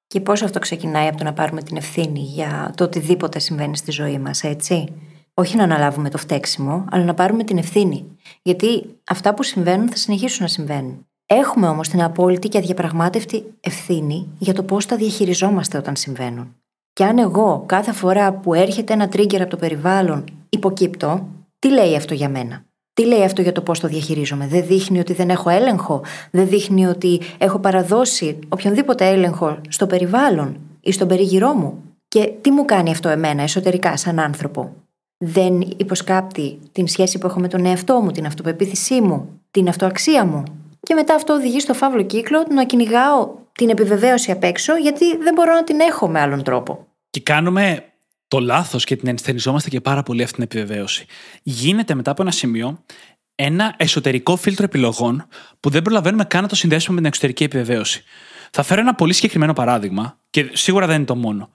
Και 0.06 0.20
πώς 0.20 0.42
αυτό 0.42 0.58
ξεκινάει 0.58 1.08
από 1.08 1.16
το 1.16 1.24
να 1.24 1.32
πάρουμε 1.32 1.62
την 1.62 1.76
ευθύνη 1.76 2.20
για 2.20 2.72
το 2.76 2.84
οτιδήποτε 2.84 3.38
συμβαίνει 3.38 3.76
στη 3.76 3.90
ζωή 3.90 4.18
μας, 4.18 4.44
έτσι; 4.44 4.94
Όχι 5.34 5.56
να 5.56 5.62
αναλάβουμε 5.62 6.10
το 6.10 6.18
φταίξιμο, 6.18 6.84
αλλά 6.90 7.04
να 7.04 7.14
πάρουμε 7.14 7.44
την 7.44 7.58
ευθύνη. 7.58 8.16
Γιατί 8.42 9.00
αυτά 9.06 9.34
που 9.34 9.42
συμβαίνουν 9.42 9.88
θα 9.88 9.96
συνεχίσουν 9.96 10.42
να 10.42 10.48
συμβαίνουν. 10.48 11.06
Έχουμε 11.26 11.68
όμως 11.68 11.88
την 11.88 12.02
απόλυτη 12.02 12.48
και 12.48 12.58
αδιαπραγμάτευτη 12.58 13.44
ευθύνη 13.60 14.28
για 14.38 14.54
το 14.54 14.62
πώς 14.62 14.86
τα 14.86 14.96
διαχειριζόμαστε 14.96 15.78
όταν 15.78 15.96
συμβαίνουν. 15.96 16.56
Και 16.92 17.04
αν 17.04 17.18
εγώ 17.18 17.64
κάθε 17.66 17.92
φορά 17.92 18.32
που 18.32 18.54
έρχεται 18.54 18.92
ένα 18.92 19.08
trigger 19.12 19.40
από 19.40 19.50
το 19.50 19.56
περιβάλλον 19.56 20.24
υποκύπτω, 20.48 21.28
τι 21.58 21.70
λέει 21.70 21.96
αυτό 21.96 22.14
για 22.14 22.28
μένα; 22.28 22.64
Τι 22.94 23.05
λέει 23.07 23.22
αυτό 23.22 23.42
για 23.42 23.53
το 23.53 23.61
πώς 23.61 23.81
το 23.81 23.88
διαχειρίζομαι; 23.88 24.46
Δεν 24.46 24.66
δείχνει 24.66 24.98
ότι 24.98 25.12
δεν 25.12 25.31
έχω 25.31 25.50
έλεγχο; 25.50 26.03
Δεν 26.31 26.48
δείχνει 26.48 26.87
ότι 26.87 27.20
έχω 27.38 27.59
παραδώσει 27.59 28.38
οποιονδήποτε 28.48 29.09
έλεγχο 29.09 29.59
στο 29.68 29.87
περιβάλλον 29.87 30.57
ή 30.81 30.92
στον 30.92 31.09
περίγυρό 31.09 31.53
μου; 31.53 31.83
Και 32.09 32.33
τι 32.40 32.50
μου 32.50 32.64
κάνει 32.64 32.90
αυτό 32.90 33.09
εμένα 33.09 33.42
εσωτερικά 33.42 33.96
σαν 33.96 34.18
άνθρωπο; 34.18 34.72
Δεν 35.18 35.61
υποσκάπτει 35.76 36.59
την 36.72 36.88
σχέση 36.88 37.18
που 37.18 37.26
έχω 37.26 37.40
με 37.40 37.48
τον 37.48 37.66
εαυτό 37.66 38.00
μου, 38.00 38.11
την 38.11 38.26
αυτοπεποίθησή 38.26 39.00
μου, 39.00 39.40
την 39.50 39.68
αυτοαξία 39.68 40.24
μου; 40.24 40.42
Και 40.81 40.94
μετά 40.94 41.14
αυτό 41.14 41.33
οδηγεί 41.33 41.61
στο 41.61 41.74
φαύλο 41.74 42.03
κύκλο 42.03 42.46
να 42.50 42.64
κυνηγάω 42.64 43.31
την 43.53 43.68
επιβεβαίωση 43.68 44.31
απ' 44.31 44.44
έξω 44.44 44.76
γιατί 44.76 45.16
δεν 45.16 45.35
μπορώ 45.35 45.55
να 45.55 45.64
την 45.64 45.81
έχω 45.81 46.09
με 46.09 46.20
άλλον 46.20 46.42
τρόπο. 46.42 46.87
Και 47.11 47.20
κάνουμε 47.20 47.89
το 48.30 48.40
λάθος 48.40 48.84
και 48.84 48.96
την 48.96 49.08
ενσθενιζόμαστε 49.08 49.68
και 49.68 49.80
πάρα 49.80 50.02
πολύ 50.02 50.22
αυτή 50.22 50.34
την 50.34 50.44
επιβεβαίωση. 50.44 51.06
Γίνεται 51.42 51.94
μετά 51.94 52.10
από 52.10 52.22
ένα 52.22 52.30
σημείο 52.30 52.84
ένα 53.34 53.74
εσωτερικό 53.76 54.36
φίλτρο 54.36 54.64
επιλογών 54.64 55.26
που 55.60 55.70
δεν 55.70 55.82
προλαβαίνουμε 55.82 56.24
καν 56.24 56.42
να 56.42 56.48
το 56.48 56.54
συνδέσουμε 56.54 56.94
με 56.94 57.00
την 57.00 57.08
εξωτερική 57.08 57.44
επιβεβαίωση. 57.44 58.02
Θα 58.50 58.62
φέρω 58.62 58.80
ένα 58.80 58.94
πολύ 58.94 59.12
συγκεκριμένο 59.12 59.52
παράδειγμα 59.52 60.18
και 60.30 60.50
σίγουρα 60.52 60.86
δεν 60.86 60.96
είναι 60.96 61.04
το 61.04 61.16
μόνο. 61.16 61.52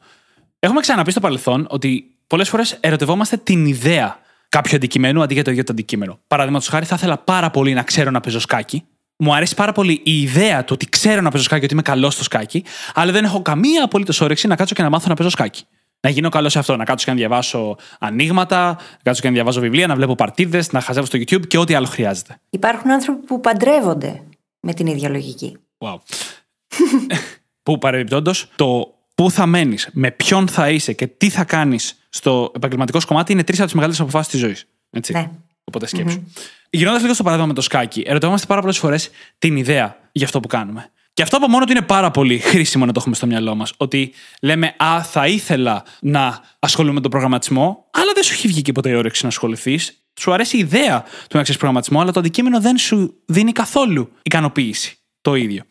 Έχουμε 0.59 0.79
ξαναπεί 0.79 1.11
στο 1.11 1.19
παρελθόν 1.19 1.67
ότι 1.69 2.15
πολλές 2.27 2.49
φορές 2.49 2.77
ερωτευόμαστε 2.79 3.37
την 3.37 3.65
ιδέα 3.65 4.19
κάποιου 4.49 4.75
αντικειμένου 4.75 5.21
αντί 5.21 5.33
για 5.33 5.43
το 5.43 5.51
ίδιο 5.51 5.63
το 5.63 5.71
αντικείμενο. 5.71 6.19
Παραδείγματος 6.27 6.67
χάρη, 6.67 6.85
θα 6.85 6.95
ήθελα 6.97 7.17
πάρα 7.17 7.49
πολύ 7.49 7.73
να 7.73 7.83
ξέρω 7.83 8.11
να 8.11 8.19
παίζω 8.19 8.39
σκάκι. 8.39 8.83
Μου 9.15 9.35
αρέσει 9.35 9.55
πάρα 9.55 9.71
πολύ 9.71 10.01
η 10.03 10.21
ιδέα 10.21 10.63
του 10.63 10.71
ότι 10.73 10.89
ξέρω 10.89 11.21
να 11.21 11.31
παίζω 11.31 11.43
σκάκι, 11.43 11.63
ότι 11.63 11.73
είμαι 11.73 11.81
καλός 11.81 12.13
στο 12.13 12.23
σκάκι, 12.23 12.63
αλλά 12.93 13.11
δεν 13.11 13.23
έχω 13.23 13.41
καμία 13.41 13.83
απολύτως 13.83 14.21
όρεξη 14.21 14.47
να 14.47 14.55
κάτσω 14.55 14.75
και 14.75 14.81
να 14.81 14.89
μάθω 14.89 15.07
να 15.07 15.15
παίζω 15.15 15.29
σκάκι 15.29 15.65
να 16.05 16.11
γίνω 16.11 16.29
καλό 16.29 16.49
σε 16.49 16.59
αυτό. 16.59 16.75
Να 16.75 16.83
κάτσω 16.83 17.05
και 17.05 17.11
να 17.11 17.17
διαβάσω 17.17 17.77
ανοίγματα, 17.99 18.65
να 18.67 18.99
κάτσω 19.03 19.21
και 19.21 19.27
να 19.27 19.33
διαβάζω 19.33 19.59
βιβλία, 19.59 19.87
να 19.87 19.95
βλέπω 19.95 20.15
παρτίδες, 20.15 20.71
να 20.71 20.81
χαζεύω 20.81 21.05
στο 21.05 21.17
YouTube 21.17 21.47
και 21.47 21.57
ό,τι 21.57 21.73
άλλο 21.73 21.85
χρειάζεται. 21.85 22.39
Υπάρχουν 22.49 22.91
άνθρωποι 22.91 23.25
που 23.25 23.41
παντρεύονται 23.41 24.23
με 24.59 24.73
την 24.73 24.87
ίδια 24.87 25.09
λογική. 25.09 25.57
Wow. 25.77 25.95
που 27.63 27.77
παρεμπιπτόντως, 27.77 28.47
το 28.55 28.93
πού 29.15 29.31
θα 29.31 29.45
μένεις, 29.45 29.89
με 29.93 30.11
ποιον 30.11 30.47
θα 30.47 30.69
είσαι 30.69 30.93
και 30.93 31.07
τι 31.07 31.29
θα 31.29 31.43
κάνεις 31.43 32.07
στο 32.09 32.51
επαγγελματικό 32.55 32.99
σου 32.99 33.07
κομμάτι 33.07 33.31
είναι 33.31 33.43
τρεις 33.43 33.57
από 33.57 33.67
τις 33.67 33.75
μεγαλύτερες 33.75 34.09
αποφάσεις 34.09 34.31
της 34.31 34.41
ζωής. 34.41 34.67
Έτσι. 34.89 35.13
Ναι. 35.13 35.29
Οπότε 35.63 35.87
σκέψου. 35.87 36.21
Mm-hmm. 36.21 36.41
Γυρνώντας 36.69 37.01
λίγο 37.01 37.13
στο 37.13 37.23
παράδειγμα 37.23 37.49
με 37.49 37.55
το 37.55 37.61
σκάκι, 37.61 38.03
ερωτώμαστε 38.05 38.47
πάρα 38.47 38.61
πολλές 38.61 38.77
φορές 38.77 39.09
την 39.37 39.55
ιδέα 39.55 39.97
για 40.11 40.25
αυτό 40.25 40.39
που 40.39 40.47
κάνουμε. 40.47 40.89
Και 41.15 41.21
αυτό 41.21 41.37
από 41.37 41.47
μόνο 41.47 41.65
του 41.65 41.71
είναι 41.71 41.81
πάρα 41.81 42.11
πολύ 42.11 42.39
χρήσιμο 42.39 42.85
να 42.85 42.91
το 42.91 42.99
έχουμε 42.99 43.15
στο 43.15 43.25
μυαλό 43.25 43.55
μας. 43.55 43.73
Ότι 43.77 44.13
λέμε, 44.41 44.75
Α, 44.77 45.03
θα 45.03 45.27
ήθελα 45.27 45.83
να 46.01 46.39
ασχολούμαι 46.59 46.93
με 46.93 47.01
τον 47.01 47.11
προγραμματισμό, 47.11 47.85
αλλά 47.91 48.11
δεν 48.13 48.23
σου 48.23 48.33
έχει 48.33 48.47
βγει 48.47 48.61
και 48.61 48.71
ποτέ 48.71 48.89
η 48.89 48.93
όρεξη 48.93 49.23
να 49.23 49.29
ασχοληθείς. 49.29 50.07
Σου 50.19 50.33
αρέσει 50.33 50.57
η 50.57 50.59
ιδέα 50.59 51.01
του 51.01 51.37
να 51.37 51.41
ξέρεις 51.41 51.57
προγραμματισμό, 51.57 51.99
αλλά 51.99 52.11
το 52.11 52.19
αντικείμενο 52.19 52.61
δεν 52.61 52.77
σου 52.77 53.21
δίνει 53.25 53.51
καθόλου 53.51 54.11
ικανοποίηση. 54.21 54.97
Το 55.21 55.35
ίδιο. 55.35 55.63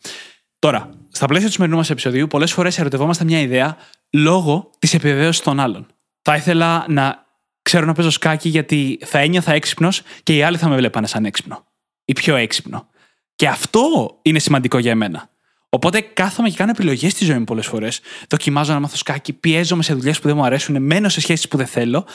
Τώρα, 0.59 0.89
στα 1.11 1.25
πλαίσια 1.25 1.47
του 1.47 1.53
σημερινού 1.53 1.77
μας 1.77 1.89
επεισοδίου, 1.89 2.27
πολλές 2.27 2.51
φορές 2.53 2.79
ερωτευόμαστε 2.79 3.23
μια 3.23 3.39
ιδέα 3.39 3.77
λόγω 4.09 4.69
της 4.79 4.93
επιβεβαίωσης 4.93 5.41
των 5.41 5.59
άλλων. 5.59 5.87
Θα 6.21 6.35
ήθελα 6.35 6.85
να 6.87 7.25
ξέρω 7.61 7.85
να 7.85 7.93
παίζω 7.93 8.09
σκάκι 8.09 8.49
γιατί 8.49 8.99
θα 9.05 9.19
ένιωθα 9.19 9.53
έξυπνος 9.53 10.01
και 10.23 10.35
οι 10.35 10.43
άλλοι 10.43 10.57
θα 10.57 10.67
με 10.69 10.75
βλέπανε 10.75 11.07
σαν 11.07 11.25
έξυπνο. 11.25 11.65
Ή 12.05 12.13
πιο 12.13 12.35
έξυπνο. 12.35 12.87
Και 13.35 13.47
αυτό 13.47 14.17
είναι 14.21 14.39
σημαντικό 14.39 14.77
για 14.77 14.91
εμένα. 14.91 15.29
Οπότε 15.75 16.01
κάθομαι 16.01 16.49
και 16.49 16.55
κάνω 16.55 16.71
επιλογές 16.71 17.11
στη 17.11 17.25
ζωή 17.25 17.37
μου 17.37 17.43
πολλές 17.43 17.67
φορές. 17.67 18.01
Δοκιμάζω 18.29 18.73
να 18.73 18.79
μάθω 18.79 18.95
σκάκι, 18.95 19.33
πιέζομαι 19.33 19.83
σε 19.83 19.93
δουλειές 19.93 20.19
που 20.19 20.27
δεν 20.27 20.37
μου 20.37 20.45
αρέσουν, 20.45 20.81
μένω 20.81 21.09
σε 21.09 21.21
σχέσεις 21.21 21.47
που 21.47 21.57
δεν 21.57 21.65
θέλω, 21.65 22.05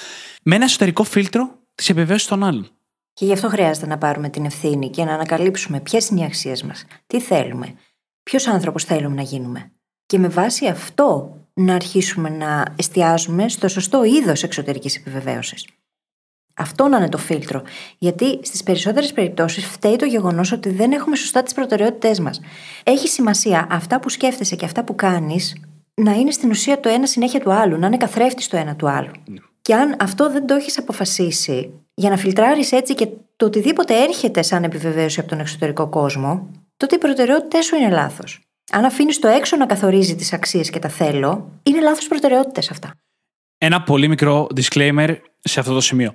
με 0.43 0.55
ένα 0.55 0.65
εσωτερικό 0.65 1.05
φίλτρο 1.05 1.59
της 1.75 1.89
επιβεβαίωσης 1.89 2.27
των 2.27 2.45
άλλων. 2.45 2.71
Και 3.13 3.25
γι' 3.25 3.33
αυτό 3.33 3.49
χρειάζεται 3.49 3.87
να 3.87 3.99
πάρουμε 3.99 4.29
την 4.29 4.45
ευθύνη 4.45 4.91
και 4.91 5.05
να 5.05 5.15
ανακαλύψουμε 5.15 5.81
ποιες 5.81 6.09
είναι 6.09 6.21
οι 6.21 6.25
αξίες 6.25 6.63
μας, 6.63 6.85
τι 7.07 7.21
θέλουμε, 7.21 7.75
ποιος 8.23 8.47
άνθρωπος 8.47 8.85
θέλουμε 8.85 9.15
να 9.15 9.23
γίνουμε. 9.23 9.73
Και 10.07 10.19
με 10.19 10.29
βάση 10.29 10.67
αυτό 10.67 11.37
να 11.55 11.75
αρχίσουμε 11.75 12.29
να 12.29 12.75
εστιάζουμε 12.77 13.49
στο 13.49 13.69
σωστό 13.69 14.05
είδος 14.05 14.43
εξωτερικής 14.43 14.97
επιβεβαίωσης. 14.97 15.67
Αυτό 16.61 16.89
να 16.89 16.97
είναι 16.97 17.09
το 17.09 17.19
φίλτρο. 17.19 17.63
Γιατί 17.99 18.39
στις 18.43 18.63
περισσότερες 18.63 19.13
περιπτώσεις 19.13 19.67
φταίει 19.67 19.97
το 19.97 20.05
γεγονός 20.05 20.53
ότι 20.53 20.71
δεν 20.71 20.93
έχουμε 20.93 21.17
σωστά 21.17 21.43
τις 21.43 21.55
προτεραιότητές 21.55 22.21
μας. 22.21 22.41
Έχει 22.85 23.09
σημασία 23.09 23.67
αυτά 23.71 24.01
που 24.01 24.09
σκέφτεσαι 24.09 24.57
και 24.57 24.65
αυτά 24.65 24.85
που 24.85 24.95
κάνεις 24.95 25.57
να 25.95 26.13
είναι 26.13 26.31
στην 26.31 26.51
ουσία 26.51 26.81
το 26.81 26.89
ένα 26.89 27.07
συνέχεια 27.07 27.41
του 27.41 27.53
άλλου, 27.53 27.79
να 27.79 27.87
είναι 27.87 27.97
καθρέφτης 27.97 28.49
το 28.49 28.57
ένα 28.57 28.77
του 28.77 28.89
άλλου. 28.89 29.11
Ναι. 29.29 29.39
Και 29.63 29.75
αν 29.75 29.97
αυτό 29.99 30.31
δεν 30.31 30.47
το 30.47 30.55
έχεις 30.55 30.79
αποφασίσει, 30.79 31.71
Για 31.95 32.11
να 32.11 32.17
φιλτράρεις 32.17 32.73
έτσι 32.73 32.95
και 32.95 33.09
το 33.37 33.47
οτιδήποτε 33.47 34.03
έρχεται 34.03 34.43
σαν 34.43 34.65
επιβεβαίωση 34.65 35.21
από 35.21 35.29
τον 35.29 35.41
εξωτερικό 35.41 35.89
κόσμο, 35.89 36.51
τότε 36.77 36.95
οι 36.95 36.99
προτεραιότητές 36.99 37.65
σου 37.65 37.77
είναι 37.77 37.91
λάθος. 37.91 38.41
Αν 38.73 38.85
αφήνεις 38.85 39.19
το 39.19 39.29
έξω 39.29 39.57
να 39.57 39.67
καθορίζει 39.67 40.15
τις 40.15 40.33
αξίες 40.33 40.71
και 40.71 40.79
τα 40.79 40.89
θέλω, 40.89 41.51
είναι 41.63 41.81
λάθος 41.81 42.09
προτεραιότητες 42.09 42.71
αυτά. 42.71 42.95
Ένα 43.59 43.83
πολύ 43.83 44.09
μικρό 44.09 44.47
disclaimer 44.55 45.17
σε 45.41 45.61
αυτό 45.61 45.75
το 45.75 45.81
σημείο. 45.81 46.15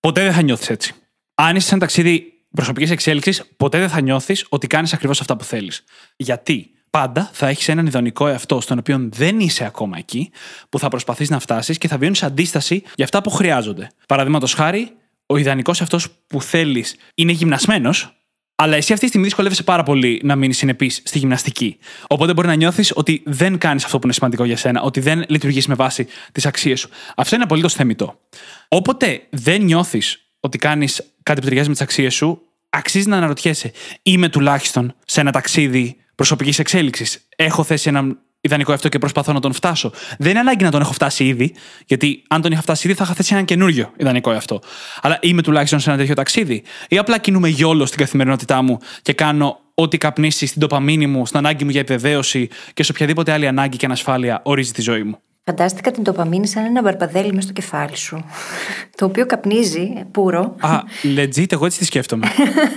Ποτέ 0.00 0.22
δεν 0.22 0.32
θα 0.32 0.42
νιώθεις 0.42 0.70
έτσι. 0.70 0.94
Αν 1.34 1.56
είσαι 1.56 1.66
σε 1.66 1.74
ένα 1.74 1.80
ταξίδι 1.80 2.32
προσωπικής 2.50 2.90
εξέλιξης, 2.90 3.42
ποτέ 3.56 3.78
δεν 3.78 3.88
θα 3.88 4.00
νιώθεις 4.00 4.46
ότι 4.48 4.66
κάνεις 4.66 4.92
ακριβώς 4.92 5.20
αυτά 5.20 5.36
που 5.36 5.44
θέλεις. 5.44 5.84
Γιατί 6.16 6.70
πάντα 6.90 7.30
θα 7.32 7.48
έχεις 7.48 7.68
έναν 7.68 7.86
ιδανικό 7.86 8.26
εαυτό, 8.28 8.60
στον 8.60 8.78
οποίο 8.78 9.08
δεν 9.12 9.40
είσαι 9.40 9.64
ακόμα 9.64 9.98
εκεί, 9.98 10.30
που 10.68 10.78
θα 10.78 10.88
προσπαθείς 10.88 11.30
να 11.30 11.38
φτάσεις 11.38 11.78
και 11.78 11.88
θα 11.88 11.98
βιώνεις 11.98 12.22
αντίσταση 12.22 12.82
για 12.94 13.04
αυτά 13.04 13.22
που 13.22 13.30
χρειάζονται. 13.30 13.90
Παραδείγματος 14.06 14.54
χάρη, 14.54 14.96
ο 15.26 15.36
ιδανικός 15.36 15.80
αυτό 15.80 15.98
που 16.26 16.42
θέλεις 16.42 16.96
είναι 17.14 17.32
γυμνασμένος, 17.32 18.17
αλλά 18.60 18.76
εσύ 18.76 18.92
αυτή 18.92 19.04
τη 19.04 19.06
στιγμή 19.06 19.26
δυσκολεύεσαι 19.26 19.62
πάρα 19.62 19.82
πολύ 19.82 20.20
να 20.24 20.36
μείνεις 20.36 20.56
συνεπής 20.56 21.02
στη 21.04 21.18
γυμναστική. 21.18 21.78
Οπότε 22.08 22.32
μπορεί 22.32 22.46
να 22.48 22.54
νιώθεις 22.54 22.92
ότι 22.94 23.22
δεν 23.24 23.58
κάνεις 23.58 23.84
αυτό 23.84 23.96
που 23.96 24.04
είναι 24.04 24.12
σημαντικό 24.12 24.44
για 24.44 24.56
σένα, 24.56 24.82
ότι 24.82 25.00
δεν 25.00 25.24
λειτουργείς 25.28 25.66
με 25.66 25.74
βάση 25.74 26.06
τις 26.32 26.46
αξίες 26.46 26.80
σου. 26.80 26.88
Αυτό 27.16 27.34
είναι 27.34 27.44
απολύτως 27.44 27.74
θεμητό. 27.74 28.20
Όποτε 28.68 29.22
δεν 29.30 29.62
νιώθεις 29.62 30.32
ότι 30.40 30.58
κάνεις 30.58 31.14
κάτι 31.22 31.40
που 31.40 31.46
ταιριάζει 31.46 31.68
με 31.68 31.74
τις 31.74 31.82
αξίες 31.82 32.14
σου, 32.14 32.42
αξίζει 32.68 33.08
να 33.08 33.16
αναρωτιέσαι. 33.16 33.72
Είμαι 34.02 34.28
τουλάχιστον 34.28 34.94
σε 35.04 35.20
ένα 35.20 35.32
ταξίδι 35.32 35.96
προσωπικής 36.14 36.58
εξέλιξης. 36.58 37.26
Έχω 37.36 37.62
θέσει 37.64 37.88
έναν 37.88 38.18
ιδανικό 38.40 38.72
αυτό 38.72 38.88
και 38.88 38.98
προσπαθώ 38.98 39.32
να 39.32 39.40
τον 39.40 39.52
φτάσω. 39.52 39.92
Δεν 40.18 40.30
είναι 40.30 40.38
ανάγκη 40.38 40.64
να 40.64 40.70
τον 40.70 40.80
έχω 40.80 40.92
φτάσει 40.92 41.24
ήδη, 41.24 41.54
γιατί 41.86 42.22
αν 42.28 42.42
τον 42.42 42.52
είχα 42.52 42.62
φτάσει 42.62 42.86
ήδη 42.86 42.96
θα 42.96 43.04
είχα 43.04 43.14
θέσει 43.14 43.32
έναν 43.32 43.44
καινούριο 43.44 43.92
ιδανικό 43.96 44.30
αυτό. 44.30 44.60
Αλλά 45.00 45.18
είμαι 45.20 45.42
τουλάχιστον 45.42 45.80
σε 45.80 45.90
ένα 45.90 45.98
τέτοιο 45.98 46.14
ταξίδι, 46.14 46.62
ή 46.88 46.98
απλά 46.98 47.18
κινούμαι 47.18 47.48
γιόλο 47.48 47.86
στην 47.86 47.98
καθημερινότητά 47.98 48.62
μου 48.62 48.78
και 49.02 49.12
κάνω 49.12 49.60
ό,τι 49.74 49.98
καπνίσει 49.98 50.46
στην 50.46 50.60
τοπαμίνη 50.60 51.06
μου, 51.06 51.26
στην 51.26 51.38
ανάγκη 51.38 51.64
μου 51.64 51.70
για 51.70 51.80
επιβεβαίωση 51.80 52.48
και 52.74 52.82
σε 52.82 52.92
οποιαδήποτε 52.92 53.32
άλλη 53.32 53.46
ανάγκη 53.46 53.76
και 53.76 53.86
ανασφάλεια 53.86 54.40
ορίζει 54.44 54.72
τη 54.72 54.82
ζωή 54.82 55.02
μου. 55.02 55.18
Φαντάστηκα 55.48 55.90
την 55.90 56.02
τοπαμίνη 56.02 56.46
σαν 56.46 56.64
ένα 56.64 56.82
μπαρπαδέλι 56.82 57.32
μες 57.32 57.44
στο 57.44 57.52
κεφάλι 57.52 57.96
σου. 57.96 58.24
το 58.96 59.04
οποίο 59.04 59.26
καπνίζει, 59.26 60.04
πουρο. 60.10 60.56
Α, 60.60 60.78
legit, 61.16 61.52
εγώ 61.52 61.66
έτσι 61.66 61.78
τη 61.78 61.84
σκέφτομαι. 61.84 62.26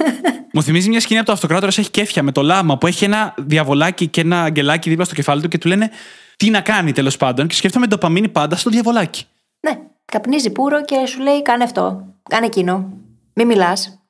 Μου 0.54 0.64
θυμίζει 0.64 0.90
μια 0.90 1.00
σκηνή 1.00 1.20
από 1.20 1.28
το 1.28 1.34
αυτοκράτορας 1.34 1.78
έχει 1.78 1.90
κέφια 1.90 2.24
με 2.24 2.32
το 2.32 2.42
λάμα 2.42 2.78
που 2.78 2.88
έχει 2.88 3.06
ένα 3.06 3.34
διαβολάκι 3.38 4.08
και 4.08 4.22
ένα 4.22 4.44
αγγελάκι 4.44 4.90
δίπλα 4.90 5.06
στο 5.06 5.16
κεφάλι 5.16 5.42
του 5.42 5.48
και 5.48 5.58
του 5.58 5.68
λένε 5.68 5.90
τι 6.38 6.50
να 6.50 6.62
κάνει 6.62 6.92
τέλος 6.92 7.18
πάντων. 7.18 7.48
Και 7.48 7.56
σκέφτομαι 7.56 7.88
τοπαμίνη 7.88 8.30
πάντα 8.30 8.56
στο 8.56 8.70
διαβολάκι. 8.70 9.26
Ναι, 9.60 9.80
καπνίζει 10.06 10.52
πουρο 10.52 10.86
και 10.86 11.06
σου 11.06 11.22
λέει 11.22 11.42
κάνε 11.42 11.64
αυτό, 11.64 12.06
κάνε 12.30 12.46
εκείνο. 12.46 12.94
Μην 13.34 13.48
μιλάς. 13.48 14.06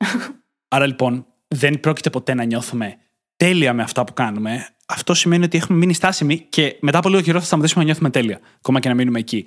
Άρα 0.68 0.86
λοιπόν 0.86 1.26
δεν 1.48 1.80
πρόκειται 1.80 2.10
ποτέ 2.10 2.34
να 2.34 2.44
νιώθουμε 2.44 2.98
τέλεια 3.36 3.74
με 3.74 3.84
αυτά 3.84 4.04
που 4.04 4.14
κάνουμε. 4.14 4.68
Αυτό 4.92 5.14
σημαίνει 5.14 5.44
ότι 5.44 5.58
έχουμε 5.58 5.78
μείνει 5.78 5.94
στάσιμοι 5.94 6.40
και 6.50 6.78
μετά 6.80 6.98
από 6.98 7.10
λίγο 7.10 7.22
καιρό 7.22 7.40
θα 7.40 7.46
σταματήσουμε 7.46 7.80
να 7.80 7.86
νιώθουμε 7.86 8.10
τέλεια. 8.10 8.40
Ακόμα 8.58 8.80
και 8.80 8.90
να 8.90 8.96
μείνουμε 8.96 9.20
εκεί. 9.20 9.46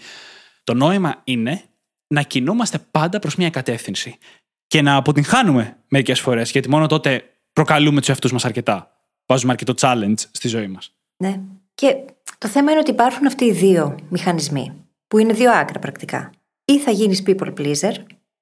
Το 0.64 0.74
νόημα 0.74 1.20
είναι 1.24 1.62
να 2.06 2.22
κινούμαστε 2.22 2.78
πάντα 2.90 3.18
προς 3.18 3.36
μια 3.36 3.50
κατεύθυνση 3.50 4.18
και 4.66 4.82
να 4.82 4.96
αποτυγχάνουμε 4.96 5.76
μερικές 5.88 6.20
φορές, 6.20 6.50
γιατί 6.50 6.68
μόνο 6.68 6.86
τότε 6.86 7.22
προκαλούμε 7.52 7.98
τους 8.00 8.08
εαυτούς 8.08 8.32
μας 8.32 8.44
αρκετά. 8.44 8.90
Βάζουμε 9.26 9.52
αρκετό 9.52 9.74
challenge 9.80 10.18
στη 10.30 10.48
ζωή 10.48 10.66
μας. 10.66 10.92
Ναι. 11.16 11.40
Και 11.74 11.96
το 12.38 12.48
θέμα 12.48 12.70
είναι 12.70 12.80
ότι 12.80 12.90
υπάρχουν 12.90 13.26
αυτοί 13.26 13.44
οι 13.44 13.52
δύο 13.52 13.98
μηχανισμοί, 14.08 14.72
που 15.08 15.18
είναι 15.18 15.32
δύο 15.32 15.52
άκρα 15.52 15.78
πρακτικά. 15.78 16.30
Ή 16.64 16.78
θα 16.78 16.90
γίνεις 16.90 17.22
people 17.26 17.54
pleaser, 17.58 17.94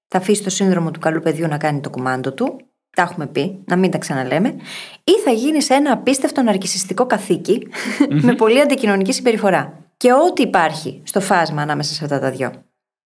θα 0.09 0.19
αφήσεις 0.19 0.45
το 0.45 0.51
σύνδρομο 0.51 0.91
του 0.91 1.01
καλού 1.01 1.21
παιδιού 1.21 1.49
να 1.49 1.59
κάνει 1.59 1.81
το 1.81 1.91
κουμάντο 1.91 2.33
του, 2.33 2.61
τα 2.97 3.03
έχουμε 3.03 3.27
πει, 3.27 3.63
να 3.65 3.77
μην 3.77 3.91
τα 3.91 3.99
ξαναλέμε, 3.99 4.49
ή 5.05 5.13
θα 5.25 5.31
γίνει 5.31 5.59
ένα 5.69 5.93
απίστευτο 5.93 6.43
ναρκιστικό 6.43 7.07
με 8.09 8.35
πολύ 8.35 8.61
αντικοινωνική 8.61 9.13
συμπεριφορά. 9.13 9.79
Και 9.97 10.13
ό,τι 10.13 10.43
υπάρχει 10.43 11.03
στο 11.05 11.21
φάσμα 11.21 11.63
ανάμεσα 11.63 11.95
σε 11.95 12.05
αυτά 12.05 12.19
τα 12.19 12.31
δυο. 12.31 12.53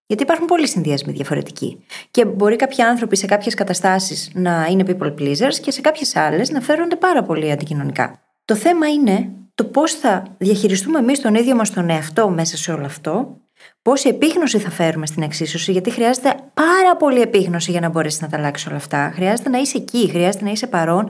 Γιατί 0.05 0.23
υπάρχουν 0.23 0.45
πολλοί 0.45 0.67
συνδυασμοί 0.67 1.13
διαφορετικοί. 1.13 1.83
Και 2.11 2.25
μπορεί 2.25 2.55
κάποιοι 2.55 2.83
άνθρωποι 2.83 3.15
σε 3.17 3.25
κάποιες 3.25 3.53
καταστάσεις 3.53 4.29
να 4.33 4.67
είναι 4.69 4.83
people 4.87 5.13
pleasers 5.19 5.55
και 5.61 5.71
σε 5.71 5.81
κάποιες 5.81 6.15
άλλες 6.15 6.49
να 6.49 6.61
φέρονται 6.61 6.95
πάρα 6.95 7.23
πολύ 7.23 7.51
αντικοινωνικά. 7.51 8.21
Το 8.45 8.55
θέμα 8.55 8.87
είναι 8.87 9.29
το 9.55 9.63
πώς 9.63 9.93
θα 9.93 10.23
διαχειριστούμε 10.37 10.99
εμείς 10.99 11.21
τον 11.21 11.35
ίδιο 11.35 11.55
μας 11.55 11.69
τον 11.71 11.89
εαυτό 11.89 12.29
μέσα 12.29 12.57
σε 12.57 12.71
όλο 12.71 12.85
αυτό, 12.85 13.37
πόση 13.81 14.09
επίγνωση 14.09 14.59
θα 14.59 14.69
φέρουμε 14.69 15.05
στην 15.05 15.23
εξίσωση, 15.23 15.71
γιατί 15.71 15.91
χρειάζεται 15.91 16.35
πάρα 16.53 16.97
πολύ 16.97 17.21
επίγνωση 17.21 17.71
για 17.71 17.79
να 17.79 17.89
μπορέσεις 17.89 18.21
να 18.21 18.27
τα 18.27 18.37
αλλάξεις 18.37 18.67
όλα 18.67 18.75
αυτά. 18.75 19.11
Χρειάζεται 19.15 19.49
να 19.49 19.57
είσαι 19.57 19.77
εκεί, 19.77 20.09
χρειάζεται 20.09 20.43
να 20.43 20.51
είσαι 20.51 20.67
παρόν 20.67 21.09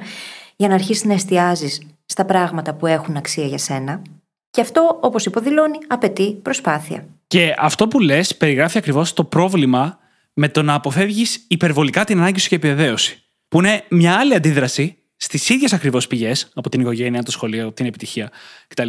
για 0.55 0.67
να 0.67 0.73
αρχίσεις 0.73 1.03
να 1.03 1.13
εστιάζεις 1.13 1.81
στα 2.05 2.25
πράγματα 2.25 2.73
που 2.73 2.85
έχουν 2.85 3.17
αξία 3.17 3.45
για 3.45 3.57
σένα. 3.57 4.01
Και 4.49 4.61
αυτό, 4.61 4.99
όπως 5.01 5.25
υποδηλώνει, 5.25 5.77
απαιτεί 5.87 6.33
προσπάθεια. 6.33 7.05
Και 7.27 7.55
αυτό 7.57 7.87
που 7.87 7.99
λες 7.99 8.35
περιγράφει 8.35 8.77
ακριβώς 8.77 9.13
το 9.13 9.23
πρόβλημα 9.23 9.99
με 10.33 10.49
το 10.49 10.61
να 10.61 10.73
αποφεύγεις 10.73 11.45
υπερβολικά 11.47 12.03
την 12.03 12.17
ανάγκη 12.17 12.39
σου 12.39 12.47
για 12.49 12.57
επιβεβαίωση. 12.57 13.23
Που 13.47 13.59
είναι 13.59 13.83
μια 13.89 14.13
άλλη 14.17 14.35
αντίδραση 14.35 14.97
στις 15.15 15.49
ίδιες 15.49 15.73
ακριβώς 15.73 16.07
πηγές, 16.07 16.51
από 16.53 16.69
την 16.69 16.81
οικογένεια, 16.81 17.23
το 17.23 17.31
σχολείο, 17.31 17.71
την 17.71 17.85
επιτυχία 17.85 18.31
κτλ. 18.67 18.87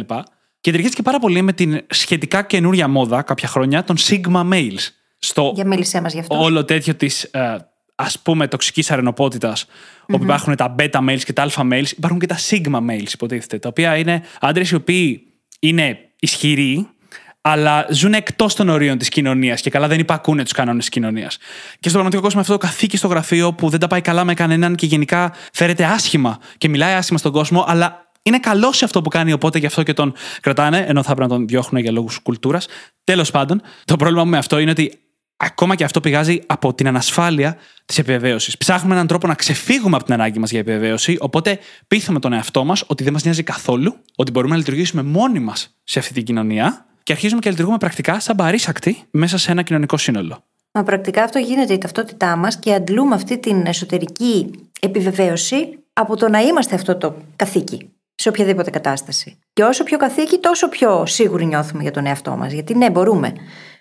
Και 0.61 0.71
ταιριάζει 0.71 0.95
και 0.95 1.01
πάρα 1.01 1.19
πολύ 1.19 1.41
με 1.41 1.53
την 1.53 1.81
σχετικά 1.89 2.43
καινούρια 2.43 2.87
μόδα 2.87 3.21
κάποια 3.21 3.47
χρόνια 3.47 3.83
των 3.83 3.95
Sigma 3.99 4.49
Males. 4.49 4.87
Στο 5.19 5.51
Για 5.55 5.65
μίλησέ 5.65 6.01
μας 6.01 6.13
γι' 6.13 6.19
αυτό. 6.19 6.41
όλο 6.41 6.65
τέτοιο 6.65 6.95
της 6.95 7.23
ε, 7.23 7.57
ας 7.95 8.19
πούμε 8.19 8.47
τοξικής 8.47 8.91
αρενοπότητας, 8.91 9.65
mm-hmm. 9.65 10.13
όπου 10.13 10.23
υπάρχουν 10.23 10.55
τα 10.55 10.75
beta 10.79 11.09
males 11.09 11.21
και 11.23 11.33
τα 11.33 11.49
alpha 11.49 11.61
males, 11.61 11.91
υπάρχουν 11.91 12.19
και 12.19 12.25
τα 12.25 12.37
sigma 12.49 12.79
males, 12.89 13.13
υποτίθεται. 13.13 13.59
Τα 13.59 13.69
οποία 13.69 13.97
είναι 13.97 14.21
άντρες 14.39 14.69
οι 14.69 14.75
οποίοι 14.75 15.23
είναι 15.59 15.97
ισχυροί, 16.19 16.87
αλλά 17.41 17.87
ζουν 17.89 18.13
εκτός 18.13 18.55
των 18.55 18.69
ορίων 18.69 18.97
της 18.97 19.09
κοινωνίας 19.09 19.61
και 19.61 19.69
καλά 19.69 19.87
δεν 19.87 19.99
υπακούνε 19.99 20.43
τους 20.43 20.51
κανόνες 20.51 20.79
της 20.79 20.89
κοινωνίας. 20.89 21.37
Και 21.79 21.89
στον 21.89 21.91
πραγματικό 21.91 22.21
κόσμο 22.21 22.39
αυτό 22.39 22.53
το 22.53 22.59
καθήκη 22.59 22.97
στο 22.97 23.07
γραφείο 23.07 23.53
που 23.53 23.69
δεν 23.69 23.79
τα 23.79 23.87
πάει 23.87 24.01
καλά 24.01 24.23
με 24.23 24.33
κανέναν 24.33 24.75
και 24.75 24.85
γενικά 24.85 25.33
φέρεται 25.53 25.85
άσχημα 25.85 26.39
και 26.57 26.69
μιλάει 26.69 26.93
άσχημα 26.93 27.19
στον 27.19 27.31
κόσμο, 27.31 27.63
αλλά 27.67 28.08
είναι 28.29 28.39
καλό 28.39 28.71
σε 28.71 28.85
αυτό 28.85 29.01
που 29.01 29.09
κάνει, 29.09 29.33
οπότε 29.33 29.59
γι' 29.59 29.65
αυτό 29.65 29.83
και 29.83 29.93
τον 29.93 30.13
κρατάνε, 30.41 30.85
ενώ 30.87 31.03
θα 31.03 31.13
πρέπει 31.13 31.29
να 31.29 31.37
τον 31.37 31.47
διώχνουν 31.47 31.81
για 31.81 31.91
λόγους 31.91 32.17
κουλτούρας. 32.17 32.67
Τέλος 33.03 33.31
πάντων, 33.31 33.61
το 33.85 33.95
πρόβλημα 33.95 34.23
μου 34.23 34.29
με 34.29 34.37
αυτό 34.37 34.59
είναι 34.59 34.71
ότι 34.71 34.99
ακόμα 35.37 35.75
και 35.75 35.83
αυτό 35.83 35.99
πηγάζει 35.99 36.41
από 36.45 36.73
την 36.73 36.87
ανασφάλεια 36.87 37.57
της 37.85 37.97
επιβεβαίωσης. 37.97 38.57
Ψάχνουμε 38.57 38.93
έναν 38.93 39.07
τρόπο 39.07 39.27
να 39.27 39.33
ξεφύγουμε 39.33 39.95
από 39.95 40.05
την 40.05 40.13
ανάγκη 40.13 40.39
μας 40.39 40.49
για 40.49 40.59
επιβεβαίωση, 40.59 41.17
οπότε 41.19 41.59
πείθουμε 41.87 42.19
τον 42.19 42.33
εαυτό 42.33 42.63
μας 42.63 42.83
ότι 42.87 43.03
δεν 43.03 43.13
μας 43.13 43.23
νοιάζει 43.23 43.43
καθόλου, 43.43 43.95
ότι 44.15 44.31
μπορούμε 44.31 44.51
να 44.51 44.59
λειτουργήσουμε 44.59 45.03
μόνοι 45.03 45.39
μας 45.39 45.75
σε 45.83 45.99
αυτή 45.99 46.13
την 46.13 46.23
κοινωνία 46.23 46.85
και 47.03 47.11
αρχίζουμε 47.11 47.39
και 47.39 47.49
λειτουργούμε 47.49 47.77
πρακτικά 47.77 48.19
σαν 48.19 48.35
παρήσακτοι 48.35 49.03
μέσα 49.11 49.37
σε 49.37 49.51
ένα 49.51 49.61
κοινωνικό 49.61 49.97
σύνολο. 49.97 50.43
Μα 50.71 50.83
πρακτικά 50.83 51.23
αυτό 51.23 51.39
γίνεται 51.39 51.73
η 51.73 51.77
ταυτότητά 51.77 52.35
μας 52.35 52.59
και 52.59 52.73
αντλούμε 52.73 53.15
αυτή 53.15 53.37
την 53.37 53.65
εσωτερική 53.65 54.51
επιβεβαίωση 54.81 55.79
από 55.93 56.15
το 56.15 56.29
να 56.29 56.39
είμαστε 56.39 56.75
αυτό 56.75 56.95
το 56.95 57.15
καθήκη 57.35 57.89
σε 58.19 58.29
οποιαδήποτε 58.29 58.69
κατάσταση. 58.69 59.39
Και 59.53 59.63
όσο 59.63 59.83
πιο 59.83 59.97
καθήκη, 59.97 60.37
τόσο 60.37 60.69
πιο 60.69 61.05
σίγουροι 61.05 61.45
νιώθουμε 61.45 61.81
για 61.81 61.91
τον 61.91 62.05
εαυτό 62.05 62.31
μας. 62.31 62.51
Γιατί 62.51 62.77
ναι, 62.77 62.89
μπορούμε. 62.89 63.33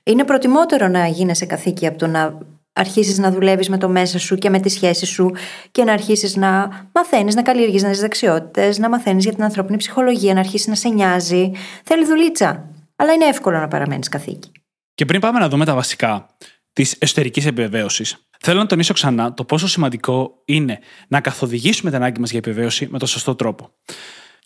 Είναι 0.03 0.24
προτιμότερο 0.24 0.88
να 0.88 1.07
γίνεσαι 1.07 1.46
καθήκη 1.46 1.87
από 1.87 1.98
το 1.98 2.07
να 2.07 2.38
αρχίσεις 2.72 3.18
να 3.18 3.31
δουλεύεις 3.31 3.68
με 3.68 3.79
το 3.79 3.88
μέσα 3.88 4.18
σου 4.18 4.37
και 4.37 4.51
με 4.51 4.61
τι 4.61 4.68
σχέσει 4.68 5.07
σου 5.07 5.31
και 5.70 5.85
να 5.85 5.92
αρχίσεις 5.92 6.37
να 6.37 6.68
μαθαίνεις, 6.94 7.35
να 7.35 7.42
καλλιεργείς 7.42 7.83
νέε 7.83 7.94
δεξιότητες, 7.94 8.79
να 8.79 8.88
μαθαίνεις 8.88 9.24
για 9.24 9.33
την 9.33 9.44
ανθρώπινη 9.44 9.77
ψυχολογία, 9.77 10.35
να 10.35 10.40
αρχίσεις 10.40 10.66
να 10.66 10.74
σε 10.74 10.88
νοιάζει. 10.88 11.53
Θέλει 11.85 12.07
δουλίτσα 12.07 12.68
αλλά 12.96 13.12
είναι 13.12 13.24
εύκολο 13.24 13.59
να 13.59 13.68
παραμένεις 13.68 14.09
καθήκη. 14.09 14.53
Και 14.94 15.05
πριν 15.05 15.20
πάμε 15.20 15.38
να 15.38 15.48
δούμε 15.48 15.64
τα 15.64 15.74
βασικά 15.74 16.37
της 16.72 16.96
εσωτερικής 16.98 17.46
επιβεβαίωσης, 17.46 18.16
θέλω 18.40 18.61
να 18.61 18.66
τονίσω 18.66 18.92
ξανά 18.92 19.35
το 19.35 19.44
πόσο 19.44 19.68
σημαντικό 19.68 20.42
είναι 20.44 20.79
να 21.09 21.20
καθοδηγήσουμε 21.20 21.91
την 21.91 21.99
ανάγκη 21.99 22.20
μας 22.20 22.30
για 22.30 22.39
επιβεβαίωση 22.39 22.89
με 22.91 22.99
τον 22.99 23.09
σωστό 23.09 23.34
τρόπο. 23.34 23.70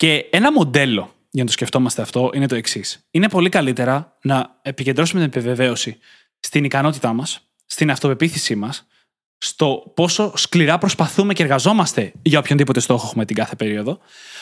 Και 0.03 0.27
ένα 0.31 0.53
μοντέλο 0.53 1.15
για 1.31 1.43
να 1.43 1.47
το 1.47 1.53
σκεφτόμαστε 1.53 2.03
αυτό 2.03 2.31
είναι 2.35 2.47
το 2.47 2.55
εξής. 2.55 3.07
Είναι 3.11 3.29
πολύ 3.29 3.49
καλύτερα 3.49 4.19
να 4.23 4.59
επικεντρώσουμε 4.63 5.21
την 5.21 5.29
επιβεβαίωση 5.29 5.99
στην 6.41 6.65
ικανότητά 6.65 7.13
μας, 7.13 7.41
στην 7.67 7.91
αυτοπεποίθησή 7.91 8.55
μας, 8.55 8.87
στο 9.39 9.93
πόσο 9.95 10.33
σκληρά 10.37 10.79
προσπαθούμε 10.79 11.33
και 11.33 11.43
εργαζόμαστε 11.43 12.13
για 12.23 12.39
οποιονδήποτε 12.39 12.81
στόχο 12.81 13.07
έχουμε 13.07 13.25
την 13.25 13.37
κάθε 13.37 13.57
περίοδο, 13.57 13.99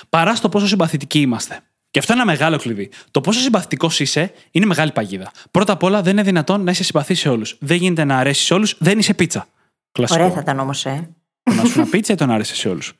παρά 0.08 0.34
στο 0.34 0.48
πόσο 0.48 0.66
συμπαθητικοί 0.66 1.20
είμαστε. 1.20 1.60
Και 1.90 1.98
αυτό 1.98 2.12
είναι 2.12 2.22
ένα 2.22 2.30
μεγάλο 2.30 2.58
κλειδί. 2.58 2.90
Το 3.10 3.20
πόσο 3.20 3.40
συμπαθητικός 3.40 4.00
είσαι 4.00 4.32
είναι 4.50 4.66
μεγάλη 4.66 4.92
παγίδα. 4.92 5.30
Πρώτα 5.50 5.72
απ' 5.72 5.82
όλα 5.82 6.02
δεν 6.02 6.12
είναι 6.12 6.22
δυνατόν 6.22 6.64
να 6.64 6.70
είσαι 6.70 6.84
συμπαθή 6.84 7.14
σε 7.14 7.28
όλους. 7.28 7.56
Δεν 7.60 7.76
γίνεται 7.76 8.04
να 8.04 8.18
αρέσει 8.18 8.44
σε 8.44 8.54
όλους, 8.54 8.76
δεν 8.78 8.98
είσαι 8.98 9.14
πίτσα. 9.14 9.48
Κλασικό. 9.92 10.20
Ωραία 10.20 10.34
θα 10.34 10.40
ήταν 10.40 10.58
όμως, 10.58 10.86
ε. 10.86 11.10
Το 11.42 11.52
να 11.52 11.64
σου 11.64 11.80
ένα 11.80 11.88
πίτσα 11.90 12.12
ή 12.12 12.16
το 12.16 12.26
να 12.26 12.34
αρέσει 12.34 12.54
σε 12.54 12.68
όλους. 12.68 12.94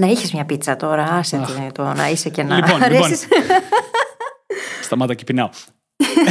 Να 0.00 0.06
είχες 0.06 0.32
μια 0.32 0.44
πίτσα 0.44 0.76
τώρα, 0.76 1.04
άσε 1.04 1.70
το 1.74 1.82
να 1.82 2.10
είσαι 2.10 2.28
και 2.28 2.42
να 2.42 2.54
λοιπόν, 2.54 2.82
αρέσεις. 2.82 3.22
Λοιπόν. 3.22 3.56
Σταμάτα 4.84 5.14
και 5.14 5.24
πεινάω. 5.24 5.48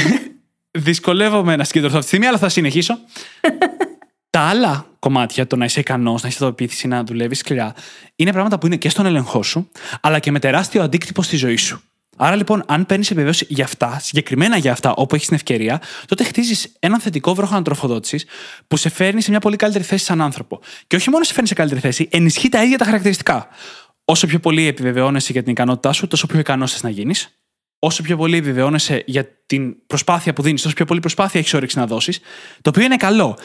Δυσκολεύομαι 0.72 1.55
να 1.55 1.63
συγκεντρωθώ 1.63 1.97
αυτή 1.97 2.09
τη 2.09 2.15
στιγμή, 2.15 2.26
αλλά 2.26 2.38
θα 2.38 2.49
συνεχίσω. 2.49 2.97
Τα 4.30 4.39
άλλα 4.39 4.86
κομμάτια, 4.99 5.47
το 5.47 5.55
να 5.55 5.65
είσαι 5.65 5.80
ικανός, 5.80 6.22
να 6.22 6.28
έχει 6.28 6.38
αυτοπεποίθηση, 6.38 6.88
να 6.88 7.03
δουλεύεις 7.03 7.39
σκληρά, 7.39 7.74
είναι 8.15 8.32
πράγματα 8.32 8.59
που 8.59 8.65
είναι 8.65 8.76
και 8.76 8.89
στον 8.89 9.05
έλεγχό 9.05 9.43
σου, 9.43 9.70
αλλά 10.01 10.20
και 10.20 10.32
με 10.32 10.39
τεράστιο 10.39 10.84
αντίκτυπο 10.84 11.24
στη 11.24 11.36
ζωή 11.36 11.55
σου. 11.55 11.82
Άρα 12.22 12.36
λοιπόν, 12.36 12.63
αν 12.67 12.86
παίρνεις 12.86 13.07
επιβεβαίωση 13.09 13.45
για 13.49 13.63
αυτά, 13.63 13.99
συγκεκριμένα 13.99 14.57
για 14.57 14.72
αυτά, 14.72 14.93
όπου 14.93 15.15
έχεις 15.15 15.28
την 15.28 15.36
ευκαιρία, 15.36 15.82
τότε 16.05 16.24
χτίζεις 16.24 16.74
έναν 16.80 16.99
θετικό 16.99 17.34
βρόχο 17.34 17.53
ανατροφοδότησης 17.53 18.26
που 18.67 18.78
σε 18.78 18.89
φέρνει 18.89 19.22
σε 19.22 19.30
μια 19.30 19.39
πολύ 19.39 19.55
καλύτερη 19.55 19.84
θέση 19.84 20.05
σαν 20.05 20.22
άνθρωπο. 20.22 20.59
Και 20.88 20.95
όχι 20.95 21.09
μόνο 21.09 21.24
σε 21.24 21.34
φέρνει 21.34 21.47
σε 21.47 21.53
καλύτερη 21.53 21.82
θέση, 21.82 22.07
ενισχύει 22.11 22.49
τα 22.49 22.63
ίδια 22.63 22.78
τα 22.78 22.86
χαρακτηριστικά. 22.86 23.47
Όσο 24.05 24.28
πιο 24.28 24.39
πολύ 24.39 24.67
επιβεβαιώνεσαι 24.67 25.32
για 25.32 25.43
την 25.43 25.51
ικανότητά 25.51 25.91
σου, 25.91 26.07
τόσο 26.07 26.28
πιο 26.28 26.39
ικανός 26.39 26.82
να 26.82 26.89
γίνεις. 26.89 27.30
Όσο 27.80 28.03
πιο 28.03 28.17
πολύ 28.17 28.38
επιβεβαιώνεσαι 28.38 29.03
για 29.05 29.28
την 29.45 29.88
προσπάθεια 29.88 30.34
που 30.34 30.41
δίνεις, 30.41 30.61
τόσο 30.61 30.76
πιο 30.76 30.86
πολύ 30.86 30.99
προσπάθεια 30.99 31.39
έχεις 31.39 31.53
όρεξη 31.53 31.78
να 31.78 31.88
δώσεις. 31.88 32.20
Το 32.61 32.70
οποίο 32.70 32.84
είναι 32.84 32.95
καλό. 32.95 33.38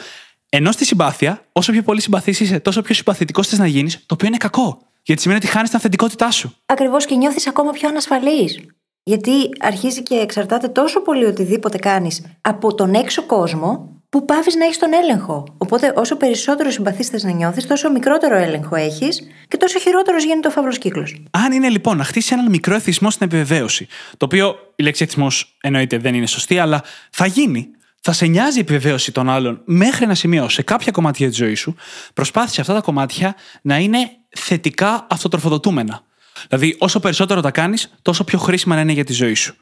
Ενώ 0.49 0.71
στη 0.71 0.85
συμπάθεια, 0.85 1.45
όσο 1.51 1.71
πιο 1.71 1.83
πολύ 1.83 2.01
συμπαθής 2.01 2.39
είσαι, 2.39 2.59
τόσο 2.59 2.81
πιο 2.81 2.95
συμπαθητικός 2.95 3.47
θες 3.47 3.59
να 3.59 3.67
γίνεις, 3.67 3.95
το 4.05 4.13
οποίο 4.13 4.27
είναι 4.27 4.37
κακό. 4.37 4.81
Γιατί 5.05 5.21
σημαίνει 5.21 5.39
ότι 5.43 5.51
χάνεις 5.51 5.69
την 5.69 5.77
αυθεντικότητά 5.77 6.31
σου. 6.31 6.55
Ακριβώς 6.65 7.05
και 7.05 7.15
νιώθεις 7.15 7.47
ακόμα 7.47 7.71
πιο 7.71 7.89
ανασφαλής. 7.89 8.59
Γιατί 9.03 9.49
αρχίζει 9.59 10.03
και 10.03 10.15
εξαρτάται 10.15 10.67
τόσο 10.67 11.01
πολύ 11.01 11.25
οτιδήποτε 11.25 11.77
κάνεις 11.77 12.25
από 12.41 12.75
τον 12.75 12.93
έξω 12.93 13.23
κόσμο, 13.23 13.95
που 14.09 14.25
πάβεις 14.25 14.55
να 14.55 14.65
έχεις 14.65 14.77
τον 14.77 14.93
έλεγχο. 14.93 15.43
Οπότε, 15.57 15.93
όσο 15.95 16.15
περισσότερο 16.15 16.71
συμπαθή 16.71 17.03
θε 17.03 17.17
να 17.21 17.31
νιώθεις, 17.31 17.67
τόσο 17.67 17.91
μικρότερο 17.91 18.35
έλεγχο 18.35 18.75
έχεις 18.75 19.21
και 19.47 19.57
τόσο 19.57 19.79
χειρότερος 19.79 20.23
γίνεται 20.23 20.47
ο 20.47 20.51
φαύλος 20.51 20.77
κύκλος. 20.77 21.23
Αν 21.31 21.51
είναι 21.51 21.69
λοιπόν 21.69 21.97
να 21.97 22.03
χτίσει 22.03 22.33
έναν 22.33 22.49
μικρό 22.49 22.75
εθισμό 22.75 23.09
στην 23.09 23.25
επιβεβαίωση, 23.25 23.87
το 24.17 24.25
οποίο 24.25 24.55
η 24.75 24.83
λέξη 24.83 25.03
εθισμός 25.03 25.57
εννοείται 25.61 25.97
δεν 25.97 26.13
είναι 26.13 26.25
σωστή, 26.25 26.59
αλλά 26.59 26.83
θα 27.09 27.25
γίνει. 27.25 27.67
Θα 28.01 28.11
σε 28.11 28.25
νοιάζει 28.25 28.57
η 28.57 28.61
επιβεβαίωση 28.61 29.11
των 29.11 29.29
άλλων 29.29 29.61
μέχρι 29.65 30.03
ένα 30.03 30.15
σημείο 30.15 30.49
σε 30.49 30.61
κάποια 30.61 30.91
κομμάτια 30.91 31.27
της 31.27 31.37
ζωής 31.37 31.59
σου, 31.59 31.75
προσπάθησε 32.13 32.61
αυτά 32.61 32.73
τα 32.73 32.81
κομμάτια 32.81 33.35
να 33.61 33.77
είναι 33.77 33.97
θετικά 34.35 35.07
αυτοτροφοδοτούμενα. 35.09 36.01
Δηλαδή, 36.49 36.75
όσο 36.79 36.99
περισσότερο 36.99 37.41
τα 37.41 37.51
κάνεις, 37.51 37.93
τόσο 38.01 38.23
πιο 38.23 38.39
χρήσιμα 38.39 38.75
να 38.75 38.81
είναι 38.81 38.91
για 38.91 39.03
τη 39.03 39.13
ζωή 39.13 39.33
σου. 39.33 39.55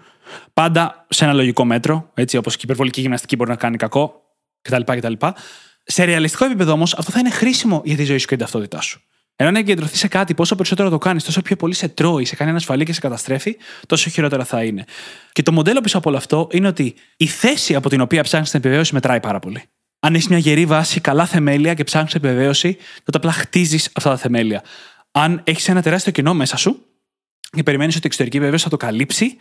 Πάντα 0.54 1.06
σε 1.10 1.24
ένα 1.24 1.34
λογικό 1.34 1.66
μέτρο, 1.66 2.10
έτσι 2.14 2.38
όπως 2.38 2.54
και 2.54 2.60
η 2.62 2.64
υπερβολική 2.66 3.02
γυμναστική 3.02 3.36
μπορεί 3.36 3.50
να 3.50 3.56
κάνει 3.56 3.78
κακό, 3.78 4.22
κτλ. 4.62 4.82
κτλ. 4.86 5.14
Σε 5.84 6.04
ρεαλιστικό 6.04 6.46
επίπεδο 6.46 6.72
όμως, 6.72 6.94
αυτό 6.94 7.12
θα 7.12 7.20
είναι 7.20 7.30
χρήσιμο 7.30 7.82
για 7.86 7.96
τη 7.96 8.04
ζωή 8.04 8.18
σου 8.18 8.28
και 8.28 8.36
την 8.36 8.44
ταυτότητά 8.44 8.82
σου. 8.82 9.02
Ενώ 9.36 9.50
αν 9.50 9.56
εγκεντρωθείς 9.56 10.00
σε 10.00 10.08
κάτι, 10.08 10.34
πόσο 10.34 10.56
περισσότερο 10.56 10.90
το 10.90 10.98
κάνεις, 10.98 11.24
τόσο 11.24 11.42
πιο 11.42 11.56
πολύ 11.56 11.74
σε 11.74 11.88
τρώει, 11.88 12.26
σε 12.26 12.36
κάνει 12.36 12.50
ανασφαλή 12.50 12.86
και 12.86 12.94
σε 12.94 13.00
καταστρέφει, 13.00 13.58
τόσο 13.88 14.10
χειρότερα 14.10 14.46
θα 14.46 14.64
είναι. 14.64 14.86
Και 15.32 15.44
το 15.44 15.52
μοντέλο 15.52 15.82
πίσω 15.82 15.98
από 15.98 16.10
όλο 16.10 16.18
αυτό 16.18 16.48
είναι 16.52 16.68
ότι 16.68 16.96
η 17.18 17.28
θέση 17.28 17.76
από 17.76 17.90
την 17.90 18.02
οποία 18.02 18.24
ψάχνεις 18.24 18.50
την 18.50 18.60
επιβεβαίωση 18.60 18.94
μετράει 18.94 19.20
πάρα 19.20 19.40
πολύ. 19.40 19.64
Αν 20.06 20.14
έχεις 20.14 20.28
μια 20.28 20.38
γερή 20.38 20.66
βάση, 20.66 21.02
καλά 21.02 21.26
θεμέλια 21.26 21.74
και 21.74 21.84
ψάχνεις 21.84 22.14
επιβεβαίωση, 22.14 22.78
τότε 23.04 23.18
απλά 23.18 23.32
χτίζεις 23.32 23.90
αυτά 23.94 24.10
τα 24.10 24.18
θεμέλια. 24.18 24.64
Αν 25.12 25.42
έχεις 25.44 25.70
ένα 25.70 25.82
τεράστιο 25.82 26.12
κοινό 26.12 26.34
μέσα 26.34 26.58
σου 26.58 26.86
και 27.50 27.64
περιμένεις 27.64 27.96
ότι 27.96 28.04
η 28.04 28.08
εξωτερική 28.08 28.36
επιβεβαίωση 28.36 28.64
θα 28.64 28.70
το 28.70 28.78
καλύψει, 28.78 29.38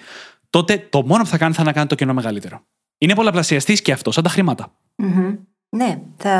τότε 0.51 0.87
το 0.91 1.07
μόνο 1.07 1.23
που 1.23 1.29
θα 1.29 1.39
κάνει 1.39 1.55
θα 1.55 1.61
είναι 1.61 1.71
να 1.71 1.77
κάνει 1.77 1.89
το 1.89 1.95
κοινό 1.95 2.15
μεγαλύτερο. 2.15 2.65
Είναι 2.99 3.15
πολλαπλασιαστής 3.15 3.83
και 3.83 3.93
αυτό, 3.93 4.11
σαν 4.11 4.23
τα 4.23 4.29
χρηματα 4.29 4.73
Ναι, 5.69 6.03
θα 6.17 6.33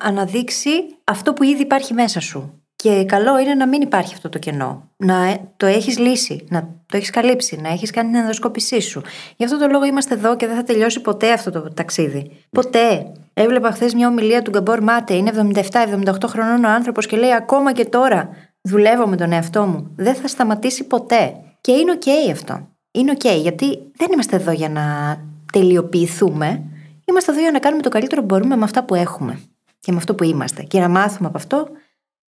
αναδείξει 0.00 0.70
αυτό 1.04 1.32
που 1.32 1.42
ήδη 1.42 1.62
υπάρχει 1.62 1.94
μέσα 1.94 2.20
σου. 2.20 2.59
Και 2.82 3.04
καλό 3.04 3.38
είναι 3.38 3.54
να 3.54 3.68
μην 3.68 3.82
υπάρχει 3.82 4.14
αυτό 4.14 4.28
το 4.28 4.38
κενό. 4.38 4.90
Να 4.96 5.38
το 5.56 5.66
έχεις 5.66 5.98
λύσει, 5.98 6.44
να 6.48 6.62
το 6.86 6.96
έχεις 6.96 7.10
καλύψει, 7.10 7.60
να 7.62 7.68
έχεις 7.68 7.90
κάνει 7.90 8.10
την 8.10 8.20
ενδοσκόπησή 8.20 8.80
σου. 8.80 9.02
Γι' 9.36 9.44
αυτό 9.44 9.58
το 9.58 9.66
λόγο 9.66 9.84
είμαστε 9.84 10.14
εδώ 10.14 10.36
και 10.36 10.46
δεν 10.46 10.56
θα 10.56 10.62
τελειώσει 10.62 11.00
ποτέ 11.00 11.32
αυτό 11.32 11.50
το 11.50 11.72
ταξίδι. 11.74 12.30
Ποτέ. 12.50 13.12
Έβλεπα 13.34 13.70
χθες 13.70 13.94
μια 13.94 14.08
ομιλία 14.08 14.42
του 14.42 14.50
Γκαμπόρ 14.50 14.82
Μάτε, 14.82 15.14
είναι 15.14 15.30
77-78 15.70 16.12
χρονών 16.26 16.64
ο 16.64 16.68
άνθρωπος 16.68 17.06
και 17.06 17.16
λέει: 17.16 17.32
Ακόμα 17.34 17.72
και 17.72 17.84
τώρα 17.84 18.28
δουλεύω 18.60 19.06
με 19.06 19.16
τον 19.16 19.32
εαυτό 19.32 19.62
μου. 19.62 19.90
Δεν 19.96 20.14
θα 20.14 20.28
σταματήσει 20.28 20.84
ποτέ. 20.84 21.34
Και 21.60 21.72
είναι 21.72 21.90
οκ 21.90 22.30
αυτό. 22.32 22.68
Είναι 22.90 23.10
οκ, 23.10 23.24
γιατί 23.24 23.78
δεν 23.96 24.08
είμαστε 24.12 24.36
εδώ 24.36 24.52
για 24.52 24.68
να 24.68 25.16
τελειοποιηθούμε. 25.52 26.62
Είμαστε 27.04 27.32
εδώ 27.32 27.40
για 27.40 27.50
να 27.50 27.58
κάνουμε 27.58 27.82
το 27.82 27.88
καλύτερο 27.88 28.20
που 28.20 28.26
μπορούμε 28.26 28.56
με 28.56 28.64
αυτά 28.64 28.84
που 28.84 28.94
έχουμε 28.94 29.40
και 29.80 29.92
με 29.92 29.98
αυτό 29.98 30.14
που 30.14 30.24
είμαστε. 30.24 30.62
Και 30.62 30.80
να 30.80 30.88
μάθουμε 30.88 31.28
από 31.28 31.36
αυτό 31.36 31.68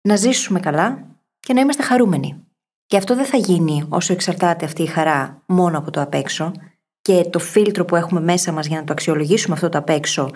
να 0.02 0.16
ζήσουμε 0.16 0.60
καλά 0.60 1.06
και 1.40 1.52
να 1.52 1.60
είμαστε 1.60 1.82
χαρούμενοι. 1.82 2.36
Και 2.86 2.96
αυτό 2.96 3.14
δεν 3.14 3.24
θα 3.24 3.36
γίνει 3.36 3.86
όσο 3.88 4.12
εξαρτάται 4.12 4.64
αυτή 4.64 4.82
η 4.82 4.86
χαρά 4.86 5.42
μόνο 5.46 5.78
από 5.78 5.90
το 5.90 6.00
απ' 6.00 6.14
έξω 6.14 6.52
και 7.02 7.24
το 7.30 7.38
φίλτρο 7.38 7.84
που 7.84 7.96
έχουμε 7.96 8.20
μέσα 8.20 8.52
μας 8.52 8.66
για 8.66 8.78
να 8.78 8.84
το 8.84 8.92
αξιολογήσουμε 8.92 9.54
αυτό 9.54 9.68
το 9.68 9.78
απ' 9.78 9.88
έξω 9.88 10.30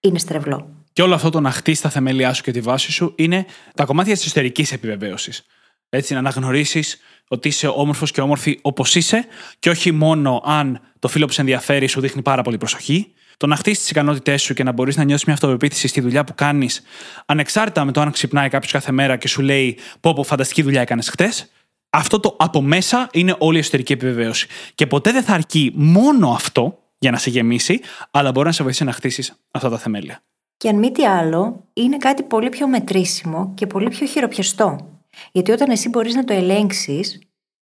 είναι 0.00 0.18
στρεβλό. 0.18 0.68
Και 0.92 1.02
όλο 1.02 1.14
αυτό 1.14 1.30
το 1.30 1.40
να 1.40 1.50
χτίσει 1.50 1.82
τα 1.82 1.88
θεμέλια 1.88 2.32
σου 2.32 2.42
και 2.42 2.50
τη 2.50 2.60
βάση 2.60 2.92
σου 2.92 3.12
είναι 3.16 3.46
τα 3.74 3.84
κομμάτια 3.84 4.14
της 4.14 4.24
εσωτερικής 4.24 4.72
επιβεβαίωσης. 4.72 5.46
Έτσι, 5.88 6.12
να 6.12 6.18
αναγνωρίσεις 6.18 6.98
ότι 7.28 7.48
είσαι 7.48 7.66
όμορφος 7.66 8.10
και 8.10 8.20
όμορφη 8.20 8.58
όπως 8.62 8.94
είσαι, 8.94 9.26
και 9.58 9.70
όχι 9.70 9.92
μόνο 9.92 10.42
αν 10.44 10.80
το 10.98 11.08
φίλο 11.08 11.26
που 11.26 11.32
σε 11.32 11.40
ενδιαφέρει 11.40 11.86
σου 11.86 12.00
δείχνει 12.00 12.22
πάρα 12.22 12.42
πολύ 12.42 12.58
προσοχή. 12.58 13.12
Το 13.38 13.46
να 13.46 13.56
χτίσεις 13.56 13.78
τις 13.78 13.90
ικανότητές 13.90 14.42
σου 14.42 14.54
και 14.54 14.62
να 14.62 14.72
μπορείς 14.72 14.96
να 14.96 15.04
νιώσεις 15.04 15.24
μια 15.24 15.34
αυτοπεποίθηση 15.34 15.88
στη 15.88 16.00
δουλειά 16.00 16.24
που 16.24 16.34
κάνεις, 16.34 16.82
ανεξάρτητα 17.26 17.84
με 17.84 17.92
το 17.92 18.00
αν 18.00 18.10
ξυπνάει 18.10 18.48
κάποιος 18.48 18.72
κάθε 18.72 18.92
μέρα 18.92 19.16
και 19.16 19.28
σου 19.28 19.42
λέει 19.42 19.78
Πω, 20.00 20.12
πω 20.12 20.22
φανταστική 20.22 20.62
δουλειά 20.62 20.80
έκανες 20.80 21.08
χτες. 21.08 21.50
Αυτό 21.90 22.20
το 22.20 22.36
από 22.38 22.60
μέσα 22.62 23.08
είναι 23.12 23.34
όλη 23.38 23.56
η 23.56 23.60
εσωτερική 23.60 23.92
επιβεβαίωση. 23.92 24.46
Και 24.74 24.86
ποτέ 24.86 25.12
δεν 25.12 25.22
θα 25.22 25.34
αρκεί 25.34 25.72
μόνο 25.74 26.30
αυτό 26.30 26.78
για 26.98 27.10
να 27.10 27.16
σε 27.16 27.30
γεμίσει, 27.30 27.80
αλλά 28.10 28.30
μπορεί 28.30 28.46
να 28.46 28.52
σε 28.52 28.62
βοηθήσει 28.62 28.84
να 28.84 28.92
χτίσεις 28.92 29.32
αυτά 29.50 29.68
τα 29.68 29.78
θεμέλια. 29.78 30.22
Και 30.56 30.68
αν 30.68 30.78
μη 30.78 30.92
τι 30.92 31.06
άλλο, 31.06 31.64
είναι 31.72 31.96
κάτι 31.96 32.22
πολύ 32.22 32.48
πιο 32.48 32.68
μετρήσιμο 32.68 33.52
και 33.54 33.66
πολύ 33.66 33.88
πιο 33.88 34.06
χειροπιαστό. 34.06 34.88
Γιατί 35.32 35.50
όταν 35.50 35.70
εσύ 35.70 35.88
μπορείς 35.88 36.14
να 36.14 36.24
το 36.24 36.32
ελέγξεις 36.32 37.18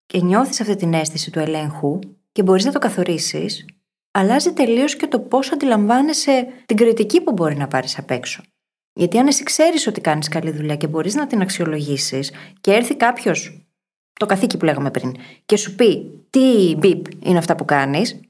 και 0.07 0.21
νιώθεις 0.21 0.61
αυτή 0.61 0.77
την 0.77 0.95
αίσθηση 0.95 1.31
του 1.31 1.39
ελέγχου 1.39 1.99
και 2.33 2.43
μπορείς 2.43 2.65
να 2.65 2.73
το 2.73 2.79
καθορίσεις, 2.79 3.65
αλλάζει 4.13 4.53
τελείως 4.53 4.97
και 4.97 5.07
το 5.07 5.21
πώς 5.21 5.53
αντιλαμβάνεσαι 5.53 6.47
την 6.67 6.77
κριτική 6.77 7.21
που 7.21 7.33
μπορεί 7.33 7.57
να 7.57 7.69
πάρεις 7.69 7.99
απ' 7.99 8.11
έξω. 8.11 8.43
Γιατί 8.93 9.19
αν 9.19 9.27
εσύ 9.27 9.43
ξέρεις 9.43 9.87
ότι 9.87 10.01
κάνεις 10.01 10.29
καλή 10.29 10.51
δουλειά 10.51 10.77
και 10.77 10.87
μπορείς 10.87 11.15
να 11.15 11.27
την 11.27 11.41
αξιολογήσεις 11.41 12.33
και 12.61 12.73
έρθει 12.73 12.97
κάποιος, 12.97 13.67
το 14.13 14.27
καθήκη 14.27 14.57
που 14.57 14.65
λέγαμε 14.65 14.91
πριν, 14.91 15.15
και 15.47 15.57
σου 15.57 15.75
πει 15.75 16.21
τι 16.31 16.75
μπιπ 16.79 17.05
είναι 17.23 17.39
αυτά 17.39 17.55
που 17.55 17.65
κάνεις, 17.65 18.21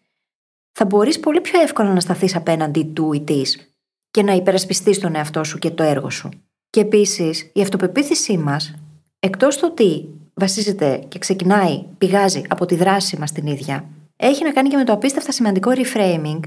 θα 0.73 0.85
μπορείς 0.85 1.21
πολύ 1.21 1.41
πιο 1.41 1.61
εύκολα 1.61 1.93
να 1.93 2.01
σταθείς 2.01 2.37
απέναντι 2.37 2.85
του 2.85 3.13
ή 3.13 3.21
της 3.21 3.75
και 4.11 4.23
να 4.23 4.33
υπερασπιστείς 4.33 4.99
τον 4.99 5.15
εαυτό 5.15 5.45
σου 5.45 5.59
και 5.59 5.71
το 5.71 5.83
έργο 5.83 6.11
σου. 6.11 6.29
Και 6.71 6.81
επίσης, 6.81 7.51
η 7.53 7.61
αυτοπεποίθησή 7.61 8.37
μας, 8.37 8.75
εκτός 9.19 9.57
του 9.57 9.69
ότι 9.71 10.09
βασίζεται 10.35 11.05
και 11.09 11.19
ξεκινάει, 11.19 11.85
πηγάζει 11.99 12.43
από 12.49 12.67
τη 12.67 12.75
δράση 12.75 13.19
μας 13.19 13.33
την 13.33 13.47
ίδια, 13.47 13.89
έχει 14.27 14.45
να 14.45 14.53
κάνει 14.53 14.69
και 14.69 14.77
με 14.77 14.85
το 14.85 14.93
απίστευτα 14.93 15.33
σημαντικό 15.33 15.71
reframing 15.75 16.41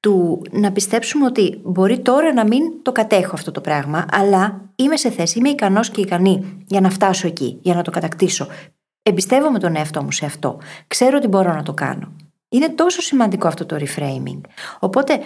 του 0.00 0.42
να 0.50 0.72
πιστέψουμε 0.72 1.24
ότι 1.26 1.60
μπορεί 1.64 1.98
τώρα 1.98 2.32
να 2.32 2.46
μην 2.46 2.62
το 2.82 2.92
κατέχω 2.92 3.30
αυτό 3.34 3.50
το 3.50 3.60
πράγμα, 3.60 4.06
αλλά 4.12 4.70
είμαι 4.74 4.96
σε 4.96 5.10
θέση, 5.10 5.38
είμαι 5.38 5.48
ικανός 5.48 5.90
και 5.90 6.00
ικανή 6.00 6.64
για 6.66 6.80
να 6.80 6.90
φτάσω 6.90 7.26
εκεί, 7.26 7.58
για 7.62 7.74
να 7.74 7.82
το 7.82 7.90
κατακτήσω. 7.90 8.46
Εμπιστεύομαι 9.02 9.58
τον 9.58 9.76
εαυτό 9.76 10.02
μου 10.02 10.12
σε 10.12 10.26
αυτό. 10.26 10.58
Ξέρω 10.86 11.16
ότι 11.16 11.26
μπορώ 11.26 11.54
να 11.54 11.62
το 11.62 11.74
κάνω. 11.74 12.12
Είναι 12.48 12.68
τόσο 12.68 13.00
σημαντικό 13.00 13.48
αυτό 13.48 13.66
το 13.66 13.76
reframing. 13.76 14.40
Οπότε, 14.78 15.20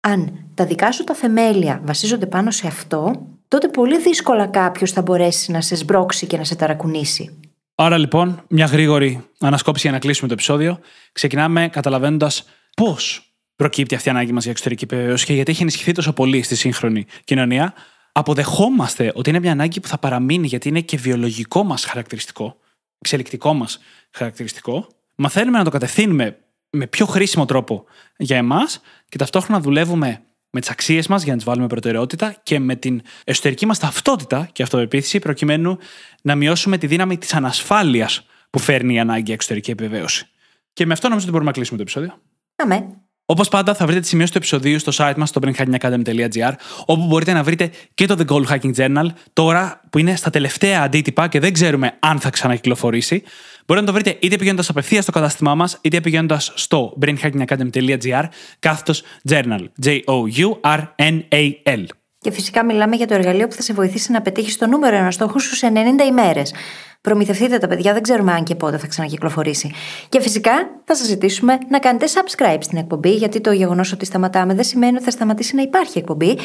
αν 0.00 0.46
τα 0.54 0.64
δικά 0.64 0.92
σου 0.92 1.04
τα 1.04 1.14
θεμέλια 1.14 1.80
βασίζονται 1.84 2.26
πάνω 2.26 2.50
σε 2.50 2.66
αυτό, 2.66 3.26
τότε 3.48 3.68
πολύ 3.68 3.98
δύσκολα 3.98 4.46
κάποιος 4.46 4.92
θα 4.92 5.02
μπορέσει 5.02 5.52
να 5.52 5.60
σε 5.60 5.76
σμπρώξει 5.76 6.26
και 6.26 6.36
να 6.36 6.44
σε 6.44 6.56
ταρακουνήσει. 6.56 7.40
Άρα 7.82 7.98
λοιπόν, 7.98 8.42
μια 8.48 8.66
γρήγορη 8.66 9.24
ανασκόπηση 9.38 9.82
για 9.82 9.92
να 9.92 9.98
κλείσουμε 9.98 10.28
το 10.28 10.34
επεισόδιο. 10.34 10.80
Ξεκινάμε 11.12 11.68
καταλαβαίνοντας 11.68 12.44
πώς 12.76 13.32
προκύπτει 13.56 13.94
αυτή 13.94 14.08
η 14.08 14.10
ανάγκη 14.10 14.32
μας 14.32 14.42
για 14.42 14.50
εξωτερική 14.52 14.84
επιβεβαίωση 14.84 15.24
και 15.24 15.32
γιατί 15.32 15.50
έχει 15.50 15.62
ενισχυθεί 15.62 15.92
τόσο 15.92 16.12
πολύ 16.12 16.42
στη 16.42 16.56
σύγχρονη 16.56 17.06
κοινωνία. 17.24 17.74
Αποδεχόμαστε 18.12 19.12
ότι 19.14 19.30
είναι 19.30 19.38
μια 19.38 19.52
ανάγκη 19.52 19.80
που 19.80 19.88
θα 19.88 19.98
παραμείνει 19.98 20.46
γιατί 20.46 20.68
είναι 20.68 20.80
και 20.80 20.96
βιολογικό 20.96 21.64
μας 21.64 21.84
χαρακτηριστικό, 21.84 22.56
εξελικτικό 22.98 23.54
μας 23.54 23.78
χαρακτηριστικό. 24.10 24.86
Μαθαίνουμε 25.14 25.58
να 25.58 25.64
το 25.64 25.70
κατευθύνουμε 25.70 26.38
με 26.70 26.86
πιο 26.86 27.06
χρήσιμο 27.06 27.44
τρόπο 27.44 27.84
για 28.16 28.36
εμάς 28.36 28.80
και 29.08 29.18
ταυτόχρονα 29.18 29.60
δουλεύουμε 29.60 30.22
με 30.50 30.60
τις 30.60 30.70
αξίες 30.70 31.06
μας 31.06 31.22
για 31.22 31.32
να 31.32 31.36
τις 31.36 31.46
βάλουμε 31.46 31.66
προτεραιότητα 31.66 32.36
και 32.42 32.58
με 32.58 32.76
την 32.76 33.02
εσωτερική 33.24 33.66
μας 33.66 33.78
ταυτότητα 33.78 34.48
και 34.52 34.62
αυτοπεποίθηση 34.62 35.18
προκειμένου 35.18 35.78
να 36.22 36.34
μειώσουμε 36.34 36.78
τη 36.78 36.86
δύναμη 36.86 37.18
της 37.18 37.34
ανασφάλειας 37.34 38.26
που 38.50 38.58
φέρνει 38.58 38.94
η 38.94 38.98
ανάγκη 38.98 39.32
εξωτερική 39.32 39.70
επιβεβαίωση. 39.70 40.26
Και 40.72 40.86
με 40.86 40.92
αυτό 40.92 41.08
νομίζω 41.08 41.24
ότι 41.24 41.32
μπορούμε 41.32 41.50
να 41.50 41.56
κλείσουμε 41.56 41.76
το 41.76 41.82
επεισόδιο. 41.82 42.22
Αμέ. 42.56 43.00
Όπως 43.24 43.48
πάντα, 43.48 43.74
θα 43.74 43.86
βρείτε 43.86 44.00
τη 44.00 44.06
σημείωση 44.06 44.32
του 44.32 44.38
επεισοδίου 44.38 44.78
στο 44.78 44.92
site 44.96 45.14
μας, 45.16 45.28
στο 45.28 45.40
brainhackingacademy.gr, 45.44 46.52
όπου 46.86 47.06
μπορείτε 47.06 47.32
να 47.32 47.42
βρείτε 47.42 47.70
και 47.94 48.06
το 48.06 48.16
The 48.18 48.32
Goal 48.32 48.44
Hacking 48.46 48.74
Journal, 48.74 49.06
τώρα 49.32 49.80
που 49.90 49.98
είναι 49.98 50.16
στα 50.16 50.30
τελευταία 50.30 50.82
αντίτυπα 50.82 51.28
και 51.28 51.40
δεν 51.40 51.52
ξέρουμε 51.52 51.96
αν 51.98 52.18
θα 52.18 52.30
ξανακυκλοφορήσει. 52.30 53.22
Μπορείτε 53.70 53.90
να 53.90 53.96
το 53.96 54.02
βρείτε 54.02 54.26
είτε 54.26 54.36
πηγαίνοντας 54.36 54.68
απευθείας 54.68 55.02
στο 55.02 55.12
κατάστημά 55.12 55.54
μας, 55.54 55.78
είτε 55.80 56.00
πηγαίνοντας 56.00 56.52
στο 56.54 56.96
brainhackingacademy.gr, 57.00 58.24
κάθετος 58.58 59.02
journal. 59.28 59.64
J-O-U-R-N-A-L. 59.84 61.84
Και 62.18 62.30
φυσικά 62.30 62.64
μιλάμε 62.64 62.96
για 62.96 63.06
το 63.06 63.14
εργαλείο 63.14 63.48
που 63.48 63.54
θα 63.54 63.62
σε 63.62 63.72
βοηθήσει 63.72 64.12
να 64.12 64.22
πετύχεις 64.22 64.58
το 64.58 64.66
νούμερο 64.66 64.96
ένα 64.96 65.10
στόχο 65.10 65.38
σου 65.38 65.54
σε 65.54 65.72
90 65.74 65.78
ημέρες. 66.08 66.54
Προμηθευτείτε 67.00 67.58
τα 67.58 67.66
παιδιά, 67.66 67.92
δεν 67.92 68.02
ξέρουμε 68.02 68.32
αν 68.32 68.44
και 68.44 68.54
πότε 68.54 68.78
θα 68.78 68.86
ξανακυκλοφορήσει. 68.86 69.72
Και 70.08 70.20
φυσικά 70.20 70.52
θα 70.84 70.96
σας 70.96 71.06
ζητήσουμε 71.06 71.58
να 71.68 71.78
κάνετε 71.78 72.06
subscribe 72.06 72.60
στην 72.60 72.78
εκπομπή, 72.78 73.10
γιατί 73.10 73.40
το 73.40 73.52
γεγονός 73.52 73.92
ότι 73.92 74.04
σταματάμε 74.04 74.54
δεν 74.54 74.64
σημαίνει 74.64 74.94
ότι 74.94 75.04
θα 75.04 75.10
σταματήσει 75.10 75.54
να 75.54 75.62
υπάρχει 75.62 75.98
εκπομπή. 75.98 76.38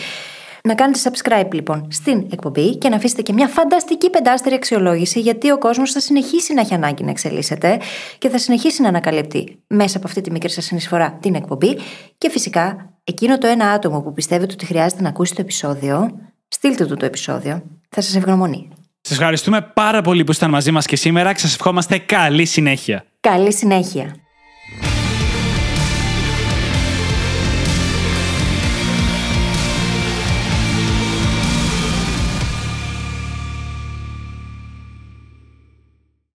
Να 0.65 0.75
κάνετε 0.75 0.99
subscribe 1.03 1.53
λοιπόν 1.53 1.87
στην 1.91 2.27
εκπομπή 2.31 2.77
και 2.77 2.89
να 2.89 2.95
αφήσετε 2.95 3.21
και 3.21 3.33
μια 3.33 3.47
φανταστική 3.47 4.09
πεντάστερη 4.09 4.55
αξιολόγηση, 4.55 5.19
γιατί 5.19 5.51
ο 5.51 5.57
κόσμος 5.57 5.91
θα 5.91 5.99
συνεχίσει 5.99 6.53
να 6.53 6.61
έχει 6.61 6.73
ανάγκη 6.73 7.03
να 7.03 7.09
εξελίσσεται 7.09 7.79
και 8.17 8.29
θα 8.29 8.37
συνεχίσει 8.37 8.81
να 8.81 8.87
ανακαλύπτει 8.87 9.63
μέσα 9.67 9.97
από 9.97 10.07
αυτή 10.07 10.21
τη 10.21 10.31
μικρή 10.31 10.49
σας 10.49 10.65
συνεισφορά 10.65 11.17
την 11.21 11.35
εκπομπή. 11.35 11.77
Και 12.17 12.29
φυσικά, 12.29 12.93
εκείνο 13.03 13.37
το 13.37 13.47
ένα 13.47 13.69
άτομο 13.69 14.01
που 14.01 14.13
πιστεύετε 14.13 14.53
ότι 14.53 14.65
χρειάζεται 14.65 15.01
να 15.01 15.09
ακούσει 15.09 15.35
το 15.35 15.41
επεισόδιο, 15.41 16.19
στείλτε 16.47 16.85
του 16.85 16.95
το 16.95 17.05
επεισόδιο. 17.05 17.63
Θα 17.89 18.01
σας 18.01 18.15
ευγνωμονεί. 18.15 18.67
Σας 19.01 19.17
ευχαριστούμε 19.17 19.61
πάρα 19.61 20.01
πολύ 20.01 20.23
που 20.23 20.31
ήσταν 20.31 20.49
μαζί 20.49 20.71
μας 20.71 20.85
και 20.85 20.95
σήμερα 20.95 21.33
και 21.33 21.39
σας 21.39 21.53
ευχόμαστε 21.53 21.97
καλή 21.97 22.45
συνέχεια. 22.45 23.05
Καλή 23.19 23.53
συνέχεια. 23.53 24.15